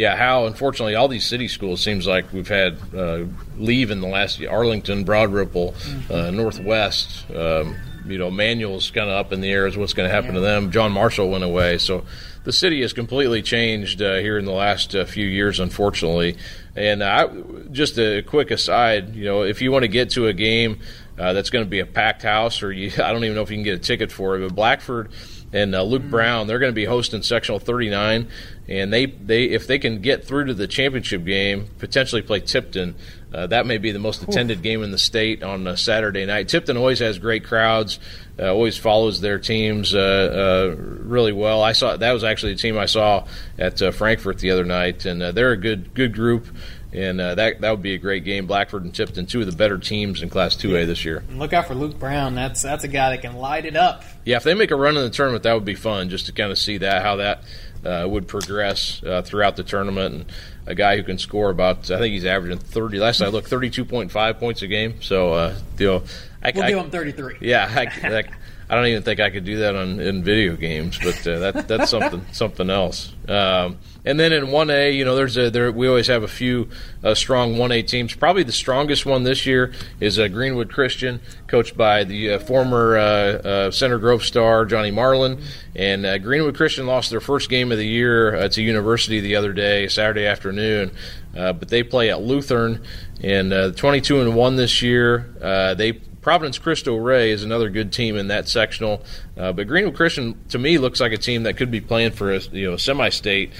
yeah. 0.00 0.16
How 0.16 0.46
unfortunately, 0.46 0.94
all 0.94 1.08
these 1.08 1.26
city 1.26 1.46
schools 1.46 1.82
seems 1.82 2.06
like 2.06 2.32
we've 2.32 2.48
had 2.48 2.78
uh, 2.96 3.24
leave 3.58 3.90
in 3.90 4.00
the 4.00 4.08
last 4.08 4.40
year. 4.40 4.50
Arlington, 4.50 5.04
Broad 5.04 5.30
Ripple, 5.30 5.72
mm-hmm. 5.72 6.12
uh, 6.12 6.30
Northwest. 6.30 7.30
Um, 7.30 7.76
you 8.06 8.16
know, 8.16 8.30
Manual's 8.30 8.90
kind 8.90 9.10
of 9.10 9.16
up 9.16 9.30
in 9.30 9.42
the 9.42 9.50
air 9.50 9.66
as 9.66 9.76
what's 9.76 9.92
going 9.92 10.08
to 10.08 10.14
happen 10.14 10.30
yeah. 10.30 10.36
to 10.36 10.40
them. 10.40 10.70
John 10.70 10.90
Marshall 10.90 11.28
went 11.28 11.44
away, 11.44 11.76
so 11.76 12.06
the 12.44 12.52
city 12.52 12.80
has 12.80 12.94
completely 12.94 13.42
changed 13.42 14.00
uh, 14.00 14.16
here 14.16 14.38
in 14.38 14.46
the 14.46 14.52
last 14.52 14.94
uh, 14.94 15.04
few 15.04 15.26
years, 15.26 15.60
unfortunately. 15.60 16.38
And 16.74 17.02
uh, 17.02 17.28
just 17.70 17.98
a 17.98 18.22
quick 18.22 18.50
aside, 18.50 19.14
you 19.14 19.26
know, 19.26 19.42
if 19.42 19.60
you 19.60 19.70
want 19.70 19.82
to 19.82 19.88
get 19.88 20.10
to 20.12 20.28
a 20.28 20.32
game 20.32 20.80
uh, 21.18 21.34
that's 21.34 21.50
going 21.50 21.66
to 21.66 21.70
be 21.70 21.80
a 21.80 21.86
packed 21.86 22.22
house, 22.22 22.62
or 22.62 22.72
you, 22.72 22.90
I 23.04 23.12
don't 23.12 23.22
even 23.22 23.36
know 23.36 23.42
if 23.42 23.50
you 23.50 23.56
can 23.58 23.64
get 23.64 23.74
a 23.74 23.82
ticket 23.82 24.10
for 24.10 24.36
it. 24.36 24.40
But 24.40 24.54
Blackford 24.54 25.10
and 25.52 25.74
uh, 25.74 25.82
Luke. 25.82 26.02
Brown, 26.10 26.46
they're 26.46 26.58
going 26.58 26.72
to 26.72 26.74
be 26.74 26.84
hosting 26.84 27.22
sectional 27.22 27.58
39, 27.58 28.28
and 28.68 28.92
they, 28.92 29.06
they 29.06 29.44
if 29.44 29.66
they 29.66 29.78
can 29.78 30.00
get 30.00 30.24
through 30.24 30.46
to 30.46 30.54
the 30.54 30.66
championship 30.66 31.24
game, 31.24 31.68
potentially 31.78 32.22
play 32.22 32.40
Tipton. 32.40 32.96
Uh, 33.32 33.46
that 33.46 33.64
may 33.64 33.78
be 33.78 33.92
the 33.92 33.98
most 34.00 34.22
attended 34.22 34.58
Ooh. 34.58 34.62
game 34.62 34.82
in 34.82 34.90
the 34.90 34.98
state 34.98 35.42
on 35.42 35.66
a 35.66 35.76
Saturday 35.76 36.26
night. 36.26 36.48
Tipton 36.48 36.76
always 36.76 36.98
has 36.98 37.18
great 37.18 37.44
crowds, 37.44 38.00
uh, 38.38 38.52
always 38.52 38.76
follows 38.76 39.20
their 39.20 39.38
teams 39.38 39.94
uh, 39.94 39.98
uh, 39.98 40.74
really 40.76 41.32
well. 41.32 41.62
I 41.62 41.72
saw 41.72 41.96
that 41.96 42.12
was 42.12 42.24
actually 42.24 42.54
the 42.54 42.60
team 42.60 42.76
I 42.76 42.86
saw 42.86 43.26
at 43.56 43.78
Frankfort 43.94 44.38
the 44.38 44.50
other 44.50 44.64
night, 44.64 45.04
and 45.06 45.20
they're 45.20 45.52
a 45.52 45.56
good 45.56 45.94
good 45.94 46.14
group 46.14 46.46
and 46.92 47.20
uh, 47.20 47.34
that 47.36 47.60
that 47.60 47.70
would 47.70 47.82
be 47.82 47.94
a 47.94 47.98
great 47.98 48.24
game. 48.24 48.46
Blackford 48.46 48.84
and 48.84 48.94
Tipton, 48.94 49.26
two 49.26 49.40
of 49.40 49.46
the 49.46 49.56
better 49.56 49.78
teams 49.78 50.22
in 50.22 50.28
Class 50.28 50.56
2A 50.56 50.86
this 50.86 51.04
year. 51.04 51.22
And 51.28 51.38
look 51.38 51.52
out 51.52 51.66
for 51.66 51.74
Luke 51.74 51.98
Brown. 51.98 52.34
That's 52.34 52.62
that's 52.62 52.84
a 52.84 52.88
guy 52.88 53.10
that 53.10 53.22
can 53.22 53.36
light 53.36 53.64
it 53.64 53.76
up. 53.76 54.04
Yeah, 54.24 54.36
if 54.36 54.42
they 54.42 54.54
make 54.54 54.70
a 54.70 54.76
run 54.76 54.96
in 54.96 55.02
the 55.02 55.10
tournament, 55.10 55.44
that 55.44 55.54
would 55.54 55.64
be 55.64 55.74
fun 55.74 56.08
just 56.08 56.26
to 56.26 56.32
kind 56.32 56.50
of 56.50 56.58
see 56.58 56.78
that 56.78 57.02
how 57.02 57.16
that 57.16 57.44
uh, 57.84 58.06
would 58.08 58.28
progress 58.28 59.02
uh, 59.04 59.22
throughout 59.22 59.56
the 59.56 59.62
tournament. 59.62 60.14
And 60.14 60.24
a 60.66 60.74
guy 60.74 60.96
who 60.96 61.02
can 61.02 61.18
score 61.18 61.50
about, 61.50 61.90
I 61.90 61.98
think 61.98 62.12
he's 62.12 62.24
averaging 62.24 62.58
30. 62.58 62.98
Last 62.98 63.22
I 63.22 63.28
looked, 63.28 63.50
32.5 63.50 64.38
points 64.38 64.62
a 64.62 64.66
game. 64.66 65.00
So, 65.02 65.32
uh, 65.32 65.58
you 65.78 65.86
know, 65.86 66.02
I, 66.42 66.52
we'll 66.54 66.64
I, 66.64 66.68
give 66.70 66.78
him 66.78 66.90
33. 66.90 67.38
Yeah, 67.40 67.66
I, 67.68 68.24
I 68.70 68.76
don't 68.76 68.86
even 68.86 69.02
think 69.02 69.18
I 69.18 69.30
could 69.30 69.44
do 69.44 69.58
that 69.58 69.74
on 69.74 69.98
in 69.98 70.22
video 70.22 70.54
games, 70.54 70.96
but 70.96 71.26
uh, 71.26 71.40
that 71.40 71.66
that's 71.66 71.90
something 71.90 72.24
something 72.30 72.70
else. 72.70 73.12
Um, 73.28 73.78
and 74.04 74.18
then 74.18 74.32
in 74.32 74.52
one 74.52 74.70
A, 74.70 74.92
you 74.92 75.04
know, 75.04 75.16
there's 75.16 75.36
a 75.36 75.50
there 75.50 75.72
we 75.72 75.88
always 75.88 76.06
have 76.06 76.22
a 76.22 76.28
few 76.28 76.68
uh, 77.02 77.16
strong 77.16 77.58
one 77.58 77.72
A 77.72 77.82
teams. 77.82 78.14
Probably 78.14 78.44
the 78.44 78.52
strongest 78.52 79.04
one 79.04 79.24
this 79.24 79.44
year 79.44 79.72
is 79.98 80.20
uh, 80.20 80.28
Greenwood 80.28 80.72
Christian, 80.72 81.20
coached 81.48 81.76
by 81.76 82.04
the 82.04 82.34
uh, 82.34 82.38
former 82.38 82.96
uh, 82.96 83.02
uh, 83.02 83.70
Center 83.72 83.98
Grove 83.98 84.22
star 84.22 84.64
Johnny 84.66 84.92
Marlin. 84.92 85.42
And 85.74 86.06
uh, 86.06 86.18
Greenwood 86.18 86.56
Christian 86.56 86.86
lost 86.86 87.10
their 87.10 87.20
first 87.20 87.50
game 87.50 87.72
of 87.72 87.78
the 87.78 87.86
year 87.86 88.48
to 88.48 88.62
University 88.62 89.18
the 89.18 89.34
other 89.34 89.52
day, 89.52 89.88
Saturday 89.88 90.26
afternoon. 90.26 90.92
but 91.32 91.68
they 91.68 91.82
play 91.82 92.10
at 92.10 92.22
Lutheran, 92.22 92.84
and 93.20 93.76
22 93.76 94.20
and 94.20 94.36
one 94.36 94.54
this 94.54 94.80
year. 94.80 95.74
they 95.76 96.00
Providence 96.22 96.58
Cristo 96.58 96.96
Rey 96.96 97.30
is 97.30 97.42
another 97.42 97.70
good 97.70 97.92
team 97.92 98.16
in 98.16 98.28
that 98.28 98.48
sectional, 98.48 99.02
uh, 99.38 99.52
but 99.52 99.66
Greenwood 99.66 99.96
Christian 99.96 100.38
to 100.50 100.58
me 100.58 100.78
looks 100.78 101.00
like 101.00 101.12
a 101.12 101.18
team 101.18 101.44
that 101.44 101.56
could 101.56 101.70
be 101.70 101.80
playing 101.80 102.12
for 102.12 102.32
a 102.32 102.40
you 102.52 102.70
know 102.70 102.76
semi-state 102.76 103.52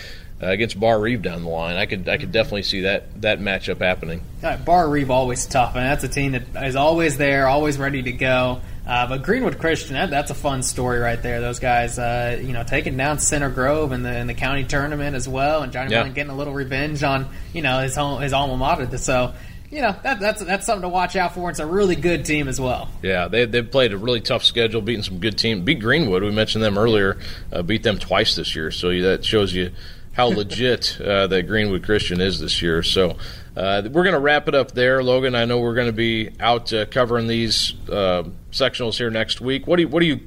uh, 0.42 0.46
against 0.46 0.78
Barr-Reeve 0.78 1.22
down 1.22 1.42
the 1.42 1.48
line. 1.48 1.76
I 1.76 1.86
could 1.86 2.08
I 2.08 2.18
could 2.18 2.32
definitely 2.32 2.64
see 2.64 2.82
that 2.82 3.22
that 3.22 3.40
matchup 3.40 3.78
happening. 3.78 4.22
Uh, 4.42 4.56
Barr-Reeve 4.58 5.10
always 5.10 5.46
tough, 5.46 5.74
and 5.74 5.84
that's 5.84 6.04
a 6.04 6.08
team 6.08 6.32
that 6.32 6.66
is 6.66 6.76
always 6.76 7.16
there, 7.16 7.48
always 7.48 7.78
ready 7.78 8.02
to 8.02 8.12
go. 8.12 8.60
Uh, 8.86 9.06
but 9.06 9.22
Greenwood 9.22 9.58
Christian, 9.58 9.94
that, 9.94 10.10
that's 10.10 10.30
a 10.30 10.34
fun 10.34 10.62
story 10.62 10.98
right 10.98 11.22
there. 11.22 11.40
Those 11.40 11.60
guys, 11.60 11.98
uh, 11.98 12.40
you 12.42 12.52
know, 12.52 12.64
taking 12.64 12.96
down 12.96 13.20
Center 13.20 13.48
Grove 13.48 13.92
in 13.92 14.02
the 14.02 14.18
in 14.18 14.26
the 14.26 14.34
county 14.34 14.64
tournament 14.64 15.14
as 15.14 15.28
well, 15.28 15.62
and 15.62 15.72
Johnny 15.72 15.92
yeah. 15.92 16.08
getting 16.08 16.30
a 16.30 16.36
little 16.36 16.54
revenge 16.54 17.02
on 17.02 17.28
you 17.52 17.62
know 17.62 17.80
his 17.80 17.94
home, 17.94 18.20
his 18.20 18.32
alma 18.32 18.56
mater. 18.56 18.98
So 18.98 19.34
you 19.70 19.80
know 19.80 19.94
that, 20.02 20.18
that's 20.18 20.44
that's 20.44 20.66
something 20.66 20.82
to 20.82 20.88
watch 20.88 21.16
out 21.16 21.34
for. 21.34 21.48
It's 21.50 21.60
a 21.60 21.66
really 21.66 21.96
good 21.96 22.24
team 22.24 22.48
as 22.48 22.60
well. 22.60 22.88
Yeah, 23.02 23.28
they 23.28 23.44
they've 23.44 23.70
played 23.70 23.92
a 23.92 23.98
really 23.98 24.20
tough 24.20 24.44
schedule, 24.44 24.80
beating 24.80 25.02
some 25.02 25.18
good 25.18 25.38
teams. 25.38 25.62
Beat 25.62 25.80
Greenwood, 25.80 26.22
we 26.22 26.30
mentioned 26.30 26.64
them 26.64 26.76
earlier. 26.76 27.18
Uh, 27.52 27.62
beat 27.62 27.82
them 27.82 27.98
twice 27.98 28.34
this 28.34 28.54
year, 28.56 28.70
so 28.70 28.88
that 29.02 29.24
shows 29.24 29.54
you 29.54 29.70
how 30.12 30.26
legit 30.36 31.00
uh, 31.00 31.28
that 31.28 31.46
Greenwood 31.46 31.84
Christian 31.84 32.20
is 32.20 32.40
this 32.40 32.60
year. 32.60 32.82
So 32.82 33.16
uh, 33.56 33.82
we're 33.84 34.04
going 34.04 34.14
to 34.14 34.20
wrap 34.20 34.48
it 34.48 34.54
up 34.54 34.72
there, 34.72 35.02
Logan. 35.02 35.34
I 35.34 35.44
know 35.44 35.58
we're 35.60 35.74
going 35.74 35.86
to 35.86 35.92
be 35.92 36.30
out 36.40 36.72
uh, 36.72 36.86
covering 36.86 37.28
these 37.28 37.74
uh, 37.88 38.24
sectionals 38.50 38.96
here 38.96 39.10
next 39.10 39.40
week. 39.40 39.66
What 39.66 39.76
do 39.76 39.82
you 39.82 39.88
what 39.88 40.00
do 40.00 40.06
you 40.06 40.20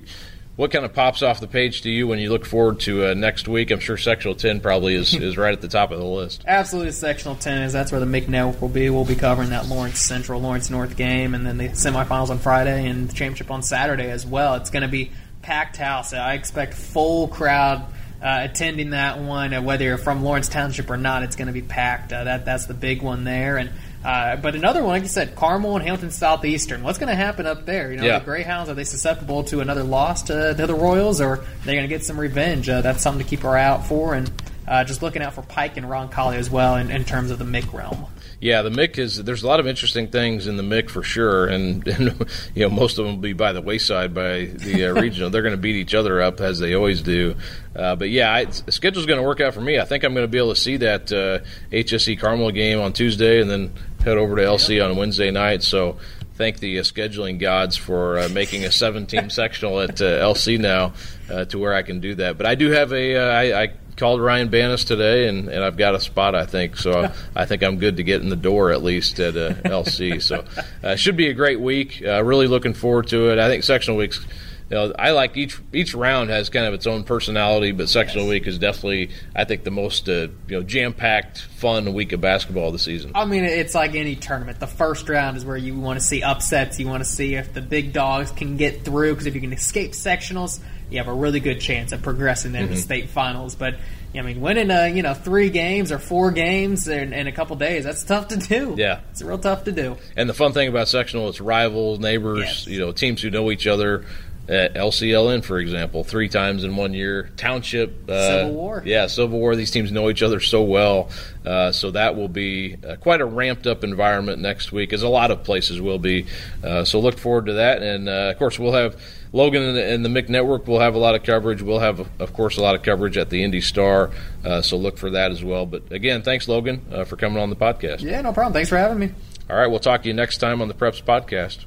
what 0.55 0.69
kind 0.71 0.85
of 0.85 0.93
pops 0.93 1.23
off 1.23 1.39
the 1.39 1.47
page 1.47 1.81
to 1.81 1.89
you 1.89 2.07
when 2.07 2.19
you 2.19 2.29
look 2.29 2.45
forward 2.45 2.79
to 2.81 3.09
uh, 3.09 3.13
next 3.15 3.47
week? 3.47 3.71
I'm 3.71 3.79
sure 3.79 3.97
Sectional 3.97 4.35
10 4.35 4.59
probably 4.59 4.93
is, 4.93 5.13
is 5.15 5.35
right 5.35 5.53
at 5.53 5.61
the 5.61 5.67
top 5.67 5.91
of 5.91 5.99
the 5.99 6.05
list. 6.05 6.43
Absolutely, 6.47 6.91
Sectional 6.91 7.35
10 7.35 7.63
is 7.63 7.73
that's 7.73 7.91
where 7.91 7.99
the 7.99 8.05
MIC 8.05 8.29
Network 8.29 8.61
will 8.61 8.69
be. 8.69 8.89
We'll 8.89 9.05
be 9.05 9.15
covering 9.15 9.49
that 9.49 9.67
Lawrence 9.67 9.99
Central, 9.99 10.41
Lawrence 10.41 10.69
North 10.69 10.95
game, 10.95 11.33
and 11.33 11.45
then 11.45 11.57
the 11.57 11.69
semifinals 11.69 12.29
on 12.29 12.37
Friday 12.37 12.87
and 12.87 13.09
the 13.09 13.13
championship 13.13 13.49
on 13.49 13.63
Saturday 13.63 14.11
as 14.11 14.25
well. 14.25 14.55
It's 14.55 14.69
going 14.69 14.83
to 14.83 14.89
be 14.89 15.11
packed 15.41 15.77
house. 15.77 16.13
I 16.13 16.33
expect 16.33 16.75
full 16.75 17.27
crowd. 17.27 17.85
Uh, 18.21 18.47
attending 18.49 18.91
that 18.91 19.19
one, 19.19 19.53
uh, 19.53 19.61
whether 19.61 19.83
you're 19.83 19.97
from 19.97 20.23
Lawrence 20.23 20.47
Township 20.47 20.89
or 20.89 20.95
not, 20.95 21.23
it's 21.23 21.35
going 21.35 21.47
to 21.47 21.53
be 21.53 21.61
packed. 21.61 22.13
Uh, 22.13 22.23
that 22.23 22.45
that's 22.45 22.67
the 22.67 22.73
big 22.73 23.01
one 23.01 23.25
there, 23.25 23.57
and 23.57 23.69
uh, 24.03 24.35
but 24.35 24.55
another 24.55 24.81
one, 24.81 24.89
like 24.89 25.03
you 25.03 25.09
said, 25.09 25.35
Carmel 25.35 25.75
and 25.75 25.83
Hamilton 25.83 26.11
Southeastern. 26.11 26.83
What's 26.83 26.97
going 26.97 27.09
to 27.09 27.15
happen 27.15 27.45
up 27.45 27.65
there? 27.65 27.91
You 27.91 27.97
know, 27.97 28.03
yeah. 28.03 28.19
the 28.19 28.25
Greyhounds 28.25 28.69
are 28.69 28.73
they 28.73 28.83
susceptible 28.83 29.43
to 29.45 29.61
another 29.61 29.83
loss 29.83 30.23
to, 30.23 30.53
the 30.53 30.75
Royals, 30.75 31.21
or 31.21 31.37
are 31.37 31.45
they 31.65 31.73
going 31.73 31.87
to 31.87 31.93
get 31.93 32.03
some 32.03 32.19
revenge? 32.19 32.67
Uh, 32.67 32.81
that's 32.81 33.01
something 33.01 33.23
to 33.23 33.29
keep 33.29 33.45
our 33.45 33.57
eye 33.57 33.63
out 33.63 33.85
for, 33.85 34.13
and 34.13 34.31
uh, 34.67 34.83
just 34.83 35.01
looking 35.01 35.21
out 35.21 35.33
for 35.33 35.41
Pike 35.41 35.77
and 35.77 35.85
Roncalli 35.85 36.35
as 36.35 36.49
well 36.49 36.75
in, 36.75 36.91
in 36.91 37.05
terms 37.05 37.31
of 37.31 37.39
the 37.39 37.45
MIC 37.45 37.73
realm. 37.73 38.07
Yeah, 38.43 38.61
the 38.61 38.71
Mick 38.71 38.97
is. 38.97 39.23
There's 39.23 39.41
a 39.43 39.47
lot 39.47 39.61
of 39.61 39.67
interesting 39.67 40.09
things 40.09 40.47
in 40.47 40.57
the 40.57 40.63
Mick 40.63 40.89
for 40.89 41.01
sure, 41.01 41.45
and, 41.45 41.87
and 41.87 42.29
you 42.53 42.63
know 42.63 42.69
most 42.69 42.99
of 42.99 43.05
them 43.05 43.15
will 43.15 43.21
be 43.21 43.31
by 43.31 43.53
the 43.53 43.61
wayside 43.61 44.13
by 44.13 44.47
the 44.47 44.87
uh, 44.87 44.93
regional. 45.01 45.29
They're 45.29 45.43
going 45.43 45.55
to 45.55 45.61
beat 45.61 45.77
each 45.77 45.95
other 45.95 46.21
up 46.21 46.41
as 46.41 46.59
they 46.59 46.73
always 46.73 47.01
do. 47.01 47.35
Uh, 47.73 47.95
but 47.95 48.09
yeah, 48.09 48.33
I, 48.33 48.43
the 48.43 48.73
schedule's 48.73 49.05
going 49.05 49.21
to 49.21 49.25
work 49.25 49.39
out 49.39 49.53
for 49.53 49.61
me. 49.61 49.79
I 49.79 49.85
think 49.85 50.03
I'm 50.03 50.13
going 50.13 50.25
to 50.25 50.31
be 50.31 50.39
able 50.39 50.53
to 50.53 50.59
see 50.59 50.75
that 50.75 51.09
uh, 51.09 51.39
HSE 51.71 52.19
Carmel 52.19 52.51
game 52.51 52.81
on 52.81 52.91
Tuesday, 52.91 53.39
and 53.39 53.49
then 53.49 53.71
head 54.03 54.17
over 54.17 54.35
to 54.35 54.41
LC 54.41 54.83
on 54.83 54.97
Wednesday 54.97 55.31
night. 55.31 55.63
So 55.63 55.97
thank 56.35 56.59
the 56.59 56.79
uh, 56.79 56.83
scheduling 56.83 57.39
gods 57.39 57.77
for 57.77 58.19
uh, 58.19 58.27
making 58.27 58.65
a 58.65 58.71
seven-team 58.73 59.29
sectional 59.29 59.79
at 59.79 60.01
uh, 60.01 60.19
LC 60.19 60.59
now 60.59 60.91
uh, 61.29 61.45
to 61.45 61.57
where 61.57 61.73
I 61.73 61.81
can 61.81 62.01
do 62.01 62.15
that. 62.15 62.37
But 62.37 62.45
I 62.45 62.55
do 62.55 62.71
have 62.71 62.91
a. 62.91 63.15
Uh, 63.15 63.31
I, 63.31 63.63
I 63.63 63.73
called 63.97 64.21
Ryan 64.21 64.49
Banis 64.49 64.85
today, 64.85 65.27
and, 65.27 65.47
and 65.49 65.63
I've 65.63 65.77
got 65.77 65.95
a 65.95 65.99
spot. 65.99 66.35
I 66.35 66.45
think 66.45 66.77
so. 66.77 67.11
I 67.35 67.45
think 67.45 67.63
I'm 67.63 67.77
good 67.77 67.97
to 67.97 68.03
get 68.03 68.21
in 68.21 68.29
the 68.29 68.35
door 68.35 68.71
at 68.71 68.83
least 68.83 69.19
at 69.19 69.35
uh, 69.35 69.53
LC. 69.63 70.21
So 70.21 70.43
it 70.83 70.99
should 70.99 71.17
be 71.17 71.29
a 71.29 71.33
great 71.33 71.59
week. 71.59 72.01
really 72.01 72.47
looking 72.47 72.73
forward 72.73 73.07
to 73.07 73.31
it. 73.31 73.39
I 73.39 73.47
think 73.47 73.63
sectional 73.63 73.97
weeks 73.97 74.25
you 74.73 74.79
know, 74.79 74.95
I 74.97 75.11
like 75.11 75.37
each 75.37 75.59
each 75.71 75.93
round 75.93 76.31
has 76.31 76.49
kind 76.49 76.65
of 76.65 76.73
its 76.73 76.87
own 76.87 77.03
personality, 77.03 77.73
but 77.73 77.89
sectional 77.89 78.25
yes. 78.25 78.31
week 78.31 78.47
is 78.47 78.57
definitely, 78.57 79.11
I 79.35 79.43
think, 79.43 79.63
the 79.63 79.69
most 79.69 80.09
uh, 80.09 80.29
you 80.47 80.57
know 80.57 80.63
jam 80.63 80.93
packed, 80.93 81.43
fun 81.43 81.93
week 81.93 82.11
of 82.11 82.21
basketball 82.21 82.67
of 82.67 82.73
the 82.73 82.79
season. 82.79 83.11
I 83.13 83.25
mean, 83.25 83.43
it's 83.43 83.75
like 83.75 83.93
any 83.93 84.15
tournament. 84.15 84.59
The 84.59 84.65
first 84.65 85.07
round 85.07 85.37
is 85.37 85.45
where 85.45 85.57
you 85.57 85.75
want 85.75 85.99
to 85.99 86.03
see 86.03 86.23
upsets. 86.23 86.79
You 86.79 86.87
want 86.87 87.03
to 87.03 87.09
see 87.09 87.35
if 87.35 87.53
the 87.53 87.61
big 87.61 87.93
dogs 87.93 88.31
can 88.31 88.57
get 88.57 88.83
through 88.83 89.11
because 89.11 89.27
if 89.27 89.35
you 89.35 89.41
can 89.41 89.53
escape 89.53 89.91
sectionals, 89.91 90.59
you 90.89 90.97
have 90.97 91.07
a 91.07 91.13
really 91.13 91.39
good 91.39 91.59
chance 91.61 91.91
of 91.91 92.01
progressing 92.01 92.55
into 92.55 92.73
mm-hmm. 92.73 92.81
state 92.81 93.09
finals. 93.09 93.53
But 93.53 93.75
I 94.15 94.23
mean, 94.23 94.41
winning 94.41 94.71
uh, 94.71 94.85
you 94.85 95.03
know 95.03 95.13
three 95.13 95.51
games 95.51 95.91
or 95.91 95.99
four 95.99 96.31
games 96.31 96.87
in, 96.87 97.13
in, 97.13 97.27
a 97.27 97.31
couple 97.31 97.55
days 97.57 97.83
that's 97.83 98.03
tough 98.03 98.29
to 98.29 98.37
do. 98.37 98.73
Yeah, 98.75 99.01
it's 99.11 99.21
real 99.21 99.37
tough 99.37 99.65
to 99.65 99.71
do. 99.71 99.97
And 100.17 100.27
the 100.27 100.33
fun 100.33 100.51
thing 100.51 100.67
about 100.67 100.87
sectional, 100.87 101.29
it's 101.29 101.39
rivals, 101.39 101.99
neighbors, 101.99 102.39
yes. 102.39 102.65
you 102.65 102.79
know, 102.79 102.91
teams 102.91 103.21
who 103.21 103.29
know 103.29 103.51
each 103.51 103.67
other 103.67 104.03
at 104.47 104.73
LCLN, 104.73 105.43
for 105.43 105.57
example, 105.57 106.03
three 106.03 106.27
times 106.27 106.63
in 106.63 106.75
one 106.75 106.93
year. 106.93 107.29
Township, 107.37 108.09
uh, 108.09 108.27
Civil 108.27 108.53
War, 108.53 108.83
yeah, 108.85 109.07
Civil 109.07 109.39
War. 109.39 109.55
These 109.55 109.71
teams 109.71 109.91
know 109.91 110.09
each 110.09 110.21
other 110.21 110.39
so 110.39 110.63
well, 110.63 111.09
uh, 111.45 111.71
so 111.71 111.91
that 111.91 112.15
will 112.15 112.27
be 112.27 112.75
uh, 112.85 112.97
quite 112.97 113.21
a 113.21 113.25
ramped 113.25 113.67
up 113.67 113.83
environment 113.83 114.41
next 114.41 114.71
week, 114.71 114.91
as 114.91 115.01
a 115.01 115.07
lot 115.07 115.31
of 115.31 115.43
places 115.43 115.79
will 115.79 115.99
be. 115.99 116.25
Uh, 116.63 116.83
so 116.83 116.99
look 116.99 117.17
forward 117.17 117.45
to 117.45 117.53
that, 117.53 117.81
and 117.81 118.09
uh, 118.09 118.31
of 118.31 118.37
course 118.37 118.59
we'll 118.59 118.73
have 118.73 119.01
Logan 119.31 119.63
and 119.63 119.77
the, 119.77 119.85
and 119.85 120.03
the 120.03 120.09
MIC 120.09 120.29
Network 120.29 120.67
will 120.67 120.79
have 120.79 120.95
a 120.95 120.99
lot 120.99 121.15
of 121.15 121.23
coverage. 121.23 121.61
We'll 121.61 121.79
have, 121.79 122.05
of 122.19 122.33
course, 122.33 122.57
a 122.57 122.61
lot 122.61 122.75
of 122.75 122.83
coverage 122.83 123.17
at 123.17 123.29
the 123.29 123.43
Indy 123.43 123.61
Star, 123.61 124.11
uh, 124.43 124.61
so 124.61 124.77
look 124.77 124.97
for 124.97 125.11
that 125.11 125.31
as 125.31 125.43
well. 125.43 125.65
But 125.65 125.91
again, 125.91 126.21
thanks, 126.21 126.47
Logan, 126.49 126.81
for 127.05 127.15
coming 127.15 127.41
on 127.41 127.49
the 127.49 127.55
podcast. 127.55 128.01
Yeah, 128.01 128.21
no 128.21 128.33
problem. 128.33 128.53
Thanks 128.53 128.69
for 128.69 128.77
having 128.77 128.99
me. 128.99 129.11
All 129.49 129.55
right, 129.57 129.67
we'll 129.67 129.79
talk 129.79 130.03
to 130.03 130.07
you 130.07 130.13
next 130.13 130.37
time 130.37 130.61
on 130.61 130.67
the 130.67 130.73
Preps 130.73 131.03
Podcast. 131.03 131.65